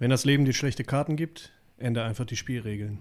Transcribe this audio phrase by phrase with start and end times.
[0.00, 2.98] Wenn das Leben dir schlechte Karten gibt, ändere einfach die Spielregeln.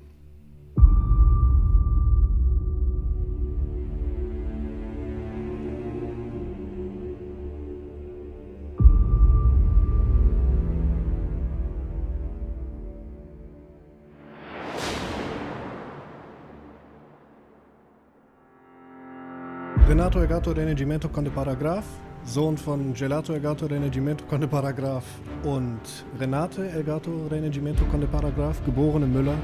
[19.88, 21.86] Renato Egato Renegimento Conde Paragraph,
[22.28, 25.06] Sohn von Gelato Elgato Renegimento Conde Paragraph
[25.44, 25.80] und
[26.20, 29.36] Renate Elgato Renegimento Conde Paragraph, geborene Müller.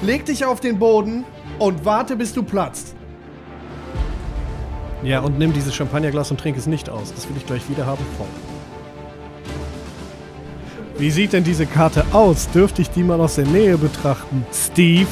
[0.00, 1.24] Leg dich auf den Boden
[1.58, 2.94] und warte, bis du platzt.
[5.02, 7.12] Ja, und nimm dieses Champagnerglas und trink es nicht aus.
[7.12, 8.04] Das will ich gleich wieder haben.
[8.16, 8.26] Voll.
[10.96, 12.48] Wie sieht denn diese Karte aus?
[12.50, 14.46] Dürfte ich die mal aus der Nähe betrachten?
[14.50, 15.06] Steve?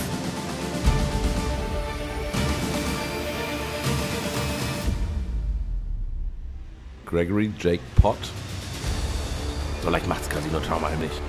[7.17, 8.19] Gregory Jake Pott.
[9.83, 11.23] So leicht macht's Casino Tower nicht.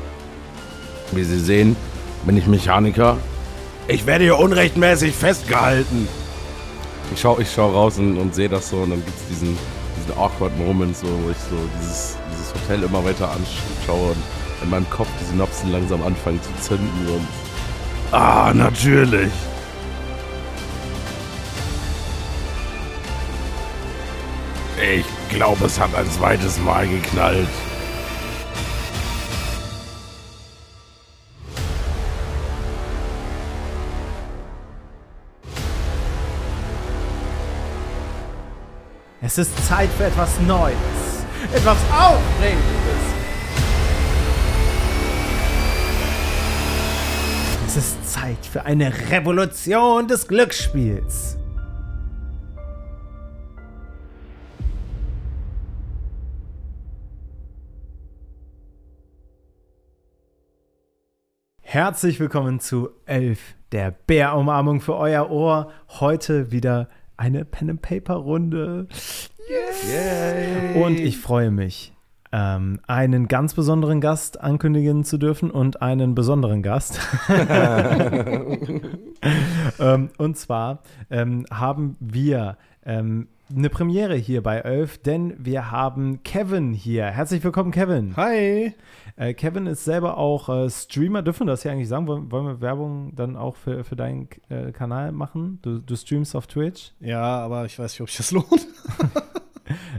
[1.13, 1.77] Wie Sie sehen,
[2.26, 3.18] bin ich Mechaniker.
[3.88, 6.10] Ich werde hier unrechtmäßig festgehalten.
[7.13, 9.57] Ich schau, ich schau raus und, und sehe das so und dann gibt's diesen,
[9.98, 14.24] diesen awkward Moment, so, wo ich so dieses, dieses Hotel immer weiter anschaue und
[14.63, 17.27] in meinem Kopf die Synapsen langsam anfangen zu zünden und.
[18.12, 19.32] Ah, natürlich!
[24.82, 27.47] Ich glaube, es hat ein zweites Mal geknallt.
[39.21, 40.75] Es ist Zeit für etwas Neues.
[41.53, 42.63] Etwas Aufregendes.
[47.67, 51.37] Es ist Zeit für eine Revolution des Glücksspiels.
[61.70, 63.40] Herzlich willkommen zu 11,
[63.73, 65.69] der Bärumarmung für euer Ohr.
[66.00, 68.88] Heute wieder eine Pen and Paper Runde.
[69.85, 70.81] Yay.
[70.81, 71.91] Und ich freue mich,
[72.31, 77.01] ähm, einen ganz besonderen Gast ankündigen zu dürfen und einen besonderen Gast.
[79.78, 86.22] ähm, und zwar ähm, haben wir ähm, eine Premiere hier bei Elf, denn wir haben
[86.24, 87.06] Kevin hier.
[87.06, 88.16] Herzlich willkommen, Kevin.
[88.18, 88.74] Hi!
[89.16, 91.22] Äh, Kevin ist selber auch äh, Streamer.
[91.22, 92.08] Dürfen wir das hier eigentlich sagen?
[92.08, 95.59] Wollen, wollen wir Werbung dann auch für, für deinen äh, Kanal machen?
[95.62, 96.91] Du, du streamst auf Twitch.
[97.00, 98.68] Ja, aber ich weiß nicht, ob sich das lohnt.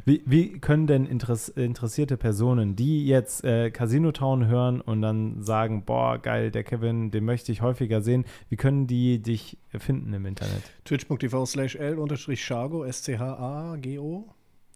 [0.08, 5.42] Wie, wie können denn interess interessierte Personen, die jetzt äh, Casino Town hören und dann
[5.42, 10.14] sagen, boah, geil, der Kevin, den möchte ich häufiger sehen, wie können die dich finden
[10.14, 10.62] im Internet?
[10.86, 14.24] Twitch.tv slash L-Chargo, S-C-H-A-G-O.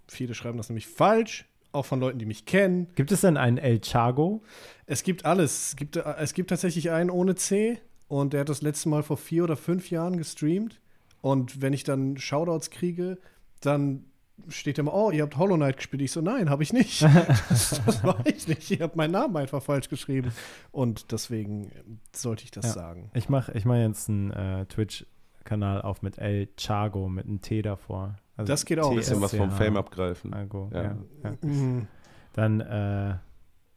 [0.07, 2.89] Viele schreiben das nämlich falsch, auch von Leuten, die mich kennen.
[2.95, 4.43] Gibt es denn einen El Chago?
[4.85, 5.69] Es gibt alles.
[5.69, 9.03] Es gibt, äh, es gibt tatsächlich einen ohne C und der hat das letzte Mal
[9.03, 10.79] vor vier oder fünf Jahren gestreamt.
[11.23, 13.17] Und wenn ich dann Shoutouts kriege,
[13.63, 14.05] dann
[14.49, 16.03] steht immer, oh, ihr habt Hollow Knight gespielt.
[16.03, 17.03] Ich so, nein, habe ich nicht.
[17.49, 18.71] das, das war ich nicht.
[18.71, 20.33] Ihr habt meinen Namen einfach falsch geschrieben.
[20.71, 21.71] Und deswegen
[22.15, 22.73] sollte ich das Ja.
[22.73, 23.11] sagen.
[23.15, 27.63] Ich mache ich mach jetzt einen äh, Twitch-Kanal auf mit El Chago, mit einem T
[27.63, 28.17] davor.
[28.37, 28.91] Also Das geht auch.
[28.91, 29.51] Ein bisschen was vom.
[29.51, 30.33] Fame abgreifen.
[30.33, 30.83] Chago, Ja.
[30.83, 30.97] ja.
[31.25, 31.33] ja.
[31.43, 31.87] Mhm.
[32.35, 33.17] Dann, äh,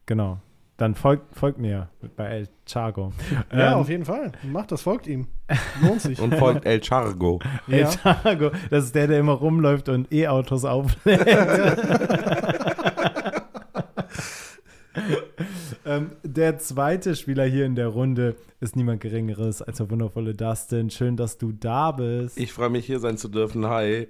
[0.06, 0.40] genau.
[0.76, 3.12] Dann folgt, folgt mir bei El Chago.
[3.50, 4.32] Ja, Ähm, auf jeden Fall.
[4.42, 5.26] Macht das, folgt ihm.
[5.80, 6.20] Lohnt sich.
[6.20, 7.40] Und folgt El Chargo.
[7.68, 7.90] El ja.
[7.90, 11.26] Chago, das ist der, der immer rumläuft und E-Autos auflädt.
[15.86, 20.90] ähm, der zweite Spieler hier in der Runde ist niemand Geringeres als der wundervolle Dustin.
[20.90, 22.38] Schön, dass du da bist.
[22.38, 23.66] Ich freue mich, hier sein zu dürfen.
[23.66, 24.08] Hi.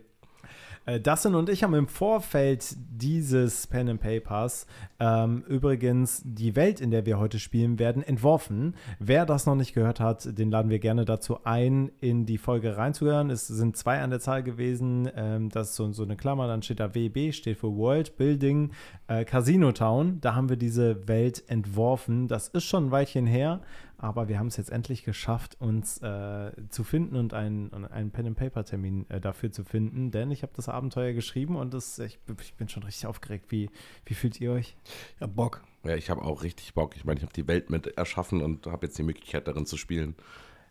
[0.87, 4.67] Äh, Dustin und ich haben im Vorfeld dieses Pen and Papers
[5.01, 8.77] ähm, übrigens die Welt, in der wir heute spielen werden, entworfen.
[9.01, 12.77] Wer das noch nicht gehört hat, den laden wir gerne dazu ein, in die Folge
[12.77, 13.31] reinzuhören.
[13.31, 15.11] Es sind zwei an der Zahl gewesen.
[15.17, 18.71] Ähm, das ist so, so eine Klammer, dann steht da WB, steht für World Building
[19.09, 20.21] äh, Casino Town.
[20.21, 22.29] Da haben wir diese Welt entworfen.
[22.29, 23.61] Das ist schon ein Weilchen her,
[23.98, 29.08] aber wir haben es jetzt endlich geschafft, uns äh, zu finden und einen, einen Pen-and-Paper-Termin
[29.08, 32.69] äh, dafür zu finden, denn ich habe das Abenteuer geschrieben und das, ich, ich bin
[32.69, 33.46] schon richtig aufgeregt.
[33.50, 33.70] Wie,
[34.04, 34.76] wie fühlt ihr euch?
[35.20, 35.62] Ja, Bock.
[35.84, 36.96] Ja, ich habe auch richtig Bock.
[36.96, 39.76] Ich meine, ich habe die Welt mit erschaffen und habe jetzt die Möglichkeit darin zu
[39.76, 40.14] spielen.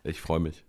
[0.04, 0.64] Ich freue mich.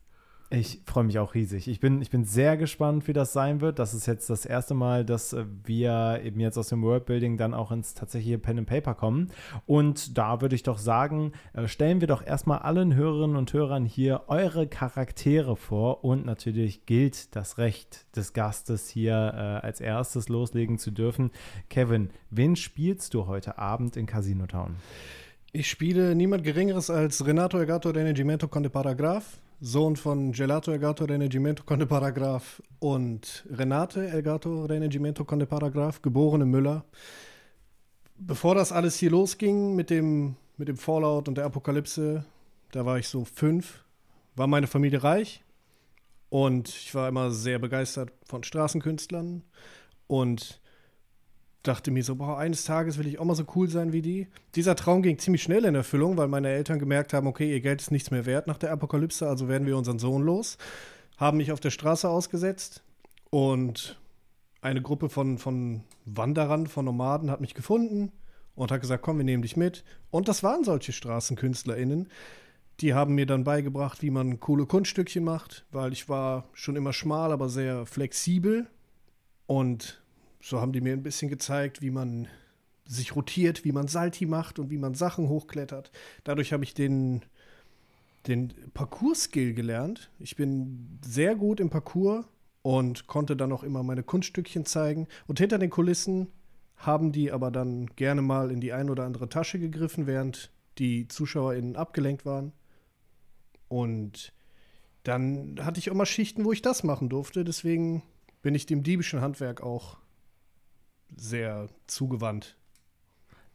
[0.50, 1.68] Ich freue mich auch riesig.
[1.68, 3.80] Ich bin, ich bin sehr gespannt, wie das sein wird.
[3.80, 7.54] Das ist jetzt das erste Mal, dass äh, wir eben jetzt aus dem Worldbuilding dann
[7.54, 9.30] auch ins tatsächliche Pen and Paper kommen.
[9.66, 13.84] Und da würde ich doch sagen, äh, stellen wir doch erstmal allen Hörerinnen und Hörern
[13.84, 16.06] hier eure Charaktere vor.
[16.06, 21.32] Und natürlich gilt das Recht des Gastes hier äh, als erstes loslegen zu dürfen.
[21.70, 24.78] Kevin, wen spielst du heute Abend in Casino Town?
[25.52, 31.64] Ich spiele niemand Geringeres als Renato Elgato Renegimento Conde Paragraph Sohn von Gelato Elgato Renegimento
[31.64, 36.86] Conde Paragraph und Renate Elgato Renegimento Conde Paragraph, geborene Müller.
[38.20, 42.24] Bevor das alles hier losging mit dem, mit dem Fallout und der Apokalypse,
[42.72, 43.84] da war ich so fünf,
[44.36, 45.44] war meine Familie reich
[46.30, 49.42] und ich war immer sehr begeistert von Straßenkünstlern
[50.06, 50.62] und
[51.64, 54.28] dachte mir so, boah, eines Tages will ich auch mal so cool sein wie die.
[54.56, 57.82] Dieser Traum ging ziemlich schnell in Erfüllung, weil meine Eltern gemerkt haben, okay, ihr Geld
[57.82, 60.58] ist nichts mehr wert nach der Apokalypse, also werden wir unseren Sohn los.
[61.18, 62.84] Haben mich auf der Straße ausgesetzt
[63.30, 64.00] und
[64.62, 68.12] eine Gruppe von, von Wanderern, von Nomaden hat mich gefunden
[68.56, 69.84] und hat gesagt, komm, wir nehmen dich mit.
[70.10, 72.10] Und das waren solche StraßenkünstlerInnen.
[72.80, 76.94] Die haben mir dann beigebracht, wie man coole Kunststückchen macht, weil ich war schon immer
[76.94, 78.68] schmal, aber sehr flexibel
[79.48, 80.02] und
[80.42, 82.28] so haben die mir ein bisschen gezeigt, wie man
[82.86, 85.92] sich rotiert, wie man Salti macht und wie man Sachen hochklettert.
[86.24, 87.22] Dadurch habe ich den,
[88.28, 90.10] den Parcours-Skill gelernt.
[90.20, 92.26] Ich bin sehr gut im Parcours
[92.62, 95.08] und konnte dann auch immer meine Kunststückchen zeigen.
[95.28, 96.28] Und hinter den Kulissen
[96.78, 101.08] haben die aber dann gerne mal in die ein oder andere Tasche gegriffen, während die
[101.08, 102.54] ZuschauerInnen abgelenkt waren.
[103.68, 104.34] Und
[105.04, 107.44] dann hatte ich immer Schichten, wo ich das machen durfte.
[107.44, 108.04] Deswegen
[108.42, 109.98] bin ich dem diebischen Handwerk auch
[111.16, 112.58] sehr zugewandt.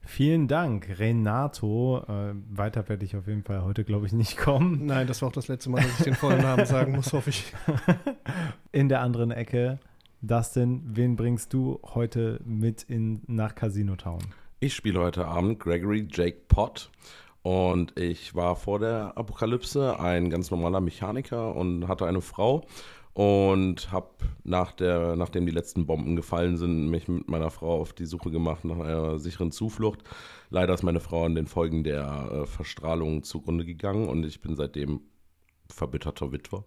[0.05, 2.03] Vielen Dank, Renato.
[2.09, 4.85] Äh, weiter werde ich auf jeden Fall heute, glaube ich, nicht kommen.
[4.87, 7.31] Nein, das war auch das letzte Mal, dass ich den vollen Namen sagen muss, hoffe
[7.31, 7.53] ich.
[8.73, 9.79] In der anderen Ecke,
[10.21, 14.21] Dustin, wen bringst du heute mit in, nach Casino Town?
[14.61, 16.91] Ich spiele heute Abend Gregory Jake Pott.
[17.43, 22.65] Und ich war vor der Apokalypse ein ganz normaler Mechaniker und hatte eine Frau
[23.15, 24.09] und habe
[24.45, 28.65] nach nachdem die letzten Bomben gefallen sind, mich mit meiner Frau auf die Suche gemacht
[28.65, 30.01] nach einer sicheren Zuflucht.
[30.51, 34.57] Leider ist meine Frau an den Folgen der äh, Verstrahlung zugrunde gegangen und ich bin
[34.57, 35.01] seitdem
[35.69, 36.65] verbitterter Witwer.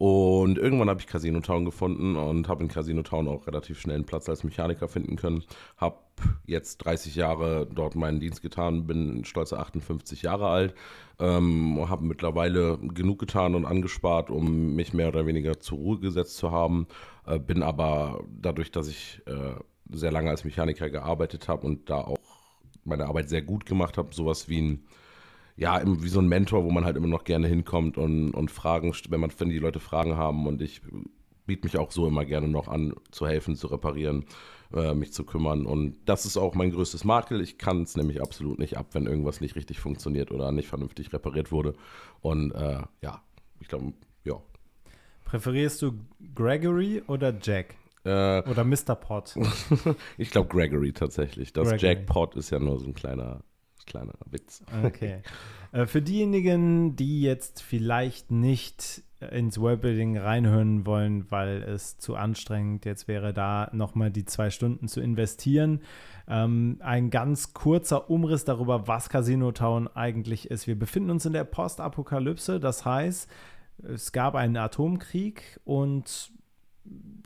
[0.00, 3.96] Und irgendwann habe ich Casino Town gefunden und habe in Casino Town auch relativ schnell
[3.96, 5.44] einen Platz als Mechaniker finden können.
[5.76, 5.98] Habe
[6.46, 10.74] jetzt 30 Jahre dort meinen Dienst getan, bin stolze 58 Jahre alt,
[11.18, 16.38] ähm, habe mittlerweile genug getan und angespart, um mich mehr oder weniger zur Ruhe gesetzt
[16.38, 16.86] zu haben.
[17.26, 19.52] Äh, bin aber dadurch, dass ich äh,
[19.94, 22.16] sehr lange als Mechaniker gearbeitet habe und da auch
[22.84, 24.84] meine Arbeit sehr gut gemacht habe, sowas wie ein
[25.56, 28.94] ja, wie so ein Mentor, wo man halt immer noch gerne hinkommt und, und Fragen,
[29.08, 30.82] wenn man, wenn die Leute Fragen haben und ich
[31.50, 34.24] biete mich auch so immer gerne noch an, zu helfen, zu reparieren,
[34.72, 35.66] äh, mich zu kümmern.
[35.66, 37.40] Und das ist auch mein größtes Makel.
[37.40, 41.12] Ich kann es nämlich absolut nicht ab, wenn irgendwas nicht richtig funktioniert oder nicht vernünftig
[41.12, 41.74] repariert wurde.
[42.20, 43.22] Und äh, ja,
[43.58, 43.92] ich glaube,
[44.24, 44.34] ja.
[45.24, 45.92] Präferierst du
[46.34, 47.74] Gregory oder Jack?
[48.04, 48.94] Äh, oder Mr.
[48.94, 49.34] Pot?
[50.18, 51.52] ich glaube Gregory tatsächlich.
[51.52, 51.86] Das Gregory.
[51.86, 53.42] Jack Pot ist ja nur so ein kleiner
[53.86, 54.62] kleiner Witz.
[54.84, 55.22] Okay.
[55.72, 62.86] äh, für diejenigen, die jetzt vielleicht nicht ins Worldbuilding reinhören wollen, weil es zu anstrengend
[62.86, 65.82] jetzt wäre, da nochmal die zwei Stunden zu investieren.
[66.26, 70.66] Ähm, ein ganz kurzer Umriss darüber, was Casino Town eigentlich ist.
[70.66, 73.28] Wir befinden uns in der Postapokalypse, das heißt,
[73.82, 76.32] es gab einen Atomkrieg und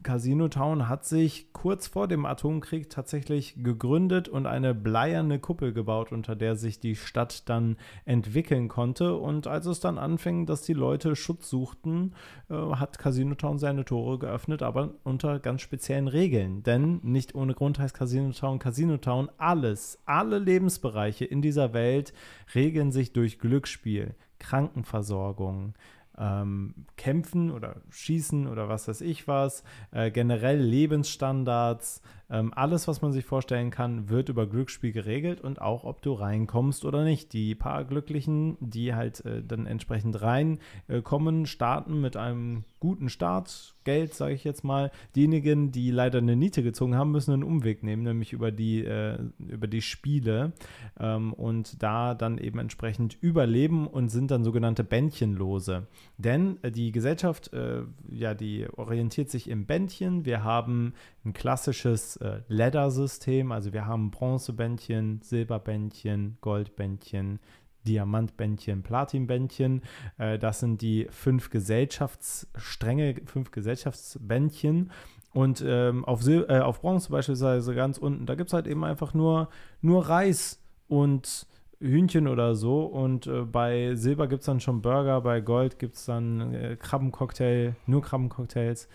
[0.04, 6.12] Casino Town hat sich kurz vor dem Atomkrieg tatsächlich gegründet und eine bleierne Kuppel gebaut,
[6.12, 9.16] unter der sich die Stadt dann entwickeln konnte.
[9.16, 12.12] Und als es dann anfing, dass die Leute Schutz suchten,
[12.50, 16.62] äh, hat Casino Town seine Tore geöffnet, aber unter ganz speziellen Regeln.
[16.62, 19.30] Denn nicht ohne Grund heißt Casino Town Casino Town.
[19.38, 22.12] Alles, alle Lebensbereiche in dieser Welt
[22.54, 25.72] regeln sich durch Glücksspiel, Krankenversorgung,
[26.18, 33.02] ähm, Kämpfen oder Schießen oder was weiß ich was, äh, generell Lebensstandards, ähm, alles, was
[33.02, 37.32] man sich vorstellen kann, wird über Glücksspiel geregelt und auch, ob du reinkommst oder nicht.
[37.32, 43.74] Die paar Glücklichen, die halt äh, dann entsprechend reinkommen, äh, starten mit einem guten Start,
[43.84, 44.90] Geld, sage ich jetzt mal.
[45.14, 49.18] Diejenigen, die leider eine Niete gezogen haben, müssen einen Umweg nehmen, nämlich über die, äh,
[49.38, 50.52] über die Spiele
[50.98, 55.86] ähm, und da dann eben entsprechend überleben und sind dann sogenannte Bändchenlose.
[56.18, 60.24] Denn äh, die Gesellschaft, äh, ja, die orientiert sich im Bändchen.
[60.24, 63.52] Wir haben ein klassisches äh, Ladder-System.
[63.52, 67.38] Also wir haben Bronzebändchen, Silberbändchen, Goldbändchen,
[67.86, 69.82] Diamantbändchen, Platinbändchen.
[70.18, 74.90] Äh, das sind die fünf Gesellschaftsstränge, fünf Gesellschaftsbändchen.
[75.32, 78.84] Und ähm, auf, Sil äh, auf Bronze beispielsweise ganz unten, da gibt es halt eben
[78.84, 79.48] einfach nur,
[79.80, 81.46] nur Reis und
[81.84, 82.84] Hühnchen oder so.
[82.84, 86.76] Und äh, bei Silber gibt es dann schon Burger, bei Gold gibt es dann äh,
[86.76, 88.88] Krabbencocktail, nur Krabbencocktails.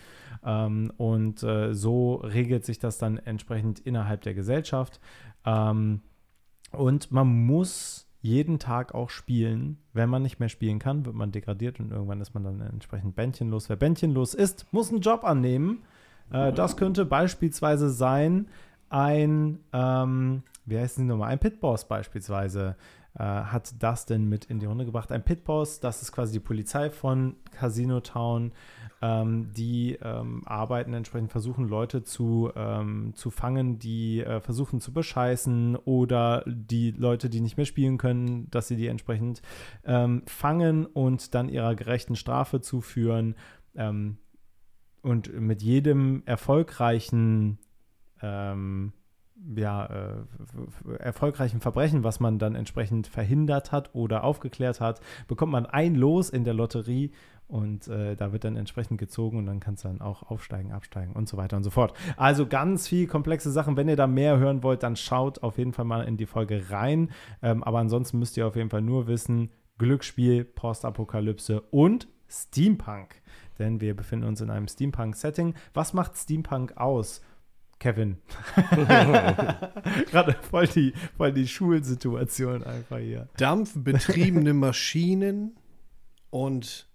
[0.44, 5.00] Ähm, und äh, so regelt sich das dann entsprechend innerhalb der Gesellschaft.
[5.44, 6.00] Ähm,
[6.72, 9.78] und man muss jeden Tag auch spielen.
[9.92, 13.16] Wenn man nicht mehr spielen kann, wird man degradiert und irgendwann ist man dann entsprechend
[13.16, 13.68] bändchenlos.
[13.68, 15.82] Wer bändchenlos ist, muss einen Job annehmen.
[16.30, 18.48] Äh, das könnte beispielsweise sein,
[18.88, 22.76] ein, ähm, wie heißt die nochmal, ein Pitboss beispielsweise
[23.18, 25.10] äh, hat das denn mit in die Runde gebracht.
[25.10, 28.52] Ein Pitboss, das ist quasi die Polizei von Casino Town,
[29.02, 34.92] ähm, die ähm, arbeiten entsprechend, versuchen Leute zu, ähm, zu fangen, die äh, versuchen zu
[34.92, 39.42] bescheißen oder die Leute, die nicht mehr spielen können, dass sie die entsprechend
[39.84, 43.34] ähm, fangen und dann ihrer gerechten Strafe zuführen.
[43.74, 44.18] Ähm,
[45.02, 47.58] und mit jedem erfolgreichen
[48.22, 48.92] ähm,
[49.56, 55.66] ja, äh, erfolgreichen Verbrechen, was man dann entsprechend verhindert hat oder aufgeklärt hat, bekommt man
[55.66, 57.12] ein Los in der Lotterie
[57.50, 61.14] und äh, da wird dann entsprechend gezogen und dann kannst du dann auch aufsteigen, absteigen
[61.14, 61.94] und so weiter und so fort.
[62.16, 63.76] Also ganz viel komplexe Sachen.
[63.76, 66.70] Wenn ihr da mehr hören wollt, dann schaut auf jeden Fall mal in die Folge
[66.70, 67.10] rein.
[67.42, 73.20] Ähm, aber ansonsten müsst ihr auf jeden Fall nur wissen, Glücksspiel, Postapokalypse und Steampunk.
[73.58, 75.54] Denn wir befinden uns in einem Steampunk-Setting.
[75.74, 77.20] Was macht Steampunk aus?
[77.80, 78.18] Kevin.
[80.10, 83.28] Gerade voll die, voll die Schulsituation einfach hier.
[83.38, 85.56] Dampfbetriebene Maschinen
[86.28, 86.86] und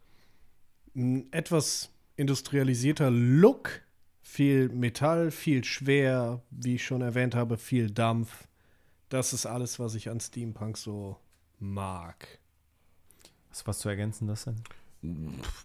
[0.95, 3.81] ein etwas industrialisierter Look.
[4.21, 8.47] Viel Metall, viel schwer, wie ich schon erwähnt habe, viel Dampf.
[9.09, 11.17] Das ist alles, was ich an Steampunk so
[11.59, 12.39] mag.
[13.49, 14.61] Was, was zu ergänzen das denn?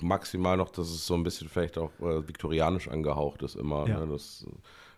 [0.01, 3.89] Maximal noch, dass es so ein bisschen vielleicht auch äh, viktorianisch angehaucht ist immer.
[3.89, 4.01] Ja.
[4.01, 4.13] Ne?
[4.13, 4.47] Das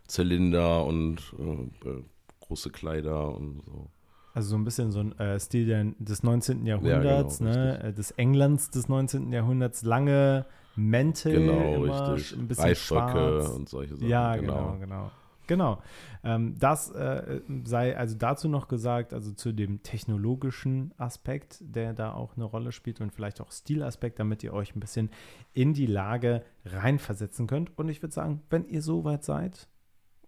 [0.07, 2.05] Zylinder und äh, äh,
[2.41, 3.91] große Kleider und so.
[4.35, 6.65] Also so ein bisschen so ein äh, Stil des 19.
[6.65, 7.93] Jahrhunderts, genau, ne?
[7.93, 9.31] Des Englands des 19.
[9.31, 12.39] Jahrhunderts, lange Mäntel, Genau, immer, richtig.
[12.39, 14.09] ein bisschen Reifröcke und solche Sachen.
[14.09, 15.11] Ja, genau, genau.
[15.49, 15.83] Genau.
[16.25, 22.15] Ähm, das äh, sei also dazu noch gesagt, also zu dem technologischen Aspekt, der da
[22.15, 25.11] auch eine Rolle spielt und vielleicht auch Stilaspekt, damit ihr euch ein bisschen
[25.53, 27.77] in die Lage reinversetzen könnt.
[27.77, 29.69] Und ich würde sagen, wenn ihr soweit seid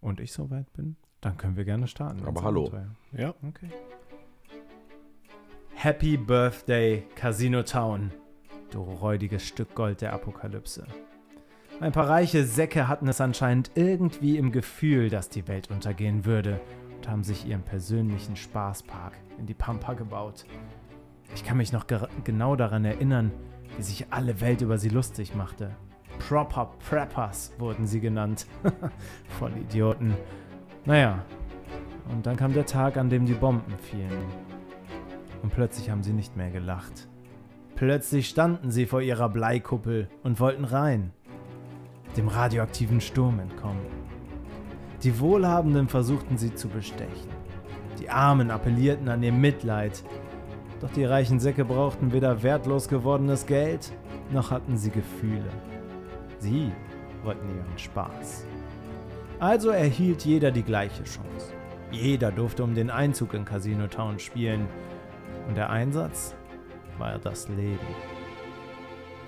[0.01, 2.25] und ich soweit bin, dann können wir gerne starten.
[2.25, 2.67] Aber hallo.
[2.67, 2.95] Abenteuer.
[3.13, 3.33] Ja.
[3.47, 3.69] Okay.
[5.73, 8.11] Happy Birthday, Casino Town,
[8.71, 10.85] du räudiges Stück Gold der Apokalypse.
[11.81, 16.61] Ein paar reiche Säcke hatten es anscheinend irgendwie im Gefühl, dass die Welt untergehen würde
[16.95, 20.45] und haben sich ihren persönlichen Spaßpark in die Pampa gebaut.
[21.35, 21.85] Ich kann mich noch
[22.23, 23.31] genau daran erinnern,
[23.75, 25.75] wie sich alle Welt über sie lustig machte.
[26.19, 28.47] Proper Preppers wurden sie genannt.
[29.39, 30.15] Voll Idioten.
[30.85, 31.23] Naja,
[32.09, 34.23] und dann kam der Tag, an dem die Bomben fielen.
[35.41, 37.07] Und plötzlich haben sie nicht mehr gelacht.
[37.75, 41.11] Plötzlich standen sie vor ihrer Bleikuppel und wollten rein.
[42.15, 43.85] Dem radioaktiven Sturm entkommen.
[45.03, 47.29] Die Wohlhabenden versuchten sie zu bestechen.
[47.99, 50.03] Die Armen appellierten an ihr Mitleid.
[50.81, 53.91] Doch die reichen Säcke brauchten weder wertlos gewordenes Geld,
[54.31, 55.49] noch hatten sie Gefühle.
[56.45, 56.71] Sie
[57.23, 58.45] wollten ihren Spaß.
[59.39, 61.53] Also erhielt jeder die gleiche Chance.
[61.89, 64.67] Jeder durfte um den Einzug in Casino Town spielen.
[65.47, 66.35] Und der Einsatz
[66.99, 67.79] war das Leben.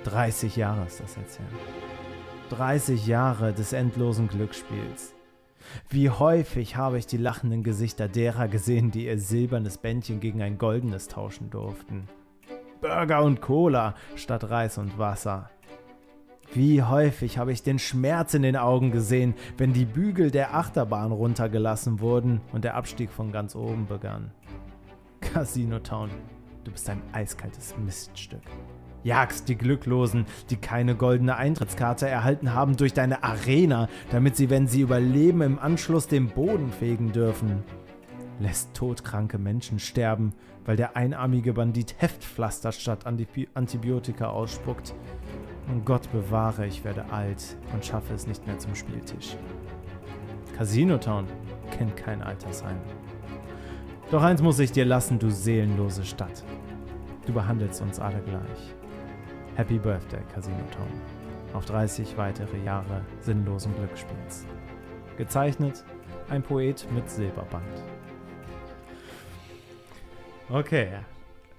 [0.04, 1.48] 30 Jahre ist das jetzt her.
[2.52, 5.16] 30 Jahre des endlosen Glücksspiels.
[5.90, 10.60] Wie häufig habe ich die lachenden Gesichter derer gesehen, die ihr silbernes Bändchen gegen ein
[10.60, 12.08] goldenes tauschen durften.
[12.80, 15.50] Burger und Cola statt Reis und Wasser.
[16.54, 21.12] Wie häufig habe ich den Schmerz in den Augen gesehen, wenn die Bügel der Achterbahn
[21.12, 24.32] runtergelassen wurden und der Abstieg von ganz oben begann.
[25.20, 26.10] Casino Town,
[26.63, 28.42] du bist ein eiskaltes Miststück.
[29.04, 34.68] Jagst die Glücklosen, die keine goldene Eintrittskarte erhalten haben, durch deine Arena, damit sie, wenn
[34.68, 37.63] sie überleben, im Anschluss den Boden fegen dürfen.
[38.39, 40.34] Lässt todkranke Menschen sterben,
[40.66, 44.94] weil der einarmige Bandit Heftpflaster statt Antibi- Antibiotika ausspuckt.
[45.68, 49.36] Und Gott bewahre, ich werde alt und schaffe es nicht mehr zum Spieltisch.
[50.58, 51.28] Casino Town
[51.72, 52.78] kennt kein Altersheim.
[54.10, 56.44] Doch eins muss ich dir lassen, du seelenlose Stadt.
[57.26, 58.74] Du behandelst uns alle gleich.
[59.56, 60.88] Happy Birthday, Casino Town.
[61.54, 64.46] Auf 30 weitere Jahre sinnlosen Glücksspiels.
[65.18, 65.84] Gezeichnet
[66.30, 67.64] ein Poet mit Silberband.
[70.50, 71.00] Okay.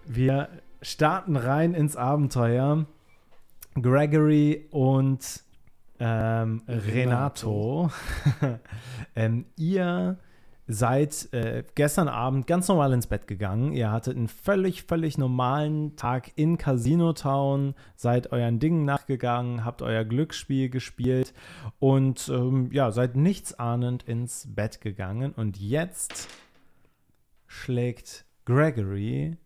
[0.07, 0.49] Wir
[0.81, 2.87] starten rein ins Abenteuer.
[3.83, 5.43] Gregory und
[6.01, 7.91] ähm, Renato.
[9.17, 10.19] ähm, ihr
[10.71, 13.73] seid äh, gestern Abend ganz normal ins Bett gegangen.
[13.73, 19.81] Ihr hattet einen völlig, völlig normalen Tag in Casino Town, seid euren Dingen nachgegangen, habt
[19.81, 21.33] euer Glücksspiel gespielt
[21.79, 25.33] und ähm, ja, seid nichtsahnend ins Bett gegangen.
[25.33, 26.29] Und jetzt
[27.47, 29.39] schlägt Gregory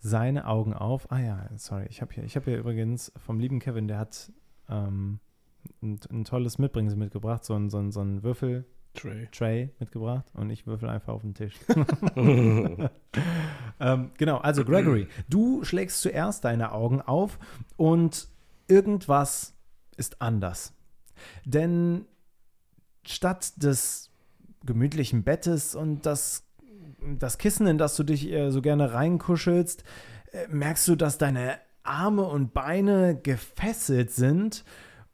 [0.00, 1.10] seine Augen auf.
[1.12, 4.32] Ah ja, sorry, ich habe hier, hab hier übrigens vom lieben Kevin, der hat
[4.68, 5.20] ähm,
[5.82, 8.64] ein, ein, tolles Mitbringsel mitgebracht, so ein, so ein, so ein Würfel.
[8.94, 9.28] Tray.
[9.30, 11.54] Tray mitgebracht und ich würfel einfach auf den Tisch.
[13.80, 17.38] ähm, genau, also Gregory, du schlägst zuerst deine Augen auf
[17.76, 18.26] und
[18.66, 19.54] irgendwas
[19.96, 20.72] ist anders.
[21.44, 22.06] Denn
[23.06, 24.10] statt des
[24.64, 26.49] gemütlichen Bettes und das,
[27.18, 29.84] das Kissen, in das du dich äh, so gerne reinkuschelst,
[30.32, 34.64] äh, merkst du, dass deine Arme und Beine gefesselt sind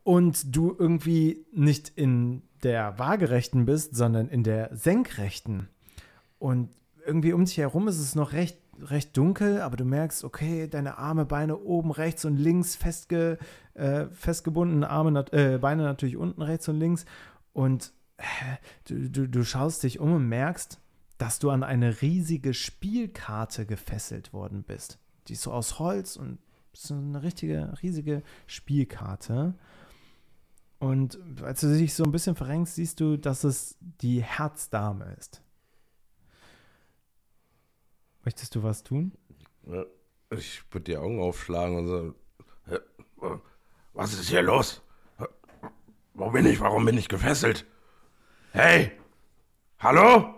[0.02, 5.68] und du irgendwie nicht in der waagerechten bist, sondern in der senkrechten.
[6.38, 6.70] Und
[7.04, 10.98] irgendwie um dich herum ist es noch recht, recht dunkel, aber du merkst, okay, deine
[10.98, 13.38] Arme, Beine oben rechts und links festge,
[13.74, 17.06] äh, festgebunden, Arme, äh, Beine natürlich unten rechts und links.
[17.52, 18.22] Und äh,
[18.86, 20.80] du, du, du schaust dich um und merkst,
[21.18, 24.98] dass du an eine riesige Spielkarte gefesselt worden bist.
[25.28, 26.38] Die ist so aus Holz und
[26.72, 29.54] so eine richtige, riesige Spielkarte.
[30.78, 35.42] Und als du dich so ein bisschen verrenkst, siehst du, dass es die Herzdame ist.
[38.24, 39.12] Möchtest du was tun?
[40.30, 43.40] Ich würde die Augen aufschlagen und so.
[43.94, 44.82] Was ist hier los?
[46.12, 46.60] Wo bin ich?
[46.60, 47.64] Warum bin ich gefesselt?
[48.52, 48.92] Hey!
[49.78, 50.35] Hallo?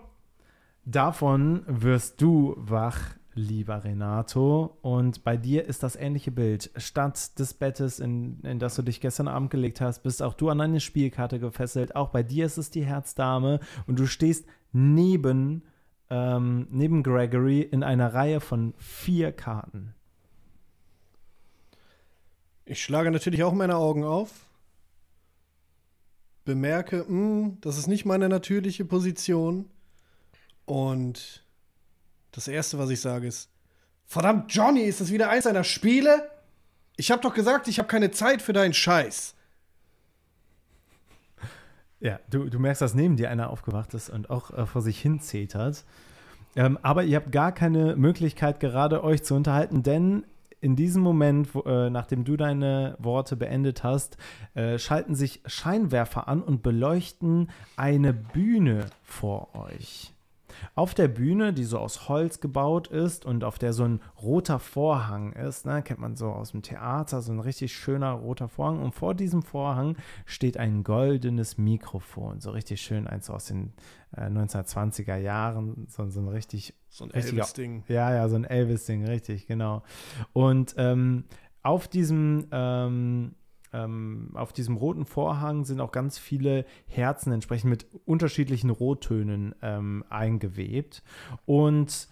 [0.91, 2.99] Davon wirst du wach,
[3.35, 4.75] lieber Renato.
[4.81, 6.71] Und bei dir ist das ähnliche Bild.
[6.77, 10.49] Statt des Bettes, in, in das du dich gestern Abend gelegt hast, bist auch du
[10.49, 11.95] an eine Spielkarte gefesselt.
[11.95, 15.61] Auch bei dir ist es die Herzdame und du stehst neben,
[16.09, 19.93] ähm, neben Gregory in einer Reihe von vier Karten.
[22.65, 24.31] Ich schlage natürlich auch meine Augen auf,
[26.45, 29.69] bemerke, mh, hm, das ist nicht meine natürliche Position
[30.69, 31.43] und
[32.29, 33.49] das Erste, was ich sage, ist:
[34.05, 36.29] Verdammt, Johnny, ist das wieder eins deiner Spiele?
[36.95, 39.33] Ich hab doch gesagt, ich habe keine Zeit für deinen Scheiß.
[41.99, 45.01] Ja, du, du merkst, dass neben dir einer aufgewacht ist und auch äh, vor sich
[45.01, 45.85] hin zetert.
[46.55, 50.23] Ähm, aber ihr habt gar keine Möglichkeit, gerade euch zu unterhalten, denn
[50.61, 54.17] in diesem Moment, wo, äh, nachdem du deine Worte beendet hast,
[54.53, 60.13] äh, schalten sich Scheinwerfer an und beleuchten eine Bühne vor euch.
[60.75, 64.59] Auf der Bühne, die so aus Holz gebaut ist und auf der so ein roter
[64.59, 68.81] Vorhang ist, ne, kennt man so aus dem Theater, so ein richtig schöner roter Vorhang.
[68.81, 73.73] Und vor diesem Vorhang steht ein goldenes Mikrofon, so richtig schön, eins aus den
[74.15, 76.73] äh, 1920er Jahren, so, so ein richtig.
[76.89, 77.83] So ein Elvis-Ding.
[77.87, 79.83] Ja, ja, so ein Elvis-Ding, richtig, genau.
[80.33, 81.25] Und ähm,
[81.61, 83.35] auf diesem ähm,
[83.73, 90.03] ähm, auf diesem roten Vorhang sind auch ganz viele Herzen entsprechend mit unterschiedlichen Rottönen ähm,
[90.09, 91.03] eingewebt.
[91.45, 92.07] Und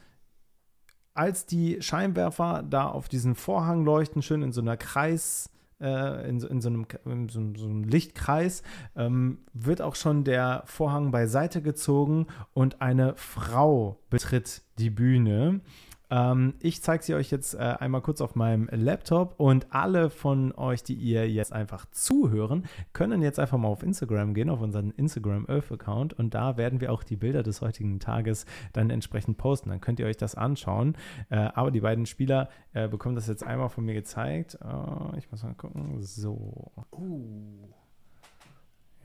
[1.13, 5.49] als die Scheinwerfer da auf diesen Vorhang leuchten, schön in so einer Kreis,
[5.81, 8.61] äh, in, in, so einem, in so, einem Lichtkreis,
[8.95, 15.61] ähm, wird auch schon der Vorhang beiseite gezogen und eine Frau betritt die Bühne.
[16.09, 20.53] Ähm, ich zeige sie euch jetzt äh, einmal kurz auf meinem Laptop und alle von
[20.53, 24.91] euch, die ihr jetzt einfach zuhören, können jetzt einfach mal auf Instagram gehen, auf unseren
[24.91, 29.69] Instagram Earth-Account und da werden wir auch die Bilder des heutigen Tages dann entsprechend posten.
[29.69, 30.95] Dann könnt ihr euch das anschauen.
[31.29, 34.57] Äh, aber die beiden Spieler äh, bekommen das jetzt einmal von mir gezeigt.
[34.63, 36.01] Oh, ich muss mal gucken.
[36.01, 36.71] So.
[36.91, 37.76] Uh.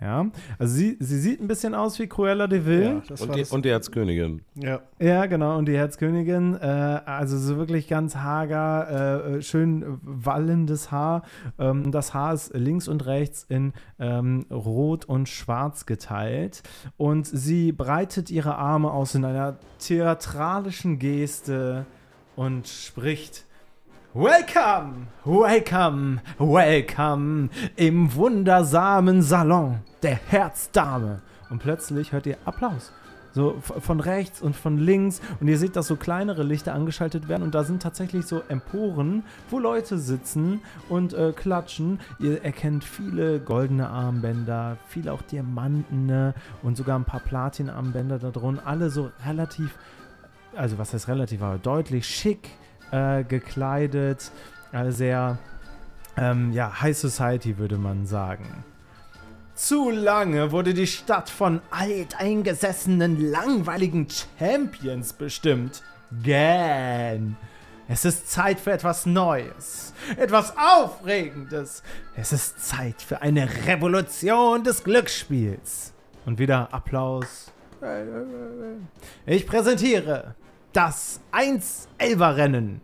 [0.02, 0.26] Ja,
[0.58, 2.82] also sie, sie sieht ein bisschen aus wie Cruella de Vil.
[2.82, 4.42] Ja, und, die, und die Herzkönigin.
[4.56, 4.80] Ja.
[4.98, 6.56] Ja, genau, und die Herzkönigin.
[6.60, 6.66] Äh,
[7.06, 11.22] also so wirklich ganz hager, äh, schön wallendes Haar.
[11.56, 16.64] Ähm, das Haar ist links und rechts in ähm, rot und schwarz geteilt.
[16.96, 21.86] Und sie breitet ihre Arme aus in einer theatralischen Geste
[22.34, 23.44] und spricht
[24.14, 31.22] Welcome, welcome, welcome im wundersamen Salon der Herzdame.
[31.48, 32.92] Und plötzlich hört ihr Applaus.
[33.32, 35.22] So von rechts und von links.
[35.40, 37.42] Und ihr seht, dass so kleinere Lichter angeschaltet werden.
[37.42, 41.98] Und da sind tatsächlich so Emporen, wo Leute sitzen und äh, klatschen.
[42.18, 48.60] Ihr erkennt viele goldene Armbänder, viele auch Diamantene und sogar ein paar Platinarmbänder da drin.
[48.62, 49.78] Alle so relativ,
[50.54, 52.50] also was heißt relativ, aber deutlich schick
[52.92, 54.30] äh, gekleidet,
[54.72, 55.38] äh, sehr
[56.16, 58.64] ähm, ja, High Society würde man sagen.
[59.54, 64.06] Zu lange wurde die Stadt von alteingesessenen, langweiligen
[64.38, 65.82] Champions bestimmt.
[66.22, 67.36] Gähn.
[67.88, 71.82] Es ist Zeit für etwas Neues, etwas Aufregendes.
[72.16, 75.92] Es ist Zeit für eine Revolution des Glücksspiels.
[76.24, 77.50] Und wieder Applaus.
[79.26, 80.34] Ich präsentiere
[80.72, 82.80] das 1-11er-Rennen.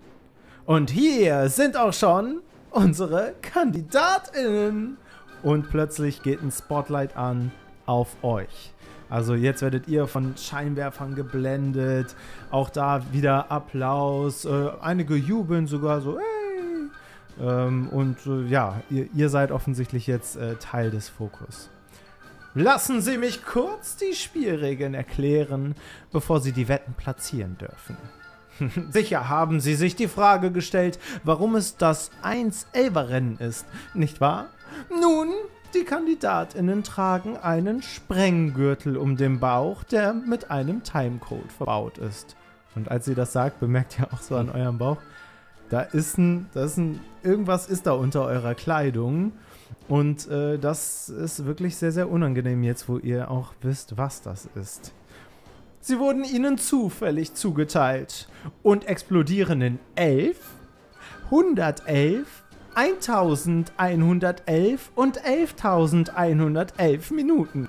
[0.66, 4.98] Und hier sind auch schon unsere KandidatInnen.
[5.42, 7.52] Und plötzlich geht ein Spotlight an
[7.86, 8.72] auf euch.
[9.08, 12.14] Also jetzt werdet ihr von Scheinwerfern geblendet.
[12.50, 14.44] Auch da wieder Applaus.
[14.44, 16.90] Äh, einige jubeln sogar so, hey.
[17.40, 21.70] Ähm, und äh, ja, ihr, ihr, seid offensichtlich jetzt äh, Teil des Fokus.
[22.54, 25.74] Lassen Sie mich kurz die Spielregeln erklären,
[26.12, 27.96] bevor Sie die Wetten platzieren dürfen.
[28.90, 34.46] Sicher haben Sie sich die Frage gestellt, warum es das 1-11-Rennen ist, nicht wahr?
[34.90, 35.28] Nun,
[35.74, 42.36] die KandidatInnen tragen einen Sprenggürtel um den Bauch, der mit einem Timecode verbaut ist.
[42.74, 44.98] Und als sie das sagt, bemerkt ihr auch so an eurem Bauch,
[45.68, 49.32] da ist ein, da ist ein, irgendwas ist da unter eurer Kleidung.
[49.88, 54.48] Und äh, das ist wirklich sehr, sehr unangenehm jetzt, wo ihr auch wisst, was das
[54.54, 54.92] ist.
[55.80, 58.28] Sie wurden ihnen zufällig zugeteilt
[58.62, 60.36] und explodieren in 11,
[61.30, 62.26] 111,
[62.74, 67.68] 1111 und 11111 Minuten.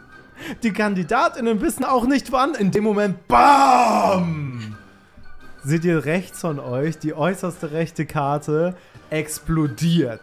[0.64, 2.56] Die Kandidatinnen wissen auch nicht wann.
[2.56, 4.76] In dem Moment, BAM!
[5.64, 8.76] Seht ihr rechts von euch, die äußerste rechte Karte
[9.10, 10.22] explodiert.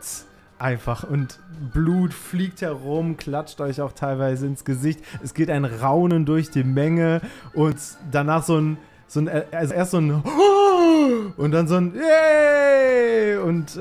[0.59, 1.39] Einfach und
[1.73, 5.01] Blut fliegt herum, klatscht euch auch teilweise ins Gesicht.
[5.23, 7.21] Es geht ein Raunen durch die Menge
[7.53, 7.77] und
[8.11, 10.11] danach so ein so ein, also erst so ein
[11.37, 13.37] und dann so ein Yay!
[13.37, 13.79] Und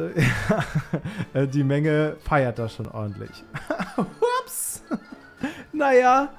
[1.33, 3.43] äh, die Menge feiert das schon ordentlich.
[3.97, 4.83] Ups!
[5.71, 6.29] naja,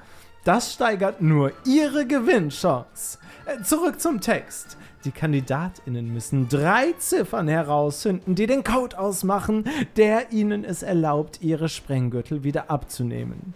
[0.43, 3.17] das steigert nur ihre Gewinnchance.
[3.45, 4.77] Äh, zurück zum Text.
[5.07, 9.63] Die KandidatInnen müssen drei Ziffern herausfinden, die den Code ausmachen,
[9.95, 13.53] der ihnen es erlaubt, ihre Sprenggürtel wieder abzunehmen.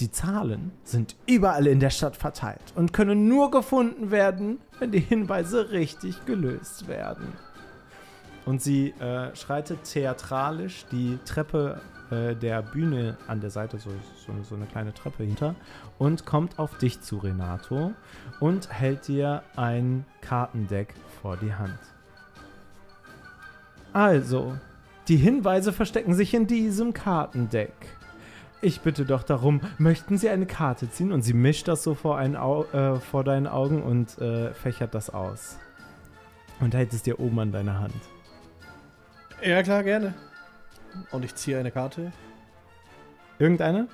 [0.00, 4.98] Die Zahlen sind überall in der Stadt verteilt und können nur gefunden werden, wenn die
[4.98, 7.32] Hinweise richtig gelöst werden.
[8.44, 11.80] Und sie äh, schreitet theatralisch die Treppe
[12.10, 13.90] äh, der Bühne an der Seite, so,
[14.26, 15.54] so, so, eine kleine Treppe hinter,
[15.98, 17.92] und kommt auf dich zu, Renato,
[18.40, 21.78] und hält dir ein Kartendeck vor die Hand.
[23.92, 24.56] Also,
[25.08, 27.72] die Hinweise verstecken sich in diesem Kartendeck.
[28.60, 31.12] Ich bitte doch darum, möchten Sie eine Karte ziehen?
[31.12, 35.10] Und sie mischt das so vor, Au äh, vor deinen Augen und äh, fächert das
[35.10, 35.58] aus.
[36.60, 37.94] Und hält es dir oben an deine Hand.
[39.42, 40.14] Ja, klar, gerne.
[41.12, 42.12] Und ich ziehe eine Karte.
[43.38, 43.88] Irgendeine?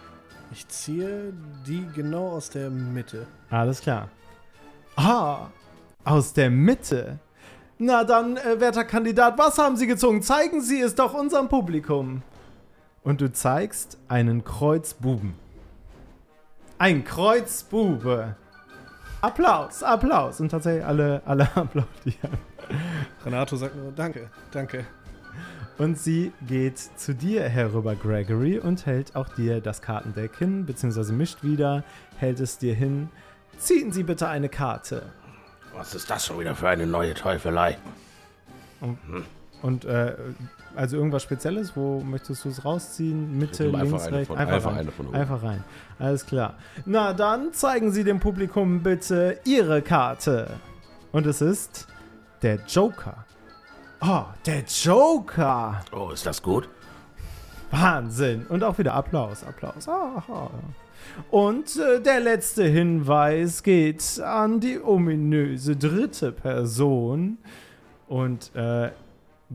[0.53, 1.33] Ich ziehe
[1.67, 3.27] die genau aus der Mitte.
[3.51, 4.09] Alles klar.
[4.97, 5.49] Ah,
[6.05, 7.19] aus der Mitte.
[7.79, 10.23] Na dann, äh, werter Kandidat, was haben Sie gezogen?
[10.23, 12.23] Zeigen Sie es doch unserem Publikum
[13.03, 15.35] und du zeigst einen Kreuzbuben.
[16.79, 18.37] Ein Kreuzbube.
[19.21, 20.41] Applaus, Applaus.
[20.41, 22.39] Und tatsächlich alle, alle applaudieren.
[23.25, 24.87] Renato sagt nur Danke, danke.
[25.77, 31.13] Und sie geht zu dir herüber, Gregory, und hält auch dir das Kartendeck hin, beziehungsweise
[31.13, 31.83] mischt wieder,
[32.17, 33.09] hält es dir hin.
[33.59, 35.03] Ziehen Sie bitte eine Karte.
[35.75, 37.77] Was ist das schon wieder für eine neue Teufelei?
[38.81, 39.25] Und, hm.
[39.63, 40.15] und äh,
[40.77, 41.77] also irgendwas Spezielles?
[41.77, 43.37] Wo möchtest du es rausziehen?
[43.39, 44.31] Mitte, links, rechts?
[44.31, 45.15] Einfach, einfach, rein.
[45.15, 45.65] einfach rein.
[45.99, 46.55] Alles klar.
[46.85, 50.51] Na dann zeigen Sie dem Publikum bitte Ihre Karte.
[51.11, 51.89] Und es ist
[52.43, 53.25] der Joker.
[54.07, 55.81] Oh, der Joker.
[55.91, 56.69] Oh, ist das gut?
[57.71, 58.45] Wahnsinn.
[58.51, 59.89] Und auch wieder Applaus, Applaus.
[59.89, 60.51] Aha.
[61.31, 67.39] Und äh, der letzte Hinweis geht an die ominöse dritte Person.
[68.07, 68.91] Und äh,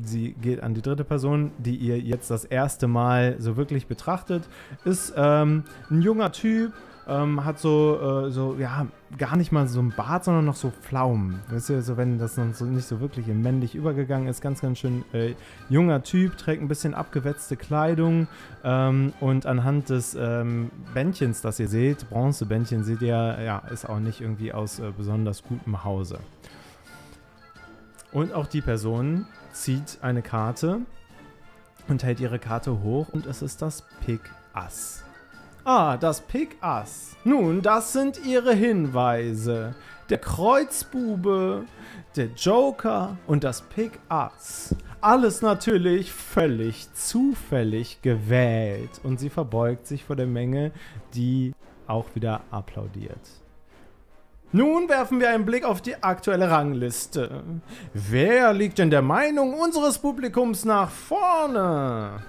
[0.02, 4.50] sie geht an die dritte Person, die ihr jetzt das erste Mal so wirklich betrachtet.
[4.84, 6.74] Ist ähm, ein junger Typ,
[7.10, 10.70] ähm, hat so, äh, so, ja, gar nicht mal so ein Bart, sondern noch so
[10.70, 11.40] Pflaumen.
[11.50, 14.80] Weißt du, so wenn das so nicht so wirklich in männlich übergegangen ist, ganz, ganz
[14.80, 15.34] schön äh,
[15.70, 18.28] junger Typ, trägt ein bisschen abgewetzte Kleidung
[18.64, 24.00] ähm, und anhand des ähm, Bändchens, das ihr seht, Bronzebändchen, seht ihr, ja, ist auch
[24.00, 26.20] nicht irgendwie aus äh, besonders gutem Hause.
[28.12, 30.82] Und auch die Person zieht eine Karte
[31.88, 34.22] und hält ihre Karte hoch und es ist das Pik
[34.54, 35.04] Ass.
[35.72, 37.16] Ah, das Pick Ass.
[37.24, 39.76] Nun, das sind ihre Hinweise.
[40.10, 41.66] Der Kreuzbube,
[42.16, 44.76] der Joker und das Pick Ass.
[45.00, 48.90] Alles natürlich völlig zufällig gewählt.
[49.04, 50.72] Und sie verbeugt sich vor der Menge,
[51.14, 51.54] die
[51.86, 53.30] auch wieder applaudiert.
[54.52, 57.44] Nun werfen wir einen Blick auf die aktuelle Rangliste.
[57.94, 62.24] Wer liegt in der Meinung unseres Publikums nach vorne?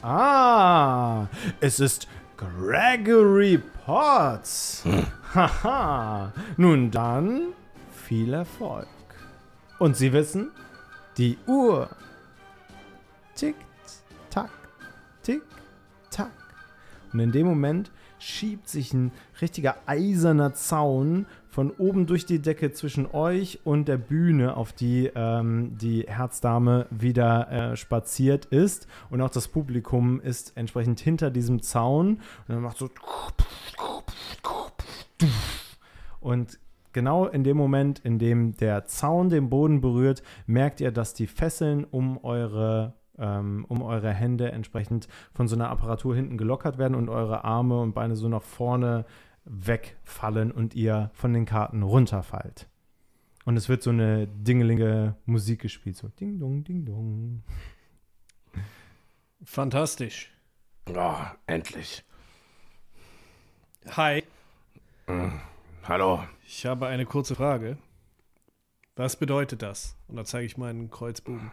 [0.00, 1.26] Ah,
[1.60, 2.06] es ist
[2.38, 4.84] Gregory Potts.
[5.34, 6.32] Haha.
[6.56, 7.52] Nun dann,
[7.92, 8.86] viel Erfolg.
[9.78, 10.52] Und Sie wissen,
[11.16, 11.90] die Uhr
[13.34, 13.58] tickt,
[14.30, 14.50] tack,
[15.22, 15.42] tick,
[16.10, 16.30] tack.
[17.12, 21.26] Und in dem Moment schiebt sich ein richtiger eiserner Zaun
[21.58, 26.86] von oben durch die Decke zwischen euch und der Bühne, auf die ähm, die Herzdame
[26.90, 28.86] wieder äh, spaziert ist.
[29.10, 32.10] Und auch das Publikum ist entsprechend hinter diesem Zaun.
[32.10, 32.88] Und dann macht so.
[36.20, 36.60] Und
[36.92, 41.26] genau in dem Moment, in dem der Zaun den Boden berührt, merkt ihr, dass die
[41.26, 46.94] Fesseln um eure ähm, um eure Hände entsprechend von so einer Apparatur hinten gelockert werden
[46.94, 49.06] und eure Arme und Beine so nach vorne
[49.48, 52.68] wegfallen und ihr von den Karten runterfallt.
[53.44, 57.42] Und es wird so eine dingelinge Musik gespielt, so Ding Dong, Ding Dong.
[59.42, 60.30] Fantastisch.
[60.94, 62.04] Oh, endlich.
[63.96, 64.22] Hi,
[65.84, 66.22] Hallo.
[66.46, 67.78] ich habe eine kurze Frage.
[68.96, 69.96] Was bedeutet das?
[70.08, 71.50] Und da zeige ich meinen Kreuzbogen.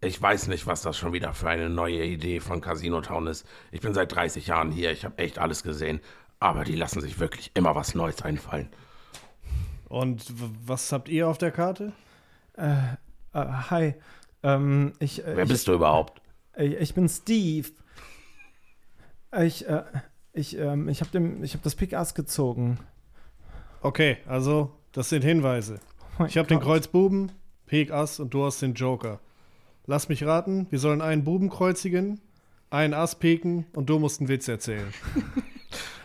[0.00, 3.46] Ich weiß nicht, was das schon wieder für eine neue Idee von Casino Town ist.
[3.70, 6.00] Ich bin seit 30 Jahren hier, ich habe echt alles gesehen.
[6.40, 8.70] Aber die lassen sich wirklich immer was Neues einfallen.
[9.88, 10.24] Und
[10.66, 11.92] was habt ihr auf der Karte?
[12.54, 12.96] Äh,
[13.34, 13.94] hi.
[14.42, 16.22] Ähm, ich, äh, Wer bist du überhaupt?
[16.56, 17.68] ich, ich bin Steve.
[19.38, 19.82] Ich, äh,
[20.32, 22.78] ich, ähm, ich habe hab das Pick Ass gezogen.
[23.82, 25.80] Okay, also, das sind Hinweise.
[26.18, 26.60] Oh Ich habe den.
[26.60, 27.32] Kreuzbuben,
[27.66, 29.20] Pik Ass und du hast den Joker.
[29.86, 32.20] Lass mich raten, wir sollen einen Buben kreuzigen,
[32.70, 34.92] einen Ass piken und du musst einen Witz erzählen.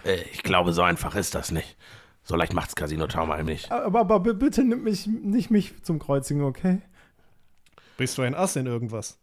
[0.06, 1.76] Äh, ich glaube, so einfach ist das nicht.
[2.24, 3.72] So leicht macht's Casino Town mal nicht.
[3.72, 6.82] Aber, aber bitte nimm mich nicht mich zum Kreuzigen, okay?
[7.98, 9.20] Bist du ein Ass in irgendwas?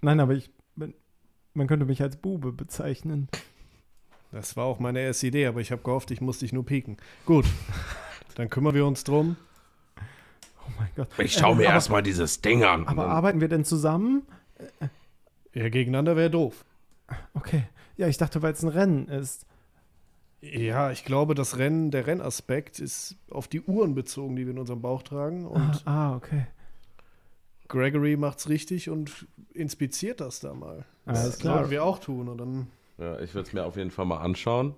[0.00, 0.94] Nein, aber ich bin,
[1.54, 3.28] man könnte mich als Bube bezeichnen.
[4.32, 6.96] Das war auch meine erste Idee, aber ich habe gehofft, ich muss dich nur pieken.
[7.24, 7.46] Gut,
[8.34, 9.36] dann kümmern wir uns drum.
[10.66, 11.08] Oh mein Gott.
[11.18, 12.86] Ich schau mir aber, erstmal dieses Ding an.
[12.88, 14.22] Aber arbeiten wir denn zusammen?
[15.52, 16.64] Ja, gegeneinander wäre doof.
[17.34, 17.64] Okay.
[17.96, 19.46] Ja, ich dachte, weil es ein Rennen ist.
[20.52, 24.58] Ja, ich glaube, das Rennen, der Rennaspekt ist auf die Uhren bezogen, die wir in
[24.58, 25.46] unserem Bauch tragen.
[25.46, 26.46] Und ah, ah, okay.
[27.68, 30.84] Gregory macht's richtig und inspiziert das da mal.
[31.04, 31.58] Alles das klar.
[31.58, 32.28] sollten wir auch tun.
[32.28, 32.66] Und dann
[32.98, 34.74] ja, ich würde es mir auf jeden Fall mal anschauen.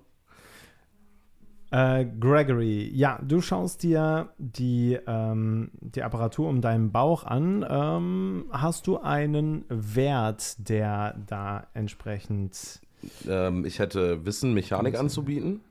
[1.71, 7.63] Äh, Gregory, ja, du schaust dir die, ähm, die Apparatur um deinen Bauch an.
[7.69, 12.81] Ähm, hast du einen Wert, der da entsprechend
[13.27, 15.61] Ähm, ich hätte Wissen, Mechanik anzubieten.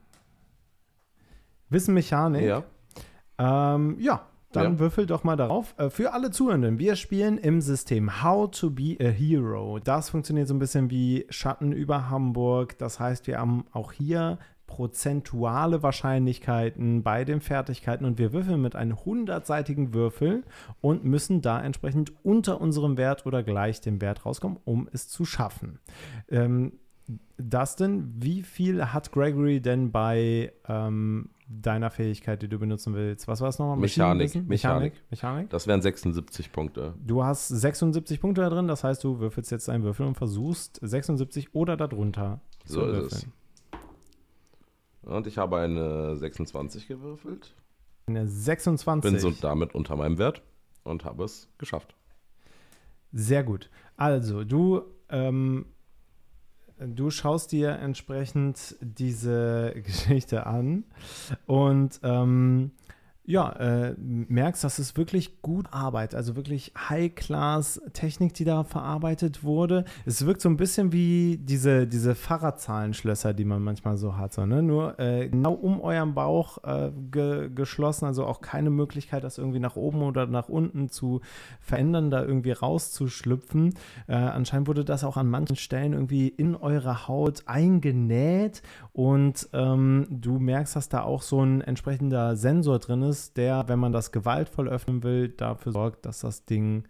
[1.70, 2.42] Wissen Mechanik?
[2.46, 2.64] Ja.
[3.38, 4.78] Ähm, ja, dann Ja.
[4.78, 5.74] würfel doch mal darauf.
[5.78, 9.78] Äh, für alle Zuhörenden, wir spielen im System How to be a Hero.
[9.78, 12.78] Das funktioniert so ein bisschen wie Schatten über Hamburg.
[12.78, 18.76] Das heißt, wir haben auch hier prozentuale Wahrscheinlichkeiten bei den Fertigkeiten und wir würfeln mit
[18.76, 20.44] einem hundertseitigen Würfel
[20.82, 25.24] und müssen da entsprechend unter unserem Wert oder gleich dem Wert rauskommen, um es zu
[25.24, 25.78] schaffen.
[26.28, 26.72] Ähm,
[27.38, 33.28] Dustin, wie viel hat Gregory denn bei ähm, deiner Fähigkeit, die du benutzen willst?
[33.28, 33.76] Was war es nochmal?
[33.76, 34.34] Mechanik?
[34.34, 34.48] Mechanik.
[34.48, 34.92] Mechanik.
[35.10, 35.50] Mechanik.
[35.50, 36.94] Das wären 76 Punkte.
[37.04, 40.78] Du hast 76 Punkte da drin, das heißt, du würfelst jetzt einen Würfel und versuchst
[40.82, 43.32] 76 oder darunter zu So ist würfeln.
[45.04, 45.10] es.
[45.10, 47.54] Und ich habe eine 26 gewürfelt.
[48.06, 49.10] Eine 26.
[49.10, 50.42] Bin so damit unter meinem Wert
[50.82, 51.94] und habe es geschafft.
[53.12, 53.70] Sehr gut.
[53.96, 55.66] Also, du, ähm,
[56.80, 60.84] du schaust dir entsprechend diese Geschichte an
[61.46, 62.72] und ähm,
[63.28, 69.84] ja, äh, merkst, dass es wirklich gut Arbeit, also wirklich High-Class-Technik, die da verarbeitet wurde.
[70.06, 74.46] Es wirkt so ein bisschen wie diese, diese Fahrradzahlenschlösser, die man manchmal so hat, so,
[74.46, 74.62] ne?
[74.62, 79.60] nur äh, genau um euren Bauch äh, ge geschlossen, also auch keine Möglichkeit, das irgendwie
[79.60, 81.20] nach oben oder nach unten zu
[81.60, 83.74] verändern, da irgendwie rauszuschlüpfen.
[84.06, 88.62] Äh, anscheinend wurde das auch an manchen Stellen irgendwie in eure Haut eingenäht
[88.94, 93.78] und ähm, du merkst, dass da auch so ein entsprechender Sensor drin ist, der, wenn
[93.78, 96.86] man das gewaltvoll öffnen will, dafür sorgt, dass das Ding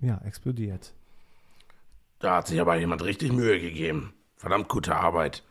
[0.00, 0.94] ja, explodiert.
[2.18, 4.14] Da hat sich aber jemand richtig Mühe gegeben.
[4.36, 5.42] Verdammt gute Arbeit.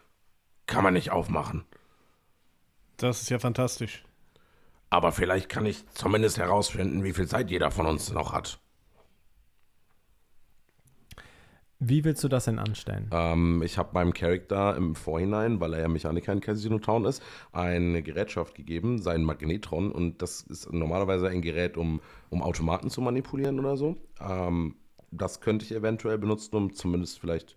[0.67, 1.65] kann man nicht aufmachen.
[2.95, 4.05] Das ist ja fantastisch.
[4.89, 8.60] Aber vielleicht kann ich zumindest herausfinden, wie viel Zeit jeder von uns noch hat.
[11.83, 13.09] Wie willst du das denn anstellen?
[13.11, 17.23] Ähm, ich habe meinem Charakter im Vorhinein, weil er ja Mechaniker in Casino Town ist,
[17.53, 19.91] eine Gerätschaft gegeben, sein Magnetron.
[19.91, 23.97] Und das ist normalerweise ein Gerät, um, um Automaten zu manipulieren oder so.
[24.19, 24.75] Ähm,
[25.09, 27.55] das könnte ich eventuell benutzen, um zumindest vielleicht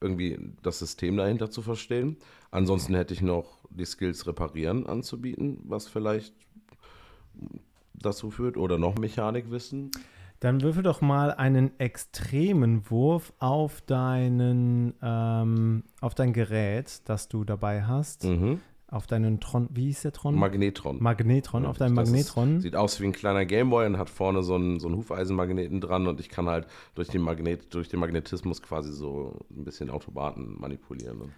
[0.00, 2.16] irgendwie das System dahinter zu verstehen.
[2.50, 6.34] Ansonsten hätte ich noch die Skills reparieren anzubieten, was vielleicht
[7.92, 9.90] dazu führt oder noch Mechanikwissen.
[10.40, 17.44] Dann würfel doch mal einen extremen Wurf auf deinen, ähm, auf dein Gerät, das du
[17.44, 18.24] dabei hast.
[18.24, 18.60] Mhm.
[18.88, 20.36] Auf deinen Tron, wie hieß der Tron?
[20.36, 21.02] Magnetron.
[21.02, 22.58] Magnetron, auf deinem Magnetron.
[22.58, 25.80] Ist, sieht aus wie ein kleiner Gameboy und hat vorne so einen, so einen Hufeisenmagneten
[25.80, 29.90] dran und ich kann halt durch den, Magnet, durch den Magnetismus quasi so ein bisschen
[29.90, 31.32] Automaten manipulieren.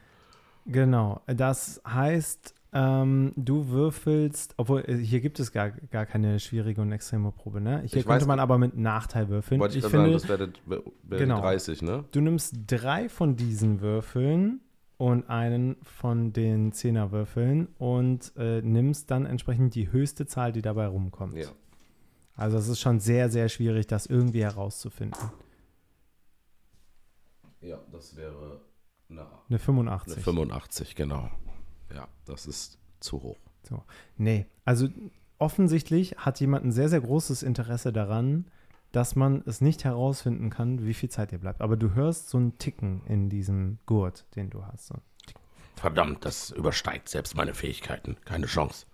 [0.67, 1.23] Genau.
[1.27, 6.93] Das heißt, ähm, du würfelst, obwohl äh, hier gibt es gar, gar keine schwierige und
[6.93, 7.83] extreme Probe, ne?
[7.87, 8.43] Hier Ich könnte man nicht.
[8.43, 9.61] aber mit Nachteil würfeln.
[9.61, 11.37] Wollte ich, ich gerade sagen, finde, das wäre wär Genau.
[11.37, 12.05] die 30, ne?
[12.13, 14.61] du nimmst drei von diesen Würfeln
[14.99, 20.87] und einen von den Zehnerwürfeln und äh, nimmst dann entsprechend die höchste Zahl, die dabei
[20.89, 21.37] rumkommt.
[21.37, 21.49] Ja.
[22.35, 25.31] Also es ist schon sehr, sehr schwierig, das irgendwie herauszufinden.
[27.61, 28.61] Ja, das wäre
[29.09, 30.23] eine, Eine eine 85.
[30.23, 31.29] 85, genau.
[31.95, 33.37] Ja, das ist zu hoch.
[33.63, 33.83] So.
[34.17, 34.89] Nee, also
[35.39, 38.47] offensichtlich hat jemand ein sehr, sehr großes Interesse daran,
[38.93, 41.61] dass man es nicht herausfinden kann, wie viel Zeit dir bleibt.
[41.61, 44.87] Aber du hörst so ein Ticken in diesem Gurt, den du hast.
[44.87, 44.95] So.
[45.77, 48.17] Verdammt, das übersteigt selbst meine Fähigkeiten.
[48.25, 48.87] Keine Chance.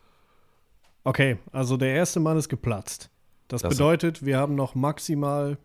[1.05, 3.11] Okay, also der erste Mann ist geplatzt.
[3.49, 5.59] Das, Das- bedeutet, wir haben noch maximal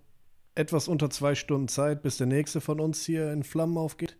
[0.55, 4.17] etwas unter zwei Stunden Zeit, bis der nächste von uns hier in Flammen aufgeht.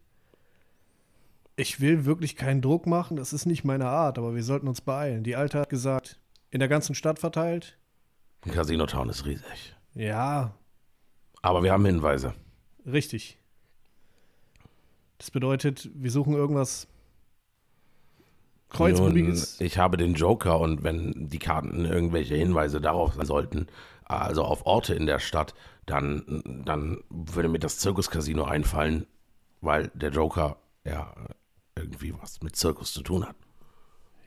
[1.59, 4.79] Ich will wirklich keinen Druck machen, das ist nicht meine Art, aber wir sollten uns
[4.79, 5.25] beeilen.
[5.25, 6.17] Die Alte hat gesagt,
[6.51, 7.77] in der ganzen Stadt verteilt.
[8.49, 9.75] Casino Town ist riesig.
[9.93, 10.53] Ja,
[11.41, 12.33] Aber wir haben Hinweise.
[12.85, 13.39] richtig.
[15.17, 16.87] Das bedeutet, wir suchen irgendwas
[18.69, 19.59] Kreuzbubiges.
[19.59, 23.67] Ich habe den Joker und wenn die Karten irgendwelche Hinweise darauf sein sollten,
[24.05, 25.53] also auf Orte in der Stadt,
[25.85, 29.07] dann, dann würde mir das Zirkuscasino einfallen,
[29.59, 31.13] weil der Joker ja
[31.79, 33.35] irgendwie was mit Zirkus zu tun hat.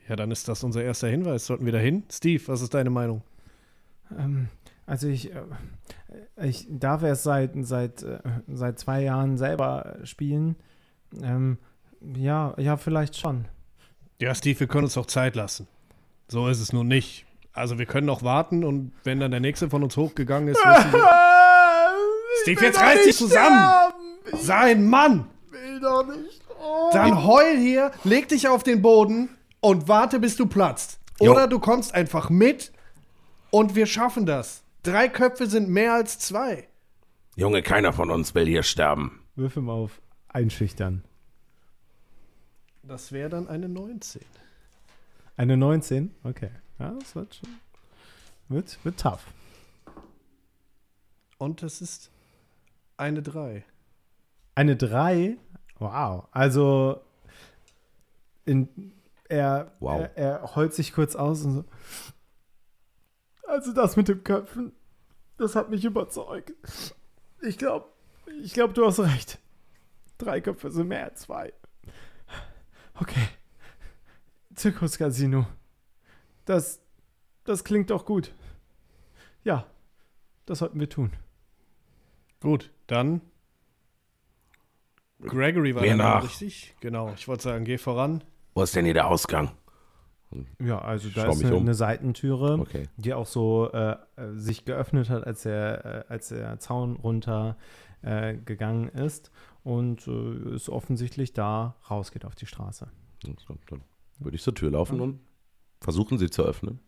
[0.07, 1.45] Ja, dann ist das unser erster Hinweis.
[1.45, 2.03] Sollten wir da hin?
[2.11, 3.21] Steve, was ist deine Meinung?
[4.17, 4.49] Ähm,
[4.85, 5.41] also ich, äh,
[6.41, 10.55] ich darf erst seit, seit, äh, seit zwei Jahren selber spielen.
[11.21, 11.57] Ähm,
[12.15, 13.45] ja, ja, vielleicht schon.
[14.19, 15.67] Ja, Steve, wir können uns doch Zeit lassen.
[16.27, 17.25] So ist es nun nicht.
[17.53, 20.91] Also wir können noch warten und wenn dann der nächste von uns hochgegangen ist, wissen
[20.91, 21.09] wir.
[22.41, 23.93] Steve, jetzt reiß dich zusammen!
[24.33, 25.27] Sei ein Mann!
[25.53, 26.42] will doch nicht.
[26.91, 30.99] Dann heul hier, leg dich auf den Boden und warte, bis du platzt.
[31.19, 31.31] Jo.
[31.31, 32.71] Oder du kommst einfach mit
[33.51, 34.63] und wir schaffen das.
[34.83, 36.67] Drei Köpfe sind mehr als zwei.
[37.35, 39.23] Junge, keiner von uns will hier sterben.
[39.35, 41.03] Würfel mal auf einschüchtern.
[42.83, 44.21] Das wäre dann eine 19.
[45.37, 46.13] Eine 19?
[46.23, 46.49] Okay.
[46.79, 47.49] Ja, das wird schon.
[48.49, 49.25] Wird, wird tough.
[51.37, 52.11] Und das ist
[52.97, 53.63] eine 3.
[54.55, 55.37] Eine 3?
[55.83, 56.27] Wow.
[56.31, 57.01] Also,
[58.45, 58.93] in,
[59.27, 60.01] er, Wow.
[60.01, 61.65] er, er heult sich kurz aus und so.
[63.47, 64.71] Also, das mit dem Köpfen,
[65.37, 66.53] das hat mich überzeugt.
[67.41, 67.87] Ich glaube,
[68.41, 69.39] ich glaube, du hast recht.
[70.17, 71.51] Drei Köpfe sind mehr als zwei.
[72.95, 73.27] Okay.
[74.55, 75.45] Zirkuscasino.
[76.45, 76.79] Das,
[77.43, 78.33] das klingt doch gut.
[79.43, 79.65] Ja,
[80.45, 81.11] das sollten wir tun.
[82.39, 83.21] Gut, dann.
[85.27, 86.23] Gregory war nach.
[86.23, 86.75] richtig?
[86.79, 88.23] Genau, ich wollte sagen, geh voran.
[88.53, 89.51] Wo ist denn hier der Ausgang?
[90.59, 91.61] Ja, also da ist eine, um.
[91.63, 92.87] eine Seitentüre, Okay.
[92.97, 93.97] die auch so äh, äh,
[94.35, 97.55] sich geöffnet hat, als der, äh, als der Zaun runter
[98.01, 99.31] äh, gegangen ist
[99.63, 100.11] und äh,
[100.55, 102.87] es offensichtlich da rausgeht auf die Straße.
[103.23, 103.81] So, Dann
[104.19, 105.19] würde ich zur Tür laufen und
[105.81, 106.79] versuchen, sie zu öffnen.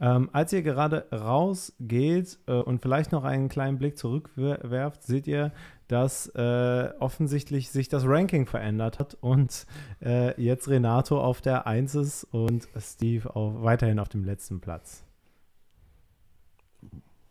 [0.00, 5.52] Ähm, als ihr gerade rausgeht äh, und vielleicht noch einen kleinen Blick zurückwerft, seht ihr,
[5.92, 9.66] dass äh, offensichtlich sich das Ranking verändert hat und
[10.02, 15.04] äh, jetzt Renato auf der 1 ist und Steve auch weiterhin auf dem letzten Platz.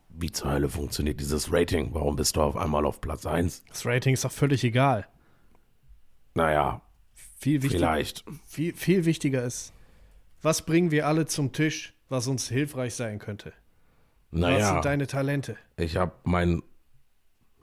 [0.10, 1.90] Wie zur Hölle funktioniert dieses Rating?
[1.94, 3.64] Warum bist du auf einmal auf Platz 1?
[3.70, 5.08] Das Rating ist doch völlig egal.
[6.36, 6.82] Naja,
[7.40, 8.24] Viel, vielleicht.
[8.46, 9.74] viel, viel wichtiger ist,
[10.42, 13.54] was bringen wir alle zum Tisch, was uns hilfreich sein könnte?
[14.32, 15.58] Was Naja, sind deine Talente?
[15.78, 16.62] ich habe mein.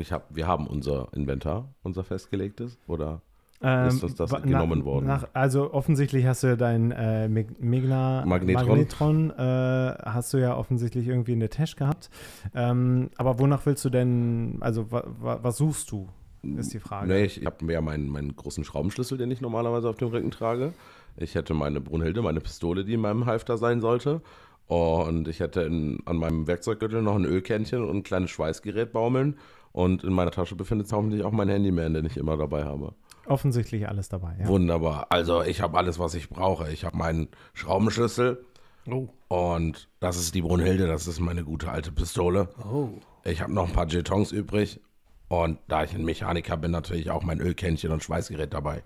[0.01, 3.21] Ich hab, wir haben unser Inventar, unser festgelegtes, oder?
[3.61, 5.07] Ähm, ist uns das wa- genommen worden.
[5.07, 8.69] Nach, also offensichtlich hast du ja dein äh, Meg- Megna Magnetron.
[8.69, 12.11] Magnetron, äh, hast du ja offensichtlich irgendwie in der Tasche gehabt.
[12.55, 16.09] Ähm, aber wonach willst du denn, also wa, wa, was suchst du,
[16.57, 17.09] ist die Frage.
[17.09, 20.73] Nee, ich habe ja meinen, meinen großen Schraubenschlüssel, den ich normalerweise auf dem Rücken trage.
[21.17, 24.21] Ich hätte meine Brunhilde, meine Pistole, die in meinem Halfter sein sollte.
[24.69, 29.37] Und ich hätte in, an meinem Werkzeuggürtel noch ein Ölkännchen und ein kleines Schweißgerät baumeln.
[29.73, 32.95] Und in meiner Tasche befindet sich hoffentlich auch mein Handyman, den ich immer dabei habe.
[33.27, 34.47] Offensichtlich alles dabei, ja.
[34.47, 35.07] Wunderbar.
[35.11, 36.71] Also ich habe alles, was ich brauche.
[36.73, 38.45] Ich habe meinen Schraubenschlüssel
[38.91, 39.09] Oh.
[39.29, 42.49] und das ist die Brunhilde, das ist meine gute alte Pistole.
[42.65, 42.89] Oh.
[43.25, 44.81] Ich habe noch ein paar Jetons übrig.
[45.29, 48.83] Und da ich ein Mechaniker bin, natürlich auch mein Ölkännchen und Schweißgerät dabei.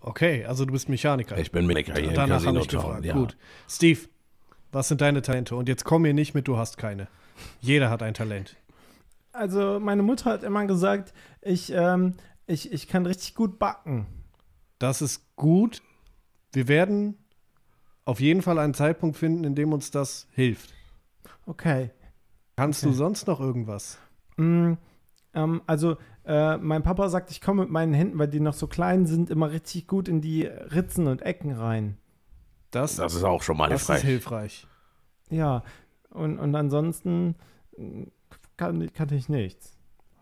[0.00, 1.38] Okay, also du bist Mechaniker.
[1.38, 3.04] Ich bin Mechaniker hier im Danach habe Casino ich gefragt.
[3.04, 3.14] Ja.
[3.14, 3.36] Gut.
[3.68, 4.00] Steve,
[4.72, 5.54] was sind deine Talente?
[5.54, 7.08] Und jetzt komm mir nicht mit, du hast keine.
[7.60, 8.56] Jeder hat ein Talent.
[9.40, 12.14] Also meine Mutter hat immer gesagt, ich, ähm,
[12.46, 14.06] ich, ich kann richtig gut backen.
[14.78, 15.80] Das ist gut.
[16.52, 17.16] Wir werden
[18.04, 20.74] auf jeden Fall einen Zeitpunkt finden, in dem uns das hilft.
[21.46, 21.88] Okay.
[22.56, 22.90] Kannst Okay.
[22.92, 23.96] du sonst noch irgendwas?
[24.36, 24.74] Mm,
[25.32, 28.66] ähm, also, äh, mein Papa sagt, ich komme mit meinen Händen, weil die noch so
[28.66, 31.96] klein sind, immer richtig gut in die Ritzen und Ecken rein.
[32.72, 34.02] Das, Das ist auch schon mal das ist hilfreich.
[34.04, 34.66] hilfreich.
[35.30, 35.62] Ja,
[36.10, 37.36] und, und ansonsten
[37.78, 38.02] mm,
[38.60, 39.76] kann, kann ich nichts.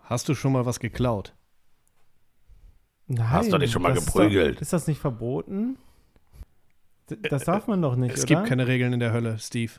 [0.04, 1.34] Hast du schon mal was geklaut?
[3.08, 4.56] Nein, Hast du dich schon mal das ist geprügelt?
[4.56, 5.76] Doch, ist das nicht verboten?
[7.30, 8.36] Das darf man doch nicht, Es oder?
[8.36, 9.72] gibt keine Regeln in der Hölle, Steve.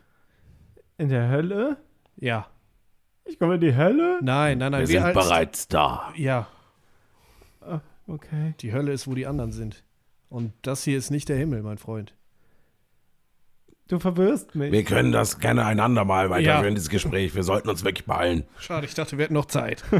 [0.98, 1.78] in der Hölle?
[2.18, 2.48] Ja.
[3.26, 4.20] Ich komme in die Hölle?
[4.22, 4.82] Nein, nein, nein.
[4.88, 6.12] Wir wie sind bereits da.
[6.16, 6.48] Ja,
[8.08, 8.56] Okay.
[8.60, 9.84] die Hölle ist, wo die anderen sind.
[10.30, 12.16] Und das hier ist nicht der Himmel, mein Freund.
[13.90, 14.72] Du verwirrst mich.
[14.72, 16.70] Wir können das gerne einander mal weiterführen, Ja.
[16.76, 17.36] dieses Gespräch.
[17.36, 18.44] Wir sollten uns wirklich beeilen.
[18.60, 19.84] Schade, ich dachte, wir hätten noch Zeit.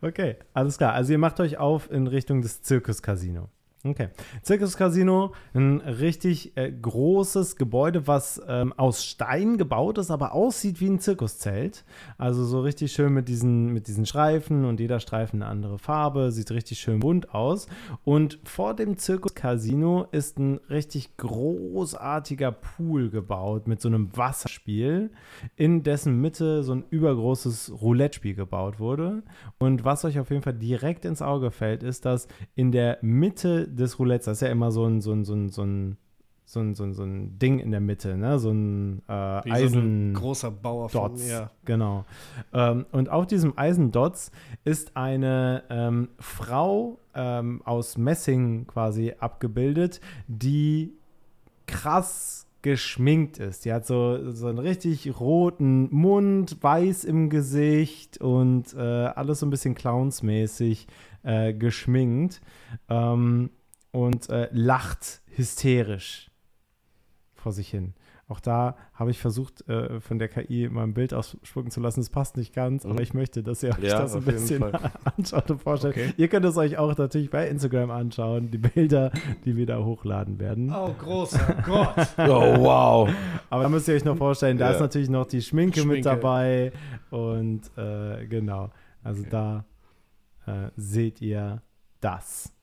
[0.00, 0.94] Okay, alles klar.
[0.94, 3.50] Also ihr macht euch auf in Richtung des Zirkus-Casino.
[3.86, 4.08] Okay.
[4.40, 10.88] Zirkus-Casino, ein richtig äh, großes Gebäude, was ähm, aus Stein gebaut ist, aber aussieht wie
[10.88, 11.84] ein Zirkuszelt.
[12.16, 16.32] Also so richtig schön mit diesen, mit diesen Streifen und jeder Streifen eine andere Farbe,
[16.32, 17.66] sieht richtig schön bunt aus.
[18.04, 25.10] Und vor dem Zirkus-Casino ist ein richtig großartiger Pool gebaut mit so einem Wasserspiel,
[25.56, 29.24] in dessen Mitte so ein übergroßes Roulette-Spiel gebaut wurde.
[29.58, 33.73] Und was euch auf jeden Fall direkt ins Auge fällt, ist, dass in der Mitte
[33.74, 35.96] des Roulettes, das ist ja immer so ein, so ein, so ein, so ein,
[36.46, 38.38] so ein, so ein, so ein Ding in der Mitte, ne?
[38.38, 39.72] so ein äh, Eisen.
[39.72, 41.28] so ein großer Bauer von, Dots.
[41.28, 41.50] ja.
[41.64, 42.04] Genau.
[42.52, 44.30] Ähm, und auf diesem Eisendots
[44.64, 50.92] ist eine ähm, Frau ähm, aus Messing quasi abgebildet, die
[51.66, 53.64] krass geschminkt ist.
[53.66, 59.46] Die hat so, so einen richtig roten Mund, weiß im Gesicht und äh, alles so
[59.46, 60.86] ein bisschen clownsmäßig
[61.24, 62.40] äh, geschminkt
[62.88, 63.50] ähm,
[63.94, 66.30] und äh, lacht hysterisch
[67.34, 67.94] vor sich hin.
[68.26, 72.00] Auch da habe ich versucht, äh, von der KI mal ein Bild ausspucken zu lassen.
[72.00, 73.00] Es passt nicht ganz, aber Mhm.
[73.02, 74.64] ich möchte, dass ihr euch Ja, das ein bisschen
[75.04, 75.94] anschaut und vorstellt.
[75.94, 76.14] Okay.
[76.16, 79.12] Ihr könnt es euch auch natürlich bei Instagram anschauen, die Bilder,
[79.44, 80.72] die wir da hochladen werden.
[80.74, 81.94] Oh, großer Gott.
[82.16, 83.10] Oh, wow.
[83.50, 84.72] Aber da müsst ihr euch noch vorstellen, da Ja.
[84.72, 86.08] ist natürlich noch die Schminke, mit Schminke.
[86.08, 86.72] dabei.
[87.10, 88.70] Und äh, genau,
[89.02, 89.66] also da
[90.46, 91.60] äh, seht ihr
[92.00, 92.53] das.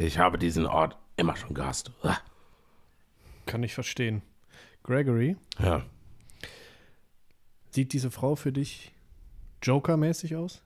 [0.00, 1.92] Ich habe diesen Ort immer schon gehasst.
[3.44, 4.22] Kann ich verstehen.
[4.82, 5.84] Gregory, Ja.
[7.70, 8.92] sieht diese Frau für dich
[9.62, 10.62] Joker-mäßig aus?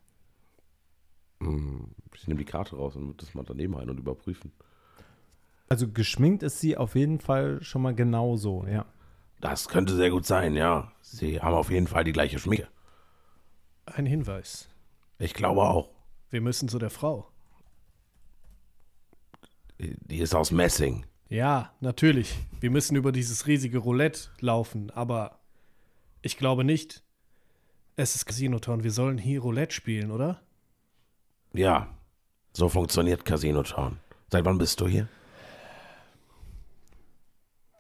[1.41, 4.53] Hm, Ich nehme die Karte raus und würde das mal daneben ein und überprüfen.
[5.69, 8.87] Also geschminkt ist sie auf jeden Fall schon mal genauso, ja.
[9.41, 10.93] Das könnte sehr gut sein, ja.
[11.03, 12.69] Sie haben auf jeden Fall die gleiche Schminke.
[13.85, 14.69] Ein Hinweis.
[15.19, 15.91] Ich glaube auch.
[16.31, 17.29] Wir müssen zu der Frau.
[20.07, 21.05] Die ist aus Messing.
[21.29, 22.39] Ja, natürlich.
[22.61, 25.41] Wir müssen über dieses riesige Roulette laufen, aber
[26.23, 27.03] ich glaube nicht.
[27.97, 28.85] Es ist Casino Town.
[28.85, 30.43] Wir sollen hier Roulette spielen, oder?
[31.53, 31.89] Ja,
[32.53, 33.99] so funktioniert Casino Town.
[34.31, 35.09] Seit wann bist du hier?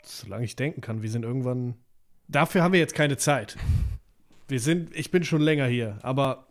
[0.04, 1.02] Solange ich denken kann.
[1.02, 1.74] Wir sind irgendwann.
[2.28, 3.56] Dafür haben wir jetzt keine Zeit.
[4.48, 4.94] Wir sind.
[4.94, 6.46] Ich bin schon länger hier, aber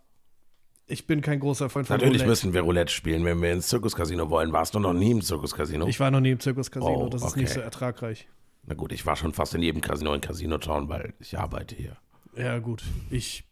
[0.88, 2.30] ich bin kein großer Freund von Natürlich Roulette.
[2.30, 4.52] müssen wir Roulette spielen, wenn wir ins Zirkuscasino wollen.
[4.52, 5.88] Warst du noch nie im Zirkuscasino?
[5.88, 7.06] Ich war noch nie im Zirkuscasino.
[7.06, 7.42] Oh, das ist okay.
[7.42, 8.28] nicht so ertragreich.
[8.66, 11.76] Na gut, ich war schon fast in jedem Casino in Casino Town, weil ich arbeite
[11.76, 11.98] hier.
[12.36, 12.84] Ja, gut.
[13.10, 13.44] Ich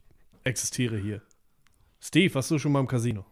[0.44, 1.22] existiere hier.
[2.00, 3.26] Steve, warst du schon mal im Casino?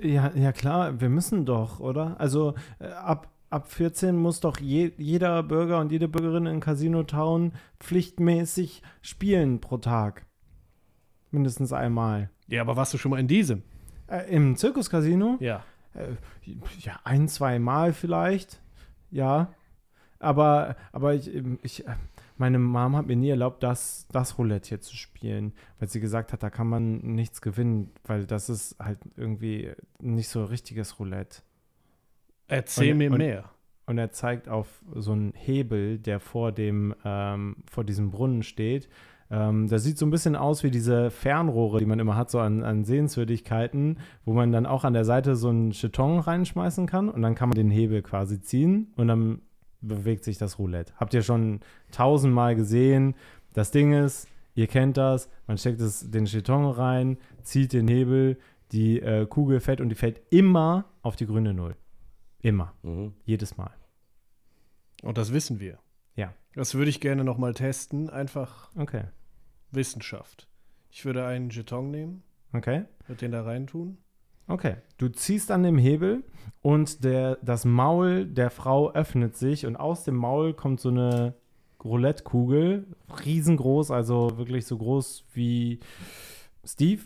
[0.00, 2.18] Ja, ja klar, wir müssen doch, oder?
[2.18, 7.02] Also äh, ab, ab 14 muss doch je, jeder Bürger und jede Bürgerin in Casino
[7.02, 10.26] Town pflichtmäßig spielen pro Tag.
[11.32, 12.30] Mindestens einmal.
[12.46, 13.62] Ja, aber warst du schon mal in diesem?
[14.06, 15.36] Äh, Im Zirkuscasino?
[15.40, 15.64] Ja.
[15.94, 16.08] Äh,
[16.80, 18.60] ja, ein, zwei Mal vielleicht.
[19.10, 19.52] Ja.
[20.18, 21.94] Aber, aber ich, ich, äh,
[22.36, 26.32] meine Mom hat mir nie erlaubt, das, das Roulette hier zu spielen, weil sie gesagt
[26.32, 31.42] hat, da kann man nichts gewinnen, weil das ist halt irgendwie nicht so richtiges Roulette.
[32.48, 33.50] Erzähl Und- mir und- mehr.
[33.84, 38.88] Und er zeigt auf so einen Hebel, der vor dem, ähm, vor diesem Brunnen steht.
[39.32, 42.38] Ähm, das sieht so ein bisschen aus wie diese Fernrohre, die man immer hat, so
[42.38, 47.08] an, an Sehenswürdigkeiten, wo man dann auch an der Seite so einen Cheton reinschmeißen kann
[47.08, 49.40] und dann kann man den Hebel quasi ziehen und dann
[49.80, 50.92] bewegt sich das Roulette.
[50.96, 51.60] Habt ihr schon
[51.90, 53.14] tausendmal gesehen.
[53.54, 58.38] Das Ding ist, ihr kennt das, man steckt es, den Cheton rein, zieht den Hebel,
[58.70, 61.74] die äh, Kugel fällt und die fällt immer auf die grüne Null.
[62.42, 62.74] Immer.
[62.82, 63.14] Mhm.
[63.24, 63.70] Jedes Mal.
[65.02, 65.78] Und das wissen wir.
[66.16, 66.34] Ja.
[66.54, 68.10] Das würde ich gerne noch mal testen.
[68.10, 69.04] Einfach Okay.
[69.72, 70.48] Wissenschaft.
[70.90, 72.84] Ich würde einen Jeton nehmen, Okay.
[73.06, 73.98] würde den da reintun.
[74.46, 74.76] Okay.
[74.98, 76.24] Du ziehst an dem Hebel
[76.60, 81.34] und der, das Maul der Frau öffnet sich und aus dem Maul kommt so eine
[81.82, 82.86] Roulette-Kugel,
[83.24, 85.80] riesengroß, also wirklich so groß wie
[86.64, 87.02] Steve,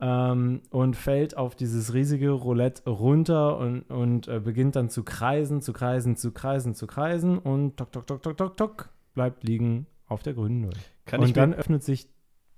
[0.00, 5.60] ähm, und fällt auf dieses riesige Roulette runter und, und äh, beginnt dann zu kreisen,
[5.60, 9.86] zu kreisen, zu kreisen, zu kreisen und tok, tok, tok, tok, tok, tok, bleibt liegen
[10.06, 10.74] auf der grünen Null.
[11.08, 12.08] Kann und dann öffnet sich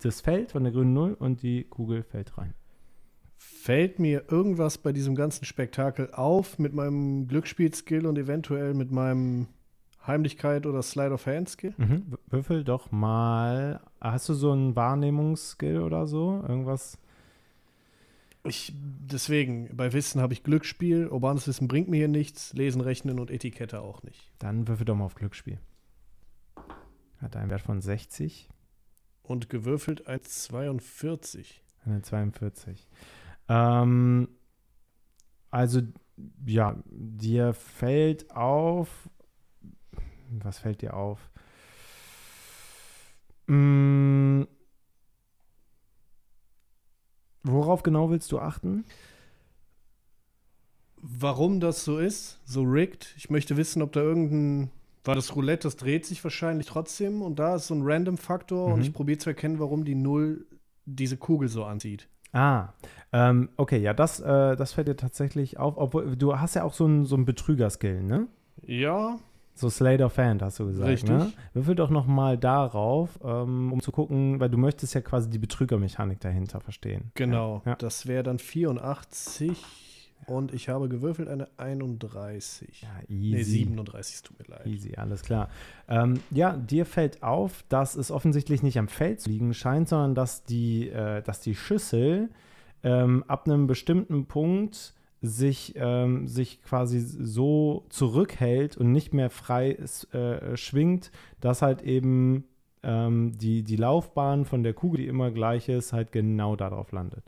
[0.03, 2.55] das Feld von der grünen Null und die Kugel fällt rein.
[3.37, 9.47] fällt mir irgendwas bei diesem ganzen Spektakel auf mit meinem Glücksspiel-Skill und eventuell mit meinem
[10.07, 11.75] Heimlichkeit oder Slide of Hand Skill?
[11.77, 12.17] Mhm.
[12.29, 13.81] Würfel doch mal.
[14.01, 16.45] Hast du so einen Wahrnehmungsskill oder so?
[16.47, 16.99] Irgendwas?
[18.45, 23.21] Ich, deswegen, bei Wissen habe ich Glücksspiel, urbanes Wissen bringt mir hier nichts, Lesen, Rechnen
[23.21, 24.33] und Etikette auch nicht.
[24.39, 25.59] Dann würfel doch mal auf Glücksspiel.
[27.21, 28.49] Hat einen Wert von 60,
[29.23, 31.63] Und gewürfelt ein 42.
[31.85, 32.89] eine 42.
[33.49, 34.29] Ähm,
[35.51, 35.83] also,
[36.47, 39.09] ja, dir fällt auf.
[40.31, 41.31] Was fällt dir auf?
[43.47, 44.45] Mm,
[47.43, 48.85] worauf genau willst du achten?
[50.97, 54.71] Warum das so ist, so rigged, ich möchte wissen, ob da irgendein,
[55.05, 58.77] war das Roulette, das dreht sich wahrscheinlich trotzdem und da ist so ein Random-Faktor und
[58.77, 58.83] Mhm.
[58.83, 60.47] ich probiere zu erkennen, warum die Null
[60.87, 62.09] diese Kugel so anzieht.
[62.33, 62.69] Ah,
[63.13, 65.75] ähm, okay, ja, das, äh, das fällt dir tatsächlich auf.
[65.77, 68.29] Obwohl, du hast ja auch so einen so Betrüger-Skill, ne?
[68.63, 69.19] Ja,
[69.55, 71.11] So Slade of Hand, hast du gesagt, Richtig.
[71.11, 71.33] ne?
[71.55, 75.39] Würfel doch noch mal darauf, ähm, um zu gucken, weil du möchtest ja quasi die
[75.39, 77.11] Betrügermechanik dahinter verstehen.
[77.15, 77.63] genau.
[77.67, 77.75] Ja.
[77.75, 79.59] Das wäre dann 84
[80.27, 82.83] und ich habe gewürfelt eine 31.
[82.83, 83.37] Ja, easy.
[83.37, 84.67] Nee, 37, es tut mir leid.
[84.67, 85.49] Easy, alles klar.
[85.89, 90.15] Ähm, ja, dir fällt auf, dass es offensichtlich nicht am Feld zu liegen scheint, sondern
[90.15, 92.31] dass die, äh, dass die Schüssel
[92.83, 99.77] ähm, ab einem bestimmten Punkt sich, ähm, sich quasi so zurückhält und nicht mehr frei
[100.13, 101.11] äh, schwingt,
[101.41, 102.45] dass halt eben
[102.83, 107.25] ähm, die, die Laufbahn von der Kugel, die immer gleich ist, halt genau darauf landet.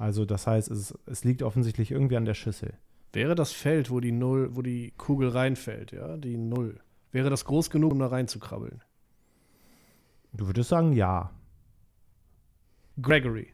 [0.00, 2.72] Also das heißt, es, es liegt offensichtlich irgendwie an der Schüssel.
[3.12, 6.80] Wäre das Feld, wo die Null, wo die Kugel reinfällt, ja, die Null,
[7.12, 8.82] wäre das groß genug, um da reinzukrabbeln?
[10.32, 11.30] Du würdest sagen, ja.
[13.02, 13.52] Gregory,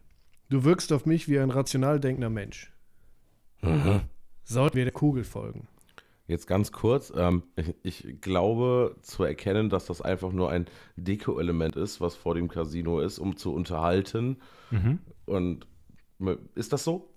[0.49, 2.73] du wirkst auf mich wie ein rational denkender Mensch.
[3.63, 4.03] Mhm.
[4.45, 5.67] Sollten wir der Kugel folgen?
[6.29, 7.43] Jetzt ganz kurz, ähm,
[7.83, 13.01] ich, glaube zu erkennen, dass das einfach nur ein Deko-Element ist, was vor dem Casino
[13.01, 14.37] ist, um zu unterhalten.
[14.71, 15.01] Mhm.
[15.25, 15.67] Und
[16.55, 17.09] ist das so?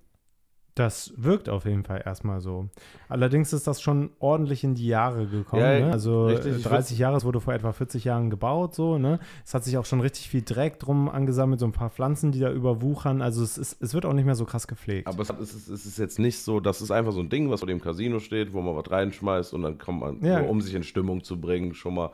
[0.76, 2.70] Das wirkt auf jeden Fall erstmal so.
[3.10, 5.62] Allerdings ist das schon ordentlich in die Jahre gekommen.
[5.62, 5.92] Ja, ne?
[5.92, 6.54] Also richtig.
[6.54, 9.20] äh, Ich 30 Jahre, es wurde vor etwa 40 Jahren gebaut, so, ne?
[9.46, 12.40] Es hat sich auch schon richtig viel Dreck drum angesammelt, so ein paar Pflanzen, die
[12.40, 13.22] da überwuchern.
[13.22, 15.08] Also es, ist, es wird auch nicht mehr so krass gepflegt.
[15.08, 17.30] Aber es, hat, es, ist, es ist jetzt nicht so, das ist einfach so ein
[17.30, 20.42] Ding, was vor dem Casino steht, wo man was reinschmeißt und dann kommt man, Ja.
[20.42, 22.12] um sich in Stimmung zu bringen, schon mal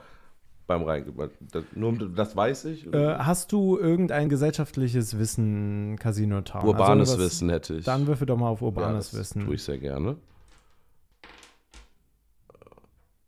[0.68, 1.14] beim Rein.
[1.52, 2.92] Das, nur, das weiß ich.
[2.94, 6.66] äh, hast du irgendein gesellschaftliches Wissen, Casino Town?
[6.66, 7.86] Urbanes Also Wissen hätte ich.
[7.86, 9.46] Dann würfel doch mal auf ja, urbanes das Wissen.
[9.46, 10.18] tue ich sehr gerne.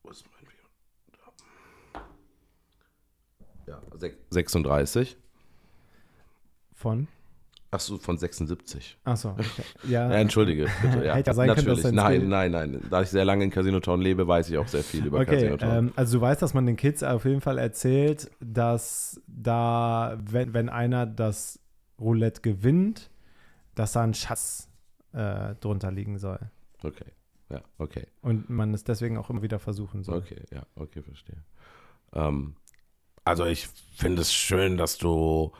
[0.04, 2.04] Wo ist mein Video?
[3.68, 5.18] Ja, sech- 36.
[6.74, 7.08] Von?
[7.78, 8.98] Achso, von 76.
[9.04, 9.36] Achso.
[9.88, 11.06] Ja, Ja, entschuldige, bitte.
[11.06, 11.84] Ja, Hätte ja sein können, natürlich.
[11.84, 12.82] dass dein nein, nein, nein.
[12.90, 15.36] Da ich sehr lange in Casino Town lebe, weiß ich auch sehr viel über Okay,
[15.36, 15.78] Casino Town.
[15.78, 20.54] ähm, also du weißt, dass man den Kids auf jeden Fall erzählt, dass da, wenn,
[20.54, 21.60] wenn einer das
[22.00, 23.10] Roulette gewinnt,
[23.76, 24.70] dass da ein Schatz
[25.14, 26.40] äh, drunter liegen soll.
[26.84, 27.06] Okay.
[27.50, 28.08] Ja, okay.
[28.22, 30.18] Und man es deswegen auch immer wieder versuchen soll.
[30.18, 31.44] Okay, ja, okay, verstehe.
[32.14, 32.56] Ähm,
[33.24, 35.52] also ich finde es schön, dass du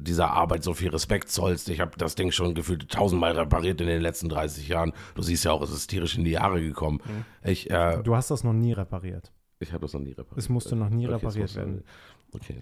[0.00, 1.68] dieser Arbeit so viel Respekt zollst.
[1.68, 4.92] Ich habe das Ding schon gefühlt tausendmal repariert in den letzten 30 Jahren.
[5.14, 7.00] Du siehst ja auch, es ist tierisch in die Jahre gekommen.
[7.04, 7.24] Mhm.
[7.50, 9.32] Ich, äh, Du hast das noch nie repariert.
[9.60, 10.38] ich habe das noch nie repariert.
[10.38, 11.84] Es musste noch nie Okay, repariert werden.
[12.32, 12.56] Okay.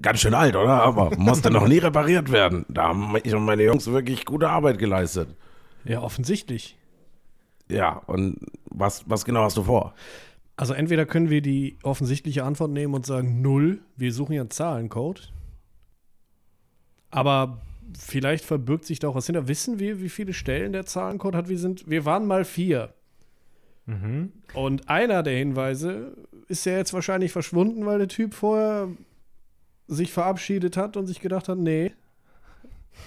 [0.00, 0.82] Ganz schön alt, oder?
[0.82, 2.64] Aber musste noch nie repariert werden.
[2.68, 5.28] Da haben ich und meine Jungs wirklich gute Arbeit geleistet.
[5.84, 6.76] Ja, offensichtlich.
[7.70, 8.36] Ja, und
[8.70, 9.94] was, was genau hast du vor?
[10.56, 14.50] Also entweder können wir die offensichtliche Antwort nehmen und sagen null, wir suchen ja einen
[14.50, 15.32] Zahlencode.
[17.10, 17.60] Aber
[17.98, 19.48] vielleicht verbirgt sich da auch was hinter.
[19.48, 21.48] Wissen wir, wie viele Stellen der Zahlencode hat?
[21.48, 22.92] Wir sind, wir waren mal vier.
[23.86, 24.32] Mhm.
[24.52, 26.12] Und einer der Hinweise
[26.48, 28.88] ist ja jetzt wahrscheinlich verschwunden, weil der Typ vorher
[29.86, 31.92] sich verabschiedet hat und sich gedacht hat, nee,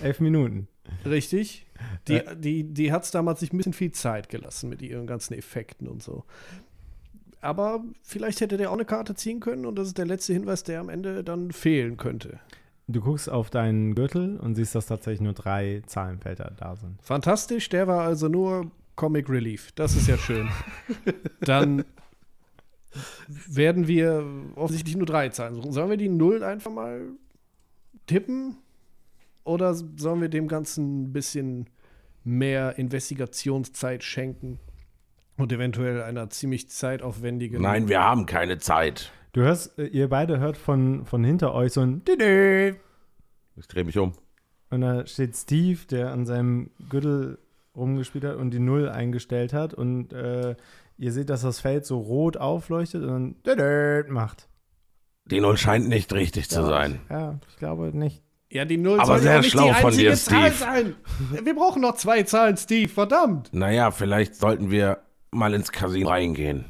[0.01, 0.67] Elf Minuten.
[1.05, 1.67] richtig.
[2.07, 5.33] Die, die, die hat es damals sich ein bisschen viel Zeit gelassen mit ihren ganzen
[5.33, 6.23] Effekten und so.
[7.41, 10.63] Aber vielleicht hätte der auch eine Karte ziehen können und das ist der letzte Hinweis,
[10.63, 12.39] der am Ende dann fehlen könnte.
[12.87, 17.01] Du guckst auf deinen Gürtel und siehst, dass tatsächlich nur drei Zahlenfelder da sind.
[17.01, 19.71] Fantastisch, der war also nur Comic Relief.
[19.73, 20.49] Das ist ja schön.
[21.41, 21.85] Dann
[23.47, 24.25] werden wir
[24.55, 25.71] offensichtlich nur drei Zahlen suchen.
[25.71, 27.01] Sollen wir die Null einfach mal
[28.07, 28.57] tippen?
[29.43, 31.69] Oder sollen wir dem Ganzen ein bisschen
[32.23, 34.59] mehr Investigationszeit schenken?
[35.37, 37.61] Und eventuell einer ziemlich zeitaufwendigen.
[37.61, 39.11] Nein, wir haben keine Zeit.
[39.33, 42.75] Du hörst, äh, ihr beide hört von, von hinter euch so ein Didi.
[43.55, 44.13] Ich drehe mich um.
[44.69, 47.37] Und da steht Steve, der an seinem Gürtel
[47.75, 49.73] rumgespielt hat und die Null eingestellt hat.
[49.73, 50.55] Und äh,
[50.97, 53.57] ihr seht, dass das Feld so rot aufleuchtet und dann
[54.03, 54.47] Didi macht.
[55.25, 56.99] Die Null scheint nicht richtig zu Ja, sein.
[57.09, 58.23] Ja, ich glaube nicht.
[58.49, 60.55] Ja, die Null Aber sehr schlau die von einzige dir, Zahl Steve.
[60.57, 60.95] sein.
[61.45, 63.49] Wir brauchen noch zwei Zahlen, Steve, verdammt.
[63.53, 64.97] Naja, vielleicht sollten wir
[65.31, 66.65] mal ins Casino reingehen.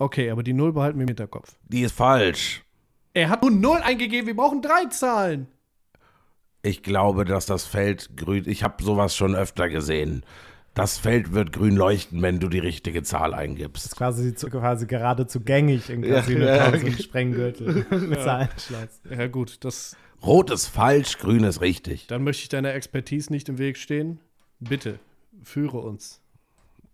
[0.00, 1.58] Okay, aber die Null behalten wir im Hinterkopf.
[1.68, 2.64] Die ist falsch.
[3.12, 5.46] Er hat nur Null eingegeben, wir brauchen drei Zahlen.
[6.62, 8.44] Ich glaube, dass das Feld grün.
[8.46, 10.24] Ich habe sowas schon öfter gesehen.
[10.72, 13.94] Das Feld wird grün leuchten, wenn du die richtige Zahl eingibst.
[13.94, 16.72] Quasi, zu, quasi geradezu gängig in Casino Ja, ja.
[16.72, 17.86] ein Sprenggürtel
[18.24, 19.02] Zahlenschloss.
[19.10, 22.06] Ja, gut, das, Rot ist falsch, grün ist richtig.
[22.06, 24.18] dann möchte ich deiner Expertise nicht im Weg stehen.
[24.60, 24.98] Bitte,
[25.42, 26.22] führe uns.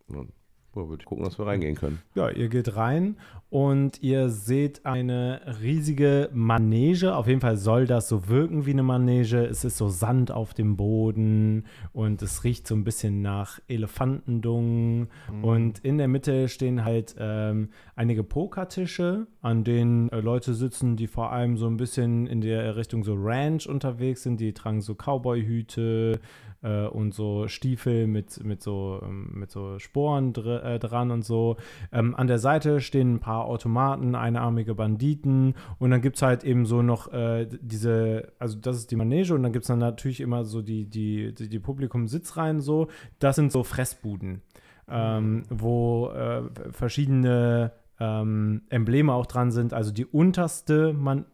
[0.09, 0.33] Nun,
[0.77, 2.01] wollen wir gucken, dass wir reingehen können.
[2.15, 3.17] Ja, ihr geht rein
[3.49, 7.15] und ihr seht eine riesige Manege.
[7.15, 9.45] Auf jeden Fall soll das so wirken wie eine Manege.
[9.45, 15.09] Es ist so Sand auf dem Boden und es riecht so ein bisschen nach Elefantendungen.
[15.43, 21.07] Und in der Mitte stehen halt ähm, einige Pokertische, an denen äh, Leute sitzen, die
[21.07, 24.41] vor allem so ein bisschen in der Richtung so Ranch unterwegs sind.
[24.41, 26.21] Die tragen so Cowboy-Hüte,
[26.63, 31.25] äh, und so Stiefel mit, mit, so, ähm, mit so Sporen dr äh, dran und
[31.25, 31.57] so.
[31.93, 36.45] Ähm, an der Seite stehen ein paar Automaten, einarmige Banditen und dann gibt es halt
[36.45, 39.79] eben so noch äh, diese, also das ist die Manege und dann gibt es dann
[39.79, 42.89] natürlich immer so die, die, die, die Publikum-Sitzreihen so.
[43.19, 44.43] Das sind so Fressbuden,
[44.89, 49.73] ähm, wo äh, verschiedene ähm, Embleme auch dran sind.
[49.73, 51.25] Also die unterste Man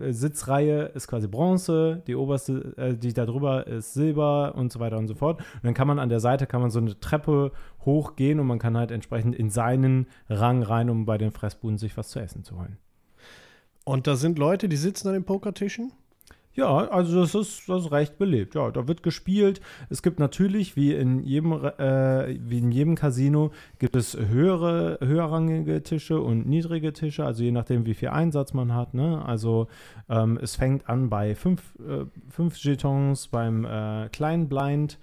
[0.00, 4.80] äh, Sitzreihe ist quasi Bronze, die oberste, äh, die da drüber ist Silber und so
[4.80, 5.40] weiter und so fort.
[5.40, 7.52] Und dann kann man an der Seite kann man so eine Treppe
[7.84, 11.96] hochgehen und man kann halt entsprechend in seinen Rang rein, um bei den Fressbuden sich
[11.96, 12.78] was zu essen zu holen.
[13.84, 15.92] Und da sind Leute, die sitzen an den Pokertischen.
[16.58, 18.56] Ja, also das ist, das ist recht belebt.
[18.56, 19.60] Ja, da wird gespielt.
[19.90, 25.84] Es gibt natürlich, wie in jedem, äh, wie in jedem Casino, gibt es höhere, höherrangige
[25.84, 28.92] Tische und niedrige Tische, also je nachdem, wie viel Einsatz man hat.
[28.92, 29.24] Ne?
[29.24, 29.68] Also
[30.08, 34.98] ähm, es fängt an bei fünf, äh, fünf Jetons beim äh, kleinen Blind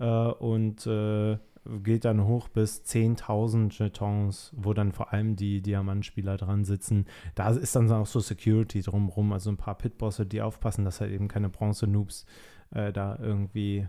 [0.00, 1.38] äh, und äh,
[1.82, 7.06] geht dann hoch bis 10.000 Jetons, wo dann vor allem die Diamantspieler dran sitzen.
[7.34, 11.12] Da ist dann auch so Security drumrum, also ein paar Pitbosse, die aufpassen, dass halt
[11.12, 12.26] eben keine Bronze-Noobs
[12.70, 13.86] äh, da irgendwie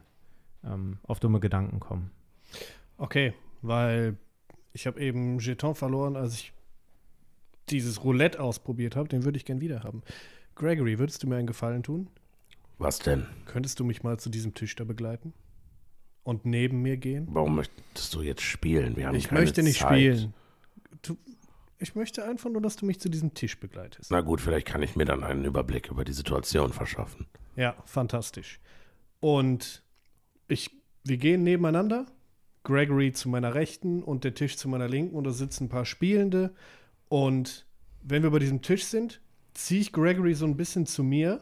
[0.64, 2.12] ähm, auf dumme Gedanken kommen.
[2.98, 4.18] Okay, weil
[4.74, 6.54] ich habe eben Jeton verloren, als ich
[7.70, 9.08] dieses Roulette ausprobiert habe.
[9.08, 10.02] Den würde ich gern wieder haben.
[10.56, 12.10] Gregory, würdest du mir einen Gefallen tun?
[12.78, 13.26] Was denn?
[13.46, 15.34] Könntest du mich mal zu diesem Tisch da begleiten?
[16.24, 17.28] Und neben mir gehen?
[17.32, 18.96] Warum möchtest du jetzt spielen?
[18.96, 19.90] Wir haben Ich keine möchte nicht Zeit.
[19.94, 20.34] spielen.
[21.02, 21.18] Du,
[21.80, 24.12] ich möchte einfach nur, dass du mich zu diesem Tisch begleitest.
[24.12, 27.26] Na gut, vielleicht kann ich mir dann einen Überblick über die Situation verschaffen.
[27.56, 28.60] Ja, fantastisch.
[29.22, 29.82] Und
[30.48, 30.72] ich,
[31.04, 32.06] wir gehen nebeneinander.
[32.64, 35.86] Gregory zu meiner Rechten und der Tisch zu meiner Linken und da sitzen ein paar
[35.86, 36.54] Spielende.
[37.08, 37.66] Und
[38.02, 39.22] wenn wir bei diesem Tisch sind,
[39.54, 41.42] ziehe ich Gregory so ein bisschen zu mir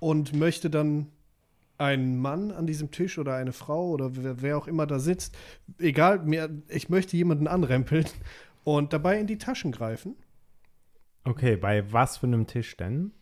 [0.00, 1.08] und möchte dann
[1.82, 5.36] einen Mann an diesem Tisch oder eine Frau oder wer, wer auch immer da sitzt,
[5.78, 8.06] egal, mir, ich möchte jemanden anrempeln
[8.64, 10.14] und dabei in die Taschen greifen.
[11.24, 13.12] Okay, bei was für einem Tisch denn?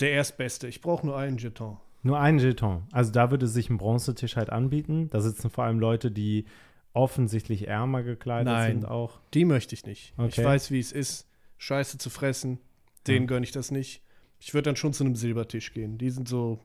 [0.00, 0.68] Der Erstbeste.
[0.68, 1.76] Ich brauche nur einen Jeton.
[2.02, 2.84] Nur einen Jeton.
[2.92, 5.10] Also da würde sich ein Bronzetisch halt anbieten.
[5.10, 6.44] Da sitzen vor allem Leute, die
[6.92, 8.80] offensichtlich ärmer gekleidet Nein.
[8.80, 9.18] sind auch.
[9.34, 10.14] Die möchte ich nicht.
[10.16, 10.44] Ich Okay.
[10.44, 11.26] weiß, wie es ist,
[11.58, 12.58] Scheiße zu fressen.
[13.06, 13.26] Denen Ja.
[13.28, 14.02] gönne ich das nicht.
[14.38, 15.98] Ich würde dann schon zu einem Silbertisch gehen.
[15.98, 16.60] Die sind so,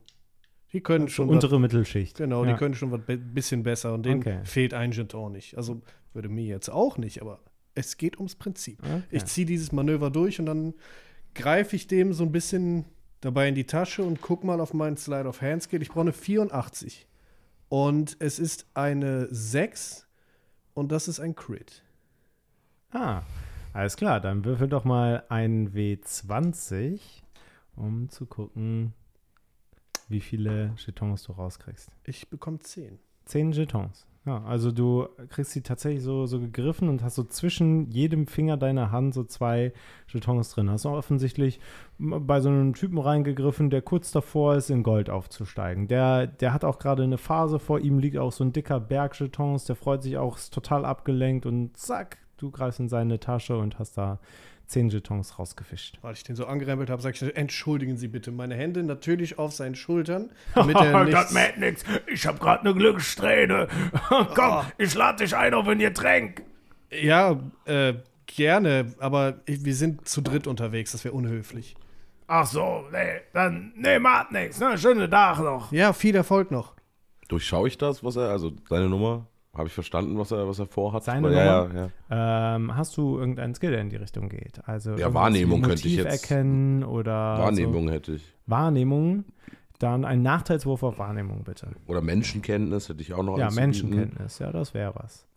[0.74, 2.18] die können schon was, Untere Mittelschicht.
[2.18, 2.52] genau, ja.
[2.52, 4.40] die können schon was be bisschen besser und denen Okay.
[4.44, 5.56] fehlt ein Jeton nicht.
[5.58, 5.82] Also
[6.14, 7.40] würde mir jetzt auch nicht, aber
[7.76, 8.80] es geht ums Prinzip.
[8.84, 9.02] Okay.
[9.12, 10.74] Ich ziehe dieses Manöver durch und dann
[11.36, 12.86] greife ich dem so ein bisschen
[13.22, 15.82] dabei in die Tasche und guck mal auf meinen Slide of Hands geht.
[15.82, 17.08] Ich brauche eine 84.
[17.70, 20.06] Und es ist eine 6
[20.76, 21.82] und das ist ein Crit.
[22.92, 23.24] Ah,
[23.74, 24.20] alles klar.
[24.20, 27.00] Dann würfel doch mal ein W20,
[27.76, 28.94] um zu gucken,
[30.10, 31.90] wie viele Jetons du rauskriegst.
[32.04, 33.00] Ich bekomme 10.
[33.26, 34.06] Zehn Jetons.
[34.26, 38.56] Ja, also du kriegst sie tatsächlich so, so gegriffen und hast so zwischen jedem Finger
[38.56, 39.74] deiner Hand so zwei
[40.08, 40.70] Jetons drin.
[40.70, 41.60] Hast du offensichtlich
[41.98, 45.90] bei so einem Typen reingegriffen, der kurz davor ist, in Gold aufzusteigen.
[45.90, 49.20] Der, der hat auch gerade eine Phase, vor ihm liegt auch so ein dicker Berg
[49.20, 53.58] Jetons, der freut sich auch, ist total abgelenkt und zack, du greifst in seine Tasche
[53.58, 54.20] und hast da
[54.74, 56.00] zehn Jetons rausgefischt.
[56.02, 58.32] Weil ich den so angerempelt habe, sage ich, entschuldigen Sie bitte.
[58.32, 61.84] Meine Hände natürlich auf seinen Schultern, damit er das nichts, mäht nix.
[62.08, 63.68] Ich hab grad ne Glückssträhne.
[64.36, 66.44] Komm, ich lade dich ein auf ein Getränk.
[66.92, 67.94] Ja, äh,
[68.26, 71.76] gerne, aber ich, wir sind zu dritt unterwegs, das wäre unhöflich.
[72.28, 74.78] Ach so, nee, dann, nee, macht nix, ne?
[74.78, 75.72] Schönen Tag noch.
[75.72, 76.74] Ja, viel Erfolg noch.
[77.28, 79.28] Durchschaue ich das, was er, also seine Nummer?
[79.56, 81.04] Habe ich verstanden, was er, was er vorhat?
[81.04, 81.92] Seine ja, ja, Nummer?
[82.10, 82.56] ja.
[82.56, 84.68] Ähm, hast du irgendeinen Skill, der in die Richtung geht?
[84.68, 88.24] Also irgendwas Wahrnehmung könnte ich jetzt- erkennen oder Wahrnehmung hätte ich.
[88.24, 88.52] So.
[88.52, 89.26] Wahrnehmung.
[89.80, 91.68] Dann ein Nachteilswurf auf Wahrnehmung, bitte.
[91.88, 93.52] Oder Menschenkenntnis hätte ich auch noch Ja.
[93.52, 95.28] Menschenkenntnis, ja, das wäre was.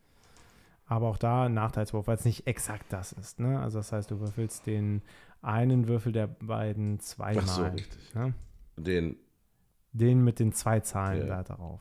[0.86, 3.40] Aber auch da ein Nachteilswurf, weil es nicht exakt das ist.
[3.40, 3.58] Ne?
[3.60, 5.02] Also das heißt, du würfelst den
[5.42, 7.42] einen Würfel der beiden zweimal.
[7.44, 8.14] Ach so, richtig.
[8.14, 8.34] Ne?
[8.76, 9.16] Den,
[9.92, 11.42] Den mit den zwei Zahlen Ja.
[11.42, 11.80] da drauf.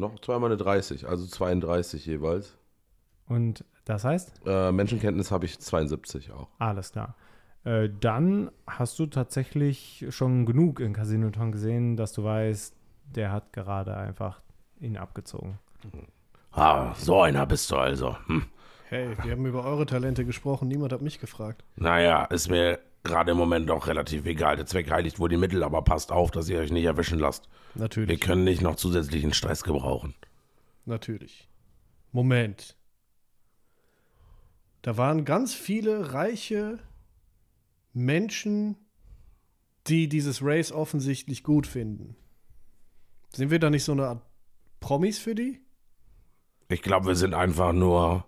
[0.00, 2.56] Noch zweimal eine 30, also 32 jeweils.
[3.26, 4.32] Und das heißt?
[4.46, 6.48] Äh, Menschenkenntnis habe ich 72 auch.
[6.58, 7.14] Alles klar.
[7.64, 12.74] Äh, dann hast du tatsächlich schon genug in Casino Ton gesehen, dass du weißt,
[13.14, 14.40] der hat gerade einfach
[14.80, 15.58] ihn abgezogen.
[16.52, 18.16] Ah, so einer bist du also.
[18.26, 18.46] Hm.
[18.88, 21.62] Hey, wir haben über eure Talente gesprochen, niemand hat mich gefragt.
[21.76, 24.56] Naja, ist mir gerade im Moment auch relativ egal.
[24.56, 27.48] Der Zweck heiligt wohl die Mittel, aber passt auf, dass ihr euch nicht erwischen lasst.
[27.74, 30.14] Wir Natürlich, können nicht noch zusätzlichen Stress gebrauchen.
[30.84, 31.48] natürlich.
[32.12, 32.76] Moment.
[34.82, 36.78] Da waren ganz viele reiche
[37.92, 38.76] Menschen,
[39.86, 42.16] die dieses Race offensichtlich gut finden.
[43.32, 44.22] Sind wir da nicht so eine Art
[44.80, 45.60] Promis für die?
[46.68, 48.24] Ich glaube, wir sind einfach nur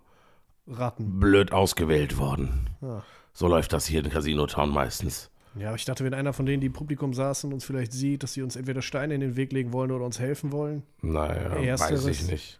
[0.67, 1.19] Ratten.
[1.19, 2.69] blöd ausgewählt worden.
[2.81, 3.03] Ah.
[3.33, 5.29] So läuft das hier in Casino Town meistens.
[5.55, 8.23] Ja, aber ich dachte, wenn einer von denen, die im Publikum saßen, uns vielleicht sieht,
[8.23, 10.83] dass sie uns entweder Steine in den Weg legen wollen oder uns helfen wollen.
[11.01, 12.05] Naja, Ersteres.
[12.05, 12.59] weiß ich nicht.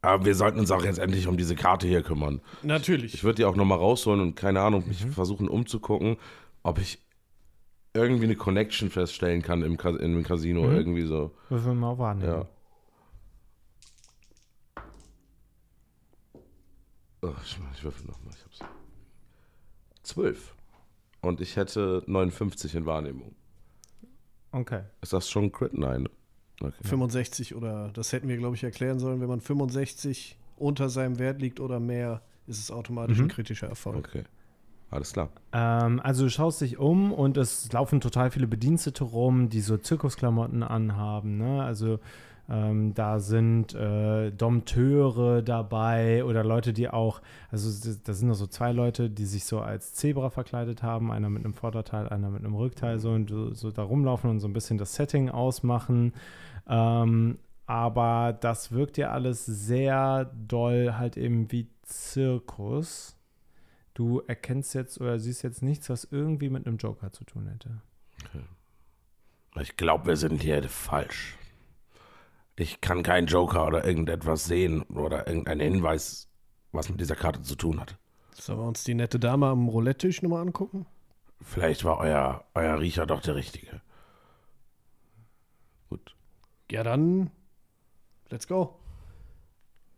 [0.00, 2.40] Aber wir sollten uns auch jetzt endlich um diese Karte hier kümmern.
[2.62, 3.14] Natürlich.
[3.14, 6.18] Ich würde die auch nochmal rausholen und keine Ahnung, mich versuchen umzugucken,
[6.62, 7.02] ob ich
[7.94, 10.62] irgendwie eine Connection feststellen kann im, Ka im Casino.
[10.62, 10.76] Mhm.
[10.76, 11.34] Irgendwie so.
[11.48, 12.46] Würfel mal auf Ja.
[17.22, 18.34] Oh, ich, ich würfel nochmal.
[18.34, 18.47] Ich.
[20.08, 20.54] 12.
[21.20, 23.34] Und ich hätte 59 in Wahrnehmung.
[24.52, 24.82] Okay.
[25.02, 25.74] Ist das schon ein Crit?
[25.76, 26.08] Nein.
[26.60, 26.72] Okay.
[26.82, 29.20] 65 oder das hätten wir, glaube ich, erklären sollen.
[29.20, 33.24] Wenn man 65 unter seinem Wert liegt oder mehr, ist es automatisch Mhm.
[33.24, 33.96] ein kritischer Erfolg.
[34.08, 34.24] Okay.
[34.90, 35.28] Alles klar.
[35.52, 39.76] Ähm, also du schaust dich um und es laufen total viele Bedienstete rum, die so
[39.76, 41.36] Zirkusklamotten anhaben.
[41.36, 41.62] Ne?
[41.62, 42.00] Also
[42.50, 47.20] ähm, da sind äh, Dompteure dabei oder Leute, die auch,
[47.50, 47.68] also
[48.04, 51.44] da sind noch so zwei Leute, die sich so als Zebra verkleidet haben, einer mit
[51.44, 54.54] einem Vorderteil, einer mit einem Rückteil, so und so, so da rumlaufen und so ein
[54.54, 56.14] bisschen das Setting ausmachen.
[56.66, 63.14] Ähm, aber das wirkt ja alles sehr doll halt eben wie Zirkus.
[63.92, 67.82] Du erkennst jetzt oder siehst jetzt nichts, was irgendwie mit einem Joker zu tun hätte.
[69.60, 71.37] Ich glaube, wir sind hier falsch.
[72.58, 76.28] Ich kann keinen Joker oder irgendetwas sehen oder irgendeinen Hinweis,
[76.72, 77.96] was mit dieser Karte zu tun hat.
[78.32, 80.84] Sollen wir uns die nette Dame am Roulette-Tisch nochmal angucken?
[81.40, 83.80] Vielleicht war euer, euer Riecher doch der richtige.
[85.88, 86.16] Gut.
[86.68, 87.30] Ja, dann
[88.28, 88.74] let's go.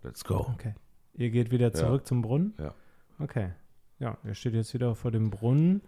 [0.03, 0.47] Let's go.
[0.55, 0.75] Okay.
[1.15, 2.53] Ihr geht wieder zurück zum Brunnen?
[2.59, 2.75] Ja.
[3.19, 3.53] Okay.
[4.01, 5.81] Ja, ihr steht jetzt wieder vor dem Brunnen.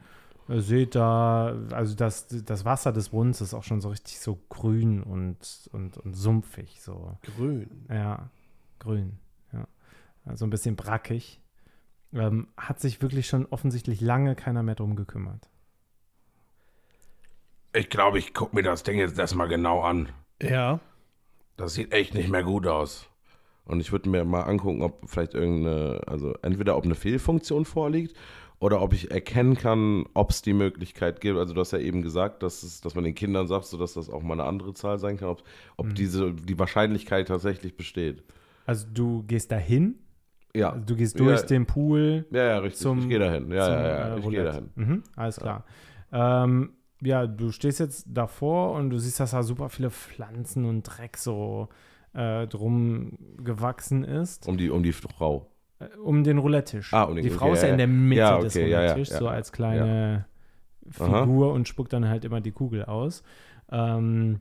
[0.49, 4.39] Ihr seht da, also das, das Wasser des Brunnens ist auch schon so richtig so
[4.49, 6.81] grün und, und, und sumpfig.
[6.81, 7.17] So.
[7.23, 7.87] Grün.
[7.89, 8.29] Ja,
[8.79, 9.19] grün.
[9.53, 9.67] Ja.
[10.25, 11.41] Also ein bisschen brackig.
[12.13, 15.49] ähm, hat sich wirklich schon offensichtlich lange keiner mehr drum gekümmert.
[17.73, 20.11] Ich glaube, ich gucke mir das Ding jetzt erstmal genau an.
[20.41, 20.81] Ja.
[21.57, 23.09] Das sieht echt nicht mehr gut aus.
[23.65, 28.17] Und ich würde mir mal angucken, ob vielleicht irgendeine, also entweder ob eine Fehlfunktion vorliegt
[28.63, 31.37] oder ob ich erkennen kann, ob es die Möglichkeit gibt.
[31.37, 34.09] Also du hast ja eben gesagt, dass, es, dass man den Kindern sagt, sodass das
[34.09, 35.43] auch mal eine andere Zahl sein kann, ob,
[35.77, 35.95] ob Mhm.
[35.95, 38.23] diese, die Wahrscheinlichkeit tatsächlich besteht.
[38.65, 39.97] Also du gehst dahin,
[40.55, 40.71] Ja.
[40.71, 41.47] also du gehst durch Ja.
[41.47, 42.81] den Pool Ja, ja, richtig.
[42.83, 43.51] zum- ich gehe dahin.
[43.51, 44.71] Ja, zum, ja, ja, äh, ich gehe dahin.
[44.77, 45.65] Mhm, alles klar.
[46.13, 46.71] Ähm,
[47.03, 51.17] ja, du stehst jetzt davor und du siehst, dass da super viele Pflanzen und Dreck
[51.17, 51.69] so
[52.15, 54.47] äh, drum gewachsen ist.
[54.47, 55.49] Um die, um die Frau.
[55.95, 56.93] Äh, Um den Roulette-Tisch.
[56.93, 58.63] Ah, um den- die Frau okay, ist ja ja, in der Mitte ja, des okay,
[58.69, 60.27] ja, ja, Roulette-Tischs, ja, so als kleine
[60.99, 61.21] Aha.
[61.23, 63.23] Figur und spuckt dann halt immer die Kugel aus.
[63.71, 64.41] Ähm,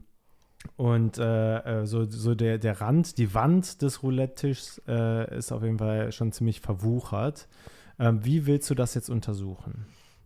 [0.75, 5.63] und äh, äh, so, so der, der Rand, die Wand des Roulette-Tischs äh, ist auf
[5.63, 7.47] jeden Fall schon ziemlich verwuchert.
[7.99, 9.85] Ähm, wie willst du das jetzt untersuchen?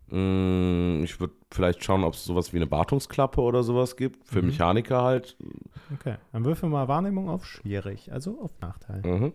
[0.09, 4.27] Mm, Ich würde vielleicht schauen, ob es sowas wie eine Wartungsklappe oder sowas gibt.
[4.27, 4.49] Für Mhm.
[4.49, 5.35] Mechaniker halt.
[5.93, 9.01] Okay, dann würfel mal Wahrnehmung auf schwierig, also auf Nachteil.
[9.03, 9.33] Mhm.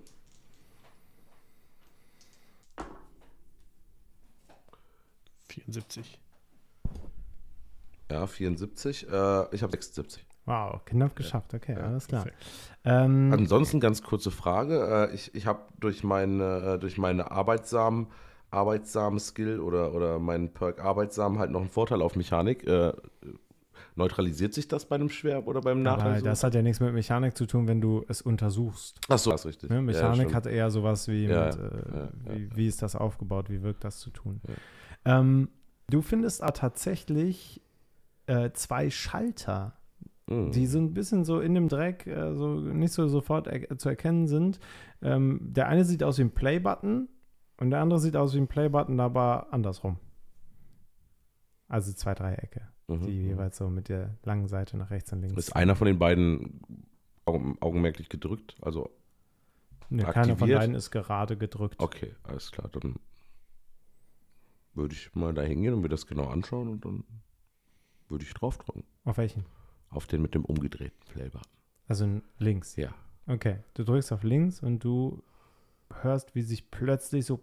[5.61, 6.19] Vierundsiebzig.
[8.11, 9.09] Ja, 74.
[9.09, 10.27] Äh, ich habe 76.
[10.47, 12.27] Wow, knapp geschafft, okay, Ja, alles klar.
[12.85, 15.09] Ähm, Ansonsten ganz kurze Frage.
[15.11, 18.09] Äh, ich ich habe durch meine, äh, durch meine arbeitsamen,
[18.51, 22.67] arbeitsamen Skill oder, oder meinen Perk arbeitsam halt noch einen Vorteil auf Mechanik.
[22.67, 22.93] Äh,
[23.95, 26.23] neutralisiert sich das bei einem Schwer oder beim Nachteil?
[26.23, 28.99] das hat ja nichts mit Mechanik zu tun, wenn du es untersuchst.
[29.09, 29.71] Achso, das ist richtig.
[29.71, 29.77] Ne?
[29.77, 30.35] Ja, Mechanik stimmt.
[30.35, 33.85] hat eher sowas wie, Ja, mit, äh, ja, wie, wie ist das aufgebaut, wie wirkt
[33.85, 34.41] das zu tun.
[35.05, 35.49] Ähm,
[35.89, 37.61] du findest aber tatsächlich
[38.27, 39.77] äh, zwei Schalter,
[40.29, 40.53] Mhm.
[40.53, 43.89] die so ein bisschen so in dem Dreck äh, so nicht so sofort er zu
[43.89, 44.61] erkennen sind.
[45.03, 47.09] Ähm, der eine sieht aus wie ein Play-Button
[47.59, 49.99] und der andere sieht aus wie ein Play-Button, aber andersrum.
[51.69, 53.01] Also zwei Dreiecke, Mhm.
[53.03, 55.37] die jeweils so mit der langen Seite nach rechts und links.
[55.37, 56.61] Ist einer von den beiden
[57.25, 58.57] augen, augenmerklich gedrückt?
[58.63, 58.91] Also,
[59.89, 61.77] Nee, keiner von beiden ist gerade gedrückt.
[61.83, 62.69] okay, alles klar.
[62.69, 62.97] Dann
[64.81, 67.05] würde ich mal da hingehen und mir das genau anschauen und dann
[68.09, 68.83] würde ich draufdrücken.
[69.05, 69.45] Auf welchen?
[69.91, 71.43] Auf den mit dem umgedrehten Playbutton.
[71.87, 72.77] Also links.
[72.77, 72.95] Ja.
[73.27, 75.23] Okay, du drückst auf links und du
[76.03, 77.41] hörst, wie sich plötzlich so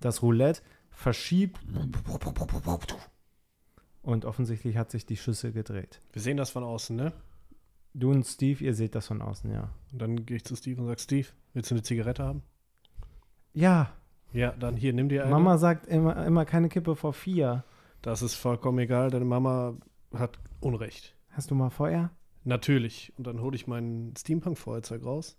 [0.00, 1.58] das Roulette verschiebt
[4.02, 6.00] und offensichtlich hat sich die Schüssel gedreht.
[6.12, 7.12] Wir sehen das von außen, ne?
[7.94, 9.72] Du und Steve, ihr seht das von außen, ja.
[9.92, 12.42] Und dann gehe ich zu Steve und sage, Steve, willst du eine Zigarette haben?
[13.52, 13.92] Ja,
[14.34, 15.30] Ja, dann hier, nimm dir eine.
[15.30, 17.64] Mama sagt immer, immer keine Kippe vor vier.
[18.02, 19.76] Das ist vollkommen egal, deine Mama
[20.12, 21.14] hat Unrecht.
[21.30, 22.10] Hast du mal Feuer?
[22.44, 23.12] Natürlich.
[23.16, 25.38] Und dann hole ich mein Steampunk-Feuerzeug raus,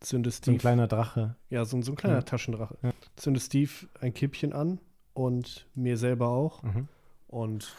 [0.00, 0.56] zünde So ein Steve.
[0.58, 1.36] kleiner Drache.
[1.50, 2.22] ja, so, ein- so ein kleiner Ja.
[2.22, 2.76] Taschendrache.
[2.82, 2.90] Ja.
[3.14, 3.70] Zünde Steve
[4.00, 4.80] ein Kippchen an
[5.12, 6.62] und mir selber auch.
[6.64, 6.88] Mhm.
[7.28, 7.76] Und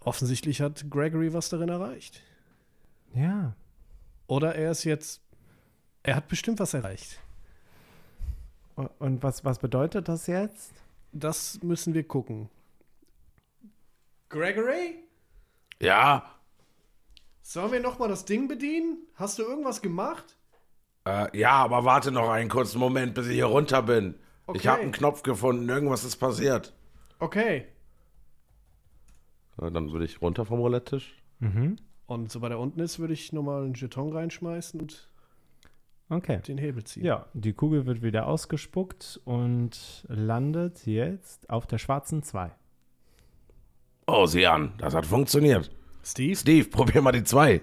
[0.00, 2.22] offensichtlich hat Gregory was darin erreicht.
[3.14, 3.54] Ja.
[4.26, 5.22] Oder er ist jetzt.
[6.02, 7.20] Er hat bestimmt was erreicht.
[8.76, 10.72] Und was, was bedeutet das jetzt?
[11.12, 12.48] Das müssen wir gucken.
[14.28, 14.96] Gregory?
[15.80, 16.30] Ja,
[17.42, 18.98] Sollen wir nochmal das Ding bedienen?
[19.14, 20.36] Hast du irgendwas gemacht?
[21.06, 24.14] äh, ja, aber warte noch einen kurzen Moment, bis ich hier runter bin.
[24.14, 24.68] Ich Okay.
[24.68, 26.74] habe einen Knopf gefunden, irgendwas ist passiert.
[27.20, 27.66] Okay.
[29.58, 31.14] Na, dann würde ich runter vom Roulette-Tisch.
[31.38, 31.76] Mhm.
[32.06, 35.08] Und sobald er unten ist, würde ich nochmal einen Jeton reinschmeißen und
[36.08, 36.40] Okay.
[36.46, 37.04] den Hebel ziehen.
[37.04, 42.52] Ja, die Kugel wird wieder ausgespuckt und landet jetzt auf der schwarzen 2.
[44.06, 45.70] Oh, sieh an, das hat funktioniert.
[46.04, 46.36] Steve?
[46.36, 47.60] Steve, probier mal die zwei.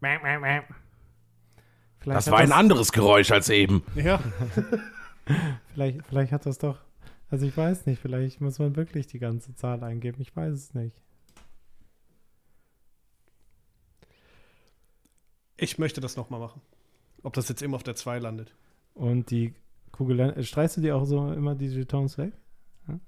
[0.00, 0.24] Vielleicht
[2.04, 3.82] Das hat war ein anderes Geräusch als eben.
[3.94, 4.20] Ja.
[5.74, 6.78] Vielleicht, vielleicht hat das doch.
[7.30, 10.22] Also ich weiß nicht, vielleicht muss man wirklich die ganze Zahl eingeben.
[10.22, 11.02] Ich weiß es nicht.
[15.56, 16.60] Ich möchte das nochmal machen.
[17.22, 18.54] Ob das jetzt immer auf der 2 landet.
[18.94, 19.54] Und die
[19.92, 22.32] Kugel, land- streichst du dir auch so immer die Jetons weg?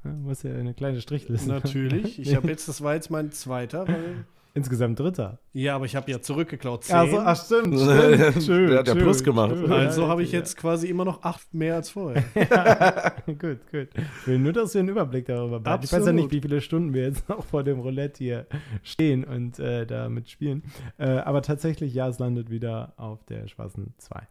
[0.05, 1.49] Ja, muss ja eine kleine Strichliste.
[1.49, 2.19] Natürlich.
[2.19, 4.25] Ich habe jetzt, das war jetzt mein zweiter, weil.
[4.59, 5.39] Insgesamt dritter.
[5.53, 6.83] Ja, aber ich habe ja zurückgeklaut.
[6.83, 6.97] 10.
[6.97, 8.75] Also, ach stimmt, Der stimmt.
[8.75, 9.55] hat ja Plus gemacht.
[9.71, 12.25] also habe ich jetzt quasi immer noch 8 mehr als vorher.
[13.27, 13.89] gut, gut.
[14.21, 15.85] Ich will nur, dass wir einen Überblick darüber behalten.
[15.85, 18.47] Ich weiß ja nicht, wie viele Stunden wir jetzt noch vor dem Roulette hier
[18.83, 20.65] stehen und äh, damit spielen.
[20.99, 24.27] Äh, aber tatsächlich, ja, es landet wieder auf der schwarzen 2.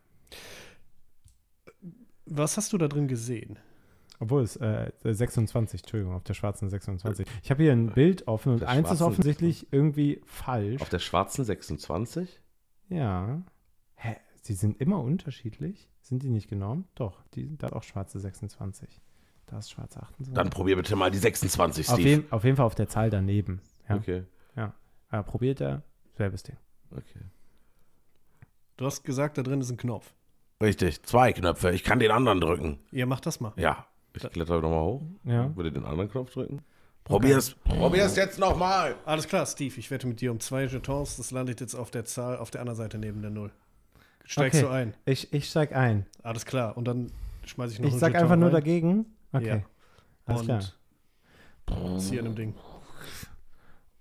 [2.25, 3.57] Was hast du da drin gesehen?
[4.19, 7.27] Obwohl es äh, 26, Entschuldigung, auf der schwarzen 26.
[7.43, 10.81] Ich habe hier ein Bild offen und eins ist offensichtlich irgendwie falsch.
[10.81, 12.41] Auf der schwarzen 26?
[12.89, 13.43] Ja.
[13.95, 14.15] Hä?
[14.41, 15.89] Sie sind immer unterschiedlich?
[16.01, 16.87] Sind die nicht genormt?
[16.95, 19.01] Doch, die, da hat auch schwarze 26.
[19.45, 20.33] Da ist schwarze 28.
[20.33, 22.09] Dann probier bitte mal die 26, auf, Steve.
[22.09, 23.61] jeden, auf jeden Fall auf der Zahl daneben.
[23.87, 24.23] Ja, Okay,
[25.09, 25.83] Aber probiert er,
[26.17, 26.57] selbes Ding.
[26.91, 27.21] okay.
[28.77, 30.13] Du hast gesagt, da drin ist ein Knopf.
[30.61, 31.71] Richtig, zwei Knöpfe.
[31.71, 32.79] Ich kann den anderen drücken.
[32.91, 33.53] Ja, mach das mal.
[33.57, 33.85] Ja,
[34.17, 35.01] ich kletter nochmal hoch.
[35.23, 35.55] Ja.
[35.55, 36.61] Würde den anderen Knopf drücken.
[37.03, 37.55] Probier's.
[37.63, 38.95] Probier's jetzt nochmal.
[39.05, 41.15] Alles klar, Steve, ich wette mit dir um zwei Jetons.
[41.17, 43.51] Das landet jetzt auf der Zahl auf der anderen Seite neben der Null.
[44.25, 44.67] Steigst Okay.
[44.67, 44.93] du ein?
[45.05, 46.05] Ich, ich steig ein.
[46.21, 46.75] Alles klar.
[46.75, 47.09] Und dann
[47.45, 48.53] schmeiß ich noch Ich einen sag Jeton einfach nur rein.
[48.55, 49.05] dagegen.
[49.31, 49.47] Okay.
[49.47, 49.61] Ja.
[50.25, 50.63] Alles klar.
[51.71, 52.53] Und zieh an dem Ding.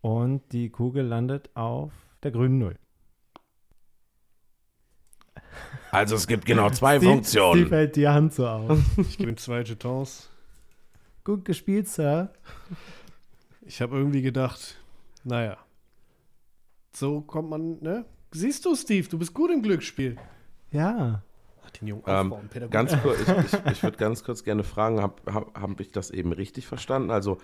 [0.00, 1.92] Und die Kugel landet auf
[2.22, 2.76] der grünen Null.
[5.90, 7.62] Also es gibt genau zwei Steve, Funktionen.
[7.62, 8.78] Steve hält die Hand so auf.
[8.98, 10.28] Ich gebe ihm zwei Jetons.
[11.24, 12.30] Gut gespielt, Sir.
[13.62, 14.76] Ich habe irgendwie gedacht,
[15.24, 15.57] naja,
[16.92, 18.04] so kommt man, ne?
[18.30, 20.16] Siehst du, Steve, du bist gut im Glücksspiel.
[20.70, 21.22] Ja.
[21.80, 22.34] Den jungen Ähm.
[22.70, 26.11] Ganz kurz, ich, ich, ich würde ganz kurz gerne fragen, habe hab, hab ich das
[26.11, 27.11] eben richtig verstanden?
[27.11, 27.38] Also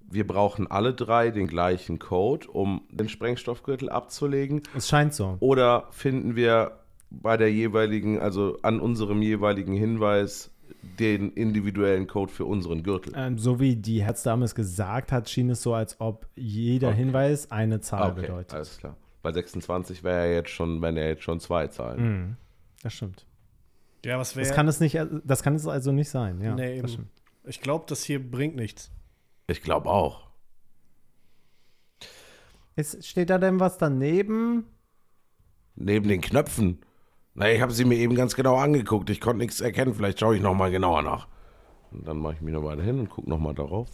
[0.00, 4.62] wir brauchen alle drei den gleichen Code, um den Sprengstoffgürtel abzulegen.
[4.76, 5.36] Es scheint so.
[5.40, 6.80] Oder finden wir
[7.10, 10.50] bei der jeweiligen, also an unserem jeweiligen Hinweis
[10.98, 13.12] den individuellen Code für unseren Gürtel?
[13.16, 16.96] Ähm, so wie die Herzdame es gesagt hat, schien es so, als ob jeder Okay.
[16.98, 18.54] Hinweis eine Zahl okay, bedeutet.
[18.54, 18.96] alles klar.
[19.22, 22.00] Bei 26 wäre ja jetzt schon, wären ja jetzt schon zwei Zahlen.
[22.02, 22.36] Mhm.
[22.82, 23.26] Das stimmt.
[24.04, 24.46] ja, was wäre.
[24.46, 26.40] Das kann es nicht, das kann es also nicht sein.
[26.40, 26.82] Ja, Nee.
[27.44, 28.90] Ich glaube, das hier bringt nichts.
[29.46, 30.28] Ich glaube auch.
[32.76, 34.66] Ist, steht da denn was daneben?
[35.74, 36.78] Neben den Knöpfen.
[37.38, 39.08] Na, ich habe sie mir eben ganz genau angeguckt.
[39.10, 39.94] Ich konnte nichts erkennen.
[39.94, 41.28] Vielleicht schaue ich noch mal genauer nach.
[41.92, 43.88] Und dann mache ich mich noch weiter hin und gucke noch mal darauf.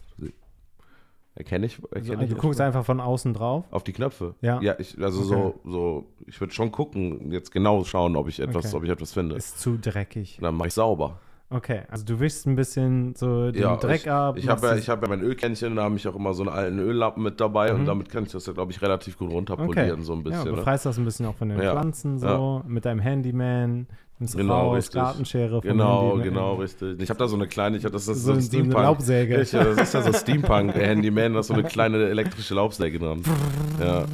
[1.36, 2.66] Erkenne ich, Also, erkenne ich du guckst erstmal?
[2.68, 3.64] einfach von außen drauf.
[3.72, 4.34] auf die Knöpfe.
[4.40, 4.60] Ja.
[4.62, 5.28] Ja, ich, also Okay.
[5.64, 8.76] so, so, ich würde schon gucken, jetzt genau schauen, ob ich etwas, Okay.
[8.76, 9.34] ob ich etwas finde.
[9.34, 10.38] Ist zu dreckig.
[10.40, 11.18] Dann mache ich sauber.
[11.50, 14.36] Okay, also du wischst ein bisschen so den ja, Dreck ich, ab.
[14.38, 16.50] Ich habe ja, ich hab ja mein Ölkännchen, da habe ich auch immer so einen
[16.52, 17.80] alten Öllappen mit dabei Mhm.
[17.80, 20.46] und damit kann ich das, glaube ich, relativ gut runterpolieren, so ein bisschen.
[20.46, 20.56] ja, ne?
[20.56, 21.70] befreist das ein bisschen auch von den Ja.
[21.72, 23.86] Pflanzen so, mit deinem Handyman,
[24.18, 24.94] nimmst Genau, raus, richtig.
[25.02, 26.24] Gartenschere vom Genau, Handyman.
[26.24, 27.00] genau, richtig.
[27.00, 28.62] Ich habe da so eine kleine, ich hab, das ist So, so, ein so eine
[28.64, 28.82] Steampunk.
[28.84, 29.38] Laubsäge.
[29.38, 33.22] Richtig, das ist ja so Steampunk-Handyman, da ist so eine kleine elektrische Laubsäge dran.
[33.80, 34.04] Ja,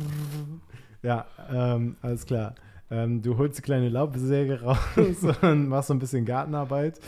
[1.03, 2.55] Ja, ähm, alles klar.
[2.91, 4.79] Ähm, du holst die kleine Laubsäge raus
[5.43, 6.99] und machst so ein bisschen Gartenarbeit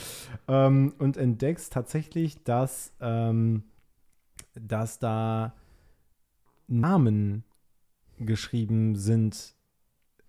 [0.46, 3.64] ähm, und entdeckst tatsächlich, dass, ähm,
[4.54, 5.54] dass da
[6.68, 7.44] Namen
[8.18, 9.56] geschrieben sind.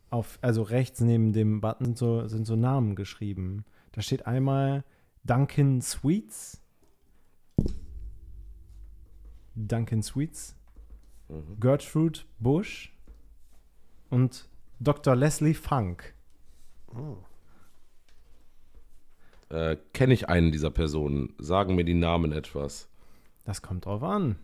[0.09, 3.65] Auf, also rechts neben dem Button sind so, sind so Namen geschrieben.
[3.93, 4.83] Da steht einmal
[5.23, 6.61] Duncan Sweets.
[9.55, 10.55] Duncan Sweets.
[11.29, 11.59] Mhm.
[11.59, 12.95] Gertrude Bush
[14.09, 14.49] und
[14.83, 15.15] Dr.
[15.15, 16.13] Leslie Funk.
[19.49, 21.33] äh, kenne ich einen dieser Personen?
[21.39, 22.87] Sagen mir die Namen etwas.
[23.45, 24.35] Das kommt drauf an.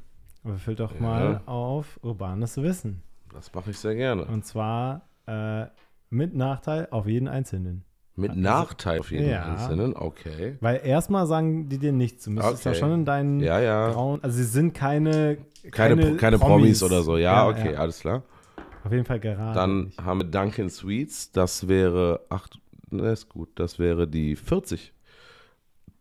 [0.43, 1.01] Würfel doch Ja.
[1.01, 3.01] mal auf urbanes Wissen.
[3.33, 4.25] Das mache ich sehr gerne.
[4.25, 5.65] Und zwar äh,
[6.09, 7.83] mit Nachteil auf jeden Einzelnen.
[8.15, 9.43] Mit Nachteil auf jeden Ja.
[9.45, 10.57] Einzelnen, okay.
[10.59, 12.25] Weil erstmal sagen die dir nichts.
[12.25, 12.73] Du müsstest Okay.
[12.73, 13.91] da schon in deinen Ja, ja.
[13.91, 14.21] grauen.
[14.23, 15.37] Also sie sind keine.
[15.71, 16.83] Keine, keine, Promis.
[16.83, 17.17] oder so.
[17.17, 17.79] Ja, okay, ja.
[17.79, 18.23] alles klar.
[18.83, 19.53] Auf jeden Fall gerade.
[19.53, 20.01] Dann nicht.
[20.01, 22.47] haben wir Duncan Sweets, das wäre, ach,
[22.89, 24.93] ne, ist gut, das wäre die 40.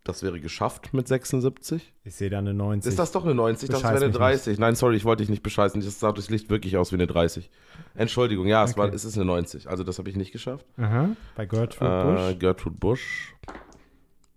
[0.05, 1.93] Das wäre geschafft mit 76.
[2.05, 2.89] Ich sehe da eine 90.
[2.89, 3.68] Ist das doch eine 90?
[3.68, 4.59] Das Bescheiß wäre eine mich 30.
[4.59, 5.83] Nein, sorry, ich wollte dich nicht bescheißen.
[5.83, 7.51] Das sah durchs Licht wirklich aus wie eine 30.
[7.95, 8.95] Entschuldigung, ja, es, war, Okay.
[8.95, 9.68] es ist eine 90.
[9.68, 10.64] Also das habe ich nicht geschafft.
[10.79, 12.39] Aha, bei Gertrude Äh, Bush.
[12.39, 13.35] Gertrude Bush.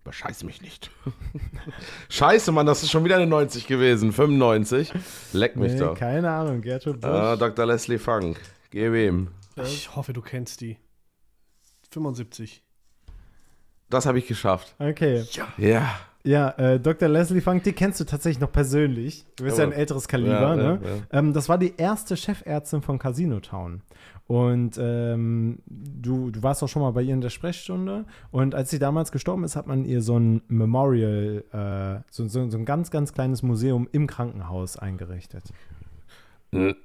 [0.04, 0.89] Bescheiß mich nicht.
[2.10, 4.12] Scheiße, Mann, das ist schon wieder eine 90 gewesen.
[4.12, 4.91] 95.
[5.34, 5.97] Leck mich Nee, doch.
[5.97, 7.10] keine Ahnung, Gertrude Bush.
[7.10, 7.66] Ah, Dr.
[7.68, 8.39] Leslie Funk.
[8.72, 9.28] Geh wem.
[9.58, 10.78] Ich hoffe, du kennst die.
[11.91, 12.64] 75.
[13.89, 14.74] Das habe ich geschafft.
[14.80, 15.24] okay.
[15.34, 15.47] Ja.
[15.58, 17.10] Ja, äh, Dr.
[17.10, 19.26] Leslie Funk, die kennst du tatsächlich noch persönlich.
[19.38, 20.80] Du bist ja, Aber- ein älteres Kaliber, Ja, ne?
[20.84, 20.98] ja, ja.
[21.12, 23.82] Ähm, das war die erste Chefärztin von Casino Town.
[24.28, 28.06] Und ähm, du, du warst auch schon mal bei ihr in der Sprechstunde.
[28.32, 32.50] Und als sie damals gestorben ist, hat man ihr so ein Memorial, äh, so, so,
[32.50, 35.44] so ein ganz, ganz kleines Museum im Krankenhaus eingerichtet.
[36.54, 36.76] Hm,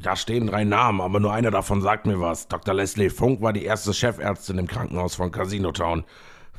[0.00, 2.48] Da stehen drei Namen, aber nur einer davon sagt mir was.
[2.48, 2.72] Dr.
[2.74, 6.04] Leslie Funk war die erste Chefärztin im Krankenhaus von Casino Town.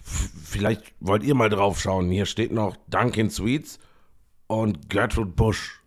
[0.07, 2.09] Vielleicht wollt ihr mal drauf schauen.
[2.09, 3.79] Hier steht noch Duncan Sweets
[4.47, 5.81] und Gertrude Bush.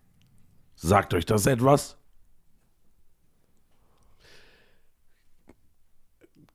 [0.75, 1.97] Sagt euch das etwas?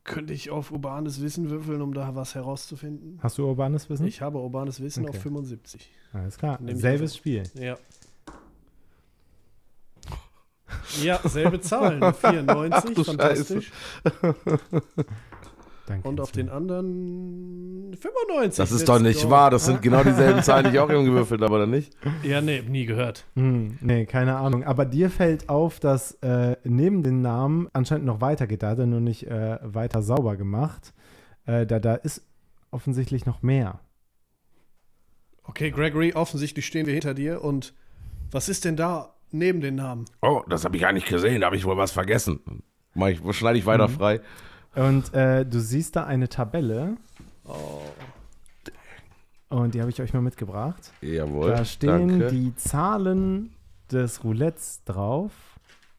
[0.04, 3.20] Könnte ich auf urbanes Wissen würfeln, um da was herauszufinden?
[3.24, 4.06] Hast du urbanes Wissen?
[4.06, 5.18] Ich habe urbanes Wissen Okay.
[5.18, 5.90] auf 75.
[6.14, 6.60] Alles klar.
[6.62, 7.18] Nehm ich Selbes einfach.
[7.18, 7.44] Spiel.
[7.56, 7.78] Ja.
[11.02, 12.14] Ja, selbe Zahlen.
[12.22, 13.72] 94, du fantastisch.
[16.04, 18.58] Und auf den anderen 95.
[18.58, 19.30] Das ist doch nicht go.
[19.30, 19.52] wahr.
[19.52, 21.96] Das sind genau dieselben Zahlen, die ich auch eben gewürfelt habe, oder nicht?
[22.24, 23.26] Ja, nee, nie gehört.
[23.36, 24.64] Hm, nee, keine Ahnung.
[24.64, 28.64] Aber dir fällt auf, dass äh, neben den Namen anscheinend noch weitergeht.
[28.64, 30.94] Da hat er nur nicht äh, weiter sauber gemacht.
[31.46, 32.26] Äh, da, da ist
[32.72, 33.80] offensichtlich noch mehr.
[35.44, 37.44] Okay, Gregory, offensichtlich stehen wir hinter dir.
[37.44, 37.74] Und
[38.32, 40.06] was ist denn da neben den Namen?
[40.22, 41.42] Oh, das habe ich gar nicht gesehen.
[41.42, 42.64] Da habe ich wohl was vergessen.
[42.96, 44.22] Mach ich, schneide ich weiter frei.
[44.76, 46.98] Und äh, du siehst da eine Tabelle.
[47.46, 47.82] Oh,
[49.50, 50.92] Und die habe ich euch mal mitgebracht.
[51.02, 51.50] Jawohl.
[51.52, 52.28] Da stehen danke.
[52.28, 53.54] die Zahlen
[53.92, 55.32] des Roulettes drauf.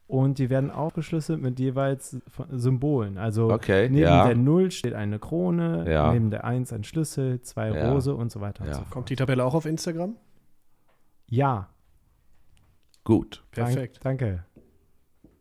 [0.07, 2.15] Und die werden aufgeschlüsselt mit jeweils
[2.51, 3.17] Symbolen.
[3.17, 4.25] Also Okay, neben ja.
[4.27, 6.13] der 0 steht eine Krone, Ja.
[6.13, 7.91] neben der 1 ein Schlüssel, zwei Ja.
[7.91, 8.75] Rose und so weiter und Ja.
[8.75, 8.91] so fort.
[8.91, 10.15] kommt die Tabelle auch auf Instagram?
[11.27, 11.69] Ja,
[13.03, 13.43] Gut.
[13.51, 13.99] Perfekt.
[14.03, 14.43] Dank, danke.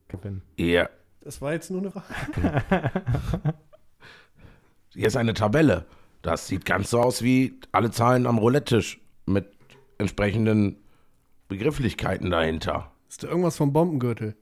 [0.06, 0.42] Kevin.
[0.56, 0.88] Hier,
[1.26, 2.92] Das war jetzt nur eine Frage.
[4.94, 5.84] hier ist eine Tabelle.
[6.22, 9.48] Das sieht ganz so aus wie alle Zahlen am Roulette-Tisch mit
[9.98, 10.76] entsprechenden
[11.48, 12.92] Begrifflichkeiten dahinter.
[13.08, 14.36] Ist da irgendwas vom Bombengürtel?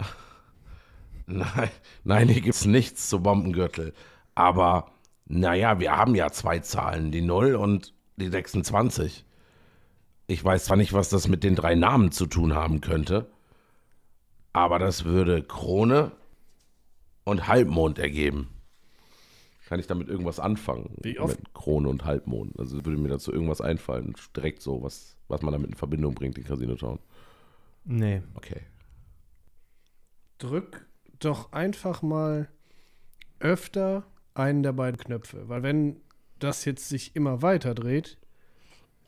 [1.26, 1.70] Nein,
[2.02, 3.94] nein, hier gibt es nichts zu Bombengürtel.
[4.34, 4.90] Aber,
[5.26, 9.24] naja, wir haben ja zwei Zahlen, die 0 und die 26.
[10.26, 13.30] Ich weiß zwar nicht, was das mit den drei Namen zu tun haben könnte,
[14.52, 16.12] aber das würde Krone
[17.24, 18.48] und Halbmond ergeben.
[19.66, 20.94] Kann ich damit irgendwas anfangen?
[21.02, 21.38] Wie oft?
[21.38, 22.58] Mit Krone und Halbmond.
[22.58, 26.38] Also würde mir dazu irgendwas einfallen, direkt so, was, was man damit in Verbindung bringt,
[26.38, 26.98] in Casino Town.
[27.84, 28.22] Nee.
[28.34, 28.62] Okay.
[30.38, 30.86] Drück
[31.18, 32.48] doch einfach mal
[33.40, 35.48] öfter einen der beiden Knöpfe.
[35.48, 36.00] Weil wenn
[36.38, 38.16] das jetzt sich immer weiter dreht,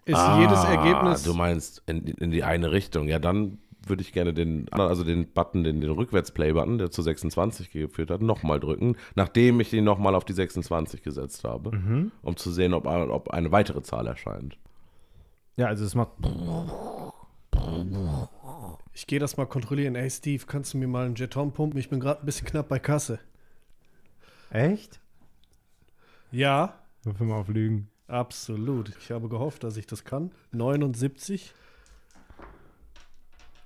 [0.05, 1.23] ist jedes Ergebnis.
[1.23, 3.07] Ah, Du meinst in, in die eine Richtung.
[3.09, 7.03] Ja, dann würde ich gerne den, anderen- also den Button, den, den Rückwärts-Play-Button, der zu
[7.03, 12.13] 26 geführt hat, nochmal drücken, nachdem ich den nochmal auf die 26 gesetzt habe, Mhm.
[12.23, 14.59] um zu sehen, ob, ob eine weitere Zahl erscheint.
[15.57, 16.13] Ja, also es macht.
[18.95, 19.95] Ich gehe das mal kontrollieren.
[19.95, 21.79] Ey, Steve, kannst du mir mal einen Jeton pumpen?
[21.79, 23.19] Ich bin gerade ein bisschen knapp bei Kasse.
[24.51, 25.01] Echt?
[26.33, 26.75] Ja,
[27.05, 27.89] Würfel mal auf Lügen.
[28.09, 28.93] absolut.
[29.01, 30.33] Ich habe gehofft, dass ich das kann.
[30.53, 31.55] 79.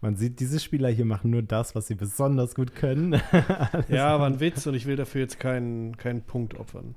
[0.04, 3.14] Man sieht, diese Spieler hier machen nur das, was sie besonders gut können.
[3.88, 6.94] Ja, war ein Witz und ich will dafür jetzt keinen, keinen Punkt opfern.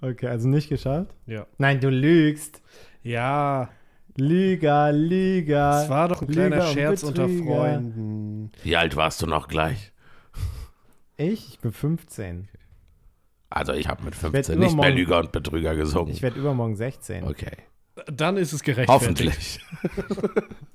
[0.00, 1.14] okay, also nicht geschafft?
[1.26, 1.46] Ja.
[1.58, 2.60] Nein, du lügst.
[3.04, 3.68] Ja,
[4.16, 5.84] Lüger, Lüger.
[5.84, 7.28] es war doch ein kleiner Lüger Scherz unter.
[7.28, 8.50] Freunden.
[8.64, 9.92] Wie alt warst du noch gleich?
[11.16, 11.50] Ich?
[11.50, 12.48] Ich bin 15.
[13.48, 16.12] Also ich habe mit werd 15 nicht mehr Lüger und Betrüger gesungen.
[16.12, 17.22] Ich werde übermorgen 16.
[17.22, 17.58] Okay.
[18.06, 18.90] Dann ist es gerechtfertigt.
[18.90, 19.60] Hoffentlich.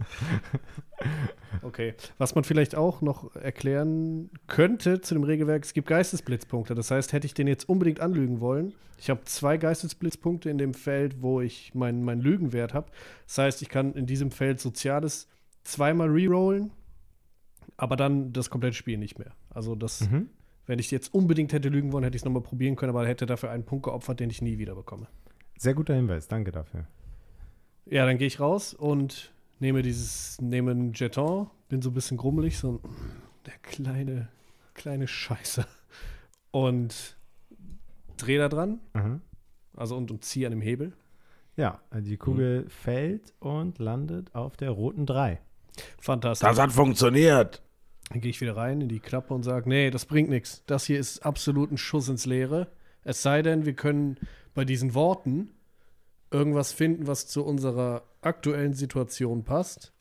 [1.62, 1.94] Okay.
[2.18, 6.74] Was man vielleicht auch noch erklären könnte zu dem Regelwerk, es gibt Geistesblitzpunkte.
[6.74, 10.74] Das heißt, hätte ich den jetzt unbedingt anlügen wollen, ich habe zwei Geistesblitzpunkte in dem
[10.74, 12.90] Feld, wo ich meinen mein Lügenwert habe.
[13.26, 15.26] Das heißt, ich kann in diesem Feld Soziales
[15.64, 16.70] zweimal rerollen,
[17.78, 19.32] aber dann das komplette Spiel nicht mehr.
[19.48, 20.28] Also das, Mhm.
[20.66, 23.24] wenn ich jetzt unbedingt hätte lügen wollen, hätte ich es nochmal probieren können, aber hätte
[23.26, 25.06] dafür einen Punkt geopfert, den ich nie wieder bekomme.
[25.58, 26.86] Sehr guter Hinweis, danke dafür.
[27.86, 32.16] Ja, dann gehe ich raus und nehme dieses, nehme einen Jeton, bin so ein bisschen
[32.16, 32.80] grummelig, so ein,
[33.46, 34.28] der kleine,
[34.74, 35.66] kleine Scheiße.
[36.50, 37.16] Und
[38.16, 39.20] drehe da dran, Mhm.
[39.76, 40.92] also und, und ziehe an dem Hebel.
[41.56, 45.40] Ja, die Kugel fällt und landet auf der roten 3.
[46.00, 46.48] Fantastisch.
[46.48, 47.62] Das hat funktioniert.
[48.08, 50.64] Dann gehe ich wieder rein in die Klappe und sage, nee, das bringt nichts.
[50.66, 52.68] Das hier ist absolut ein Schuss ins Leere.
[53.04, 54.16] Es sei denn, wir können
[54.54, 55.50] bei diesen Worten
[56.30, 59.92] irgendwas finden, was zu unserer aktuellen Situation passt.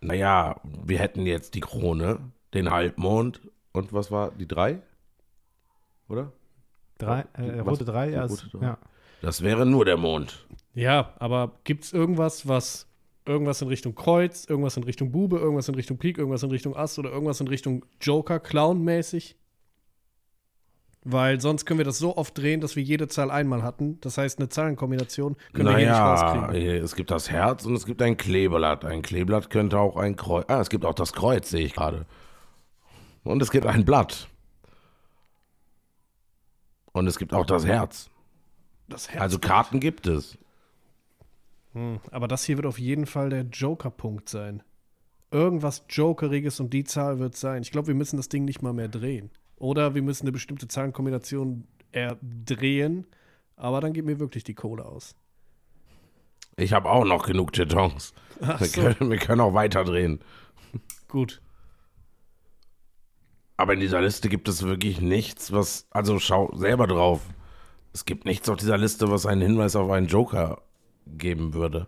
[0.00, 3.40] Naja, wir hätten jetzt die Krone, den Halbmond
[3.72, 4.80] und was war die drei?
[6.08, 6.32] Oder?
[6.98, 8.66] Drei, äh, rote 3, die ja, rote drei.
[8.66, 8.78] ja.
[9.22, 10.46] Das wäre nur der Mond.
[10.74, 12.86] Ja, aber gibt es irgendwas, was
[13.26, 16.74] irgendwas in Richtung Kreuz, irgendwas in Richtung Bube, irgendwas in Richtung Pik, irgendwas in Richtung
[16.74, 19.36] Ass oder irgendwas in Richtung Joker, Clown-mäßig?
[21.02, 23.98] Weil sonst können wir das so oft drehen, dass wir jede Zahl einmal hatten.
[24.02, 26.84] Das heißt, eine Zahlenkombination können wir hier nicht Naja, rauskriegen.
[26.84, 28.84] es gibt das Herz und es gibt ein Kleeblatt.
[28.84, 30.44] Ein Kleeblatt könnte auch ein Kreuz.
[30.48, 32.04] Ah, es gibt auch das Kreuz, sehe ich gerade.
[33.24, 34.28] Und es gibt ein Blatt.
[36.92, 38.10] Und es gibt auch das Herz.
[38.88, 39.22] Das Herz.
[39.22, 40.36] Also Karten gibt es.
[41.72, 44.62] Hm, aber das hier wird auf jeden Fall der Joker-Punkt sein.
[45.30, 47.62] Irgendwas Jokeriges und die Zahl wird sein.
[47.62, 49.30] Ich glaube, wir müssen das Ding nicht mal mehr drehen.
[49.60, 53.06] Oder wir müssen eine bestimmte Zahlenkombination erdrehen.
[53.56, 55.14] Aber dann geht mir wirklich die Kohle aus.
[56.56, 58.14] Ich habe auch noch genug Jetons.
[58.40, 60.20] Ach Wir so, können, wir können auch weiterdrehen.
[61.08, 61.42] gut.
[63.58, 65.86] Aber in dieser Liste gibt es wirklich nichts, was.
[65.90, 67.20] Also schau selber drauf.
[67.92, 70.62] Es gibt nichts auf dieser Liste, was einen Hinweis auf einen Joker
[71.06, 71.86] geben würde.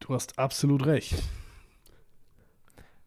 [0.00, 1.22] Du hast absolut recht.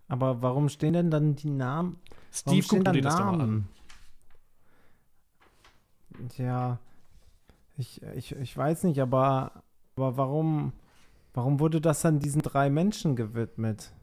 [0.08, 1.98] Aber warum stehen denn dann die Namen?
[2.46, 3.38] Warum Steve, stehen guck da dir das doch mal an.
[3.38, 3.70] Namen?
[6.38, 6.80] Ja,
[7.78, 9.64] ich, ich, ich weiß nicht, aber,
[9.96, 10.74] aber warum,
[11.34, 13.94] warum wurde das dann diesen drei Menschen gewidmet?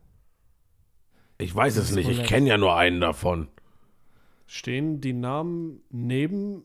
[1.39, 3.49] Ich weiß es nicht, ich kenne ja nur einen davon.
[4.47, 6.63] Stehen die Namen neben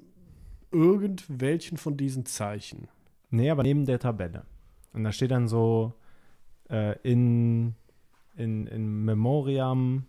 [0.72, 2.88] irgendwelchen von diesen Zeichen?
[3.32, 4.46] Nee, aber neben der Tabelle.
[4.94, 5.94] Und da steht dann so
[6.70, 7.76] äh, in,
[8.40, 10.06] in, in Memoriam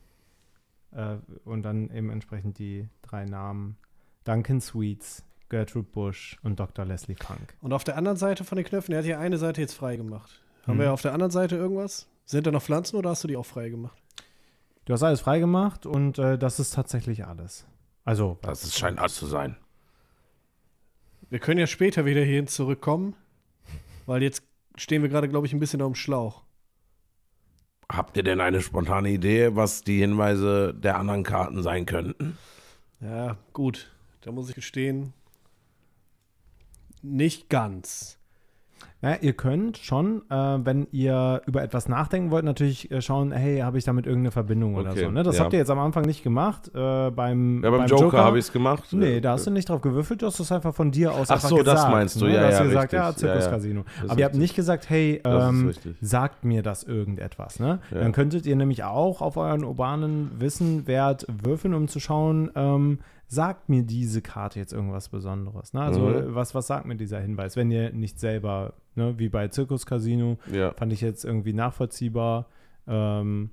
[0.93, 3.77] äh, und dann eben entsprechend die drei Namen
[4.25, 6.85] Duncan Sweets, Gertrude Bush und Dr.
[6.85, 7.55] Leslie Funk.
[7.61, 9.97] Und auf der anderen Seite von den Knöpfen, er hat hier eine Seite jetzt frei
[9.97, 10.41] gemacht.
[10.67, 10.81] Haben Mhm.
[10.83, 12.09] wir auf der anderen Seite irgendwas?
[12.25, 14.01] Sind da noch Pflanzen oder hast du die auch frei gemacht?
[14.85, 17.67] Du hast alles freigemacht und äh, das ist tatsächlich alles.
[18.05, 19.57] Also, Das ist, scheint alles zu sein.
[21.29, 23.15] Wir können ja später wieder hierhin zurückkommen,
[24.07, 24.43] weil jetzt
[24.77, 26.43] stehen wir gerade, glaube ich, ein bisschen auf dem Schlauch.
[27.93, 32.39] Habt ihr denn eine spontane Idee, was die Hinweise der anderen Karten sein könnten?
[33.01, 33.91] Ja, gut.
[34.21, 35.13] Da muss ich gestehen,
[37.03, 38.20] nicht ganz.
[39.03, 43.61] Ja, ihr könnt schon, äh, wenn ihr über etwas nachdenken wollt, natürlich äh, schauen, hey,
[43.61, 45.11] habe ich damit irgendeine Verbindung oder Okay, so.
[45.11, 45.23] Ne?
[45.23, 45.45] Das ja.
[45.45, 46.71] habt ihr jetzt am Anfang nicht gemacht.
[46.75, 48.85] Äh, beim, Ja, beim, Joker, habe ich es gemacht.
[48.93, 51.41] Nee, da hast du nicht drauf gewürfelt, du hast es einfach von dir aus Ach
[51.41, 51.93] so, das gesagt.
[51.93, 52.35] meinst du, ne?
[52.35, 52.99] ja, Da hast ja, du gesagt, richtig.
[52.99, 53.17] ja.
[53.17, 53.85] Zirkuscasino.
[54.07, 57.59] Aber ihr habt nicht gesagt, hey, Das ähm, sagt mir das irgendetwas.
[57.59, 57.79] Ne?
[57.91, 62.99] Dann könntet ihr nämlich auch auf euren urbanen Wissenwert würfeln, um zu schauen, ähm,
[63.33, 65.73] sagt mir diese Karte jetzt irgendwas Besonderes.
[65.73, 65.81] Ne?
[65.83, 66.35] Also Mhm.
[66.35, 70.73] was, was sagt mir dieser Hinweis, wenn ihr nicht selber, ne, wie bei Zirkuscasino, Ja,
[70.75, 72.47] fand ich jetzt irgendwie nachvollziehbar.
[72.89, 73.51] Ähm,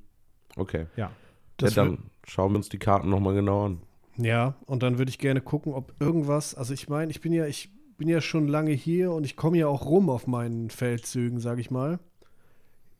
[0.55, 0.87] okay.
[0.95, 1.11] ja.
[1.57, 3.81] Das ja, dann schauen wir uns die Karten nochmal genau an.
[4.17, 7.45] Ja, und dann würde ich gerne gucken, ob irgendwas, also ich meine, ich bin ja,
[7.45, 11.39] ich bin ja schon lange hier und ich komme ja auch rum auf meinen Feldzügen,
[11.39, 11.99] sage ich mal.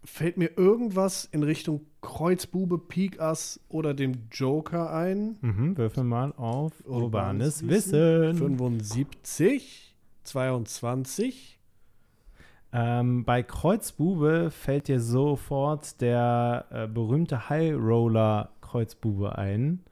[0.08, 5.36] Fällt mir irgendwas in Richtung Kreuzbube, Pik Ass oder dem Joker ein?
[5.42, 8.36] Mhm, würfel mal auf urbanes, Urbanes Wissen.
[8.38, 11.60] 75, 22.
[12.72, 19.84] Ähm, bei Kreuzbube fällt dir sofort der äh, berühmte High Roller Kreuzbube ein.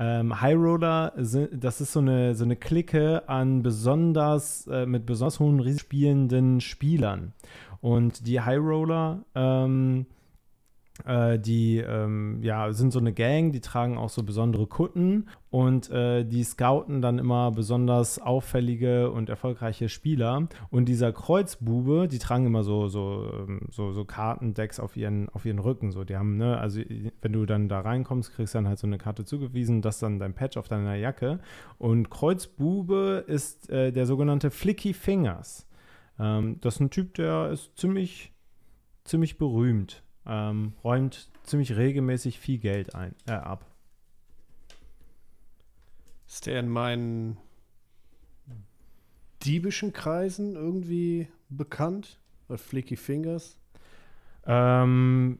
[0.00, 5.06] Ähm, High Roller, sind, das ist so eine, so eine Clique an besonders, äh, mit
[5.06, 7.32] besonders hohen Risiken spielenden Spielern.
[7.80, 10.06] Und die High Roller, ähm,
[11.04, 15.90] äh, die ähm, ja, sind so eine Gang, die tragen auch so besondere Kutten und
[15.90, 20.48] äh, die scouten dann immer besonders auffällige und erfolgreiche Spieler.
[20.70, 25.44] Und dieser Kreuzbube, die tragen immer so, so, ähm, so, so Kartendecks auf ihren, auf
[25.46, 25.92] ihren Rücken.
[25.92, 26.80] So, die haben, ne, also
[27.22, 30.02] wenn du dann da reinkommst, kriegst du dann halt so eine Karte zugewiesen, das ist
[30.02, 31.38] dann dein Patch auf deiner Jacke.
[31.78, 35.67] Und Kreuzbube ist äh, der sogenannte Flicky Fingers.
[36.18, 38.32] Ähm, das ist ein Typ, der ist ziemlich,
[39.04, 40.02] ziemlich berühmt.
[40.26, 43.64] Ähm, räumt ziemlich regelmäßig viel Geld ein, äh, ab.
[46.26, 47.38] Ist der in meinen
[49.42, 52.18] diebischen Kreisen irgendwie bekannt?
[52.48, 53.58] Oder Flicky Fingers?
[54.44, 55.38] Ähm,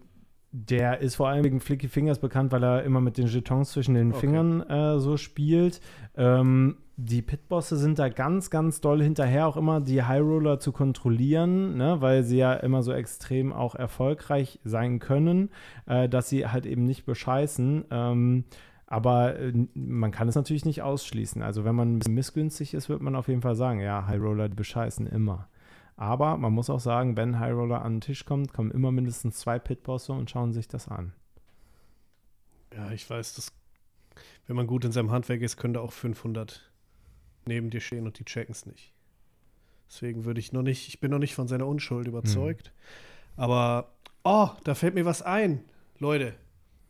[0.67, 3.95] der ist vor allem wegen Flicky Fingers bekannt, weil er immer mit den Jetons zwischen
[3.95, 4.21] den Okay.
[4.21, 5.81] Fingern äh, so spielt.
[6.17, 10.73] Ähm, die Pitbosse sind da ganz, ganz doll hinterher, auch immer die High Roller zu
[10.73, 15.51] kontrollieren, ne, weil sie ja immer so extrem auch erfolgreich sein können,
[15.87, 17.85] äh, dass sie halt eben nicht bescheißen.
[17.91, 18.45] Ähm,
[18.87, 21.43] aber äh, man kann es natürlich nicht ausschließen.
[21.43, 24.21] Also wenn man ein bisschen missgünstig ist, wird man auf jeden Fall sagen, ja, High
[24.21, 25.49] Roller bescheißen immer.
[25.99, 29.41] Aber man muss auch sagen, wenn High Roller an den Tisch kommt, kommen immer mindestens
[29.41, 31.13] zwei Pitbosse und schauen sich das an.
[32.73, 33.53] Ja, ich weiß, dass,
[34.47, 36.71] wenn man gut in seinem Handwerk ist, könnte auch 500
[37.47, 38.93] neben dir stehen und die checken es nicht.
[39.89, 42.73] Deswegen würde ich noch nicht, ich bin noch nicht von seiner Unschuld überzeugt.
[43.37, 43.91] Aber,
[44.23, 45.65] oh, da fällt mir was ein.
[45.99, 46.35] Leute,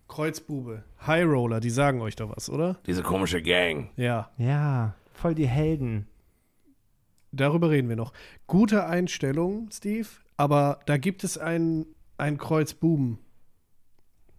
[0.09, 2.76] Kreuzbube, High Roller, die sagen euch doch was, oder?
[2.86, 3.89] Diese komische Gang.
[3.97, 6.06] Ja, Ja, voll die Helden.
[7.32, 8.12] Darüber reden wir noch.
[8.46, 11.86] Gute Einstellung, Steve, aber da gibt es einen,
[12.16, 13.18] einen Kreuzbuben.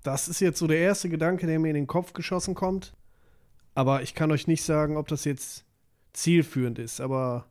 [0.03, 2.93] Das ist jetzt so der erste Gedanke, der mir in den Kopf geschossen kommt.
[3.75, 5.65] Aber ich kann euch nicht sagen, ob das jetzt
[6.13, 7.01] zielführend ist.
[7.01, 7.45] Aber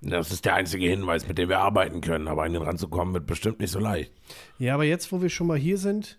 [0.00, 3.26] Das ist der einzige Hinweis, mit dem wir arbeiten können, aber an den ranzukommen wird
[3.26, 4.12] bestimmt nicht so leicht.
[4.58, 6.18] ja, aber jetzt, wo wir schon mal hier sind,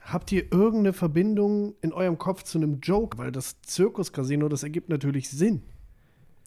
[0.00, 3.18] habt ihr irgendeine Verbindung in eurem Kopf zu einem Joke?
[3.18, 5.62] Weil das Zirkuscasino, das ergibt natürlich Sinn.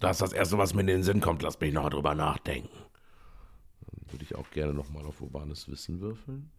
[0.02, 1.44] Das ist das Erste, was mir in den Sinn kommt.
[1.44, 2.70] Lass mich noch drüber nachdenken.
[4.10, 6.50] Würde ich auch gerne nochmal auf urbanes Wissen würfeln.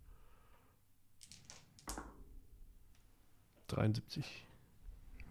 [3.67, 4.47] 73.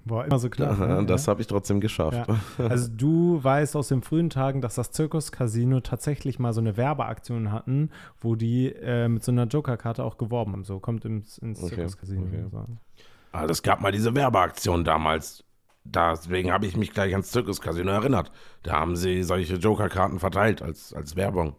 [0.03, 0.71] War immer so knapp.
[0.71, 1.05] Aha, ne?
[1.05, 1.31] das ja.
[1.31, 2.27] habe ich trotzdem geschafft.
[2.27, 2.67] Ja.
[2.67, 7.51] Also du weißt aus den frühen Tagen, dass das Zirkus-Casino tatsächlich mal so eine Werbeaktion
[7.51, 10.63] hatten, wo die äh, mit so einer Joker-Karte auch geworben haben.
[10.63, 12.23] So kommt ins, ins Okay, Zirkus-Casino.
[12.25, 12.45] okay.
[12.51, 12.65] So.
[13.31, 15.43] Also es gab mal diese Werbeaktion damals.
[15.83, 18.31] Deswegen habe ich mich gleich ans Zirkuscasino erinnert.
[18.63, 21.55] Da haben sie solche Joker-Karten verteilt als, als Werbung.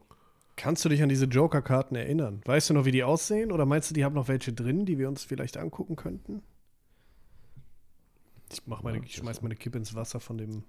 [0.57, 2.41] Kannst du dich an diese Joker-Karten erinnern?
[2.45, 3.51] Weißt du noch, wie die aussehen?
[3.51, 6.43] Oder meinst du, die haben noch welche drin, die wir uns vielleicht angucken könnten?
[8.53, 10.63] Ich, mach meine, ich schmeiß meine Kippe ins Wasser von dem.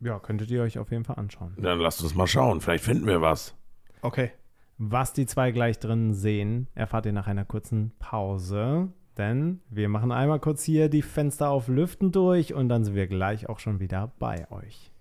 [0.00, 1.54] Ja, könntet ihr euch auf jeden Fall anschauen.
[1.56, 2.60] Dann lasst uns mal schauen.
[2.60, 3.54] Vielleicht finden wir was.
[4.02, 4.32] Okay.
[4.78, 8.92] Was die zwei gleich drin sehen, erfahrt ihr nach einer kurzen Pause.
[9.18, 13.08] Denn wir machen einmal kurz hier die Fenster auf Lüften durch und dann sind wir
[13.08, 14.92] gleich auch schon wieder bei euch.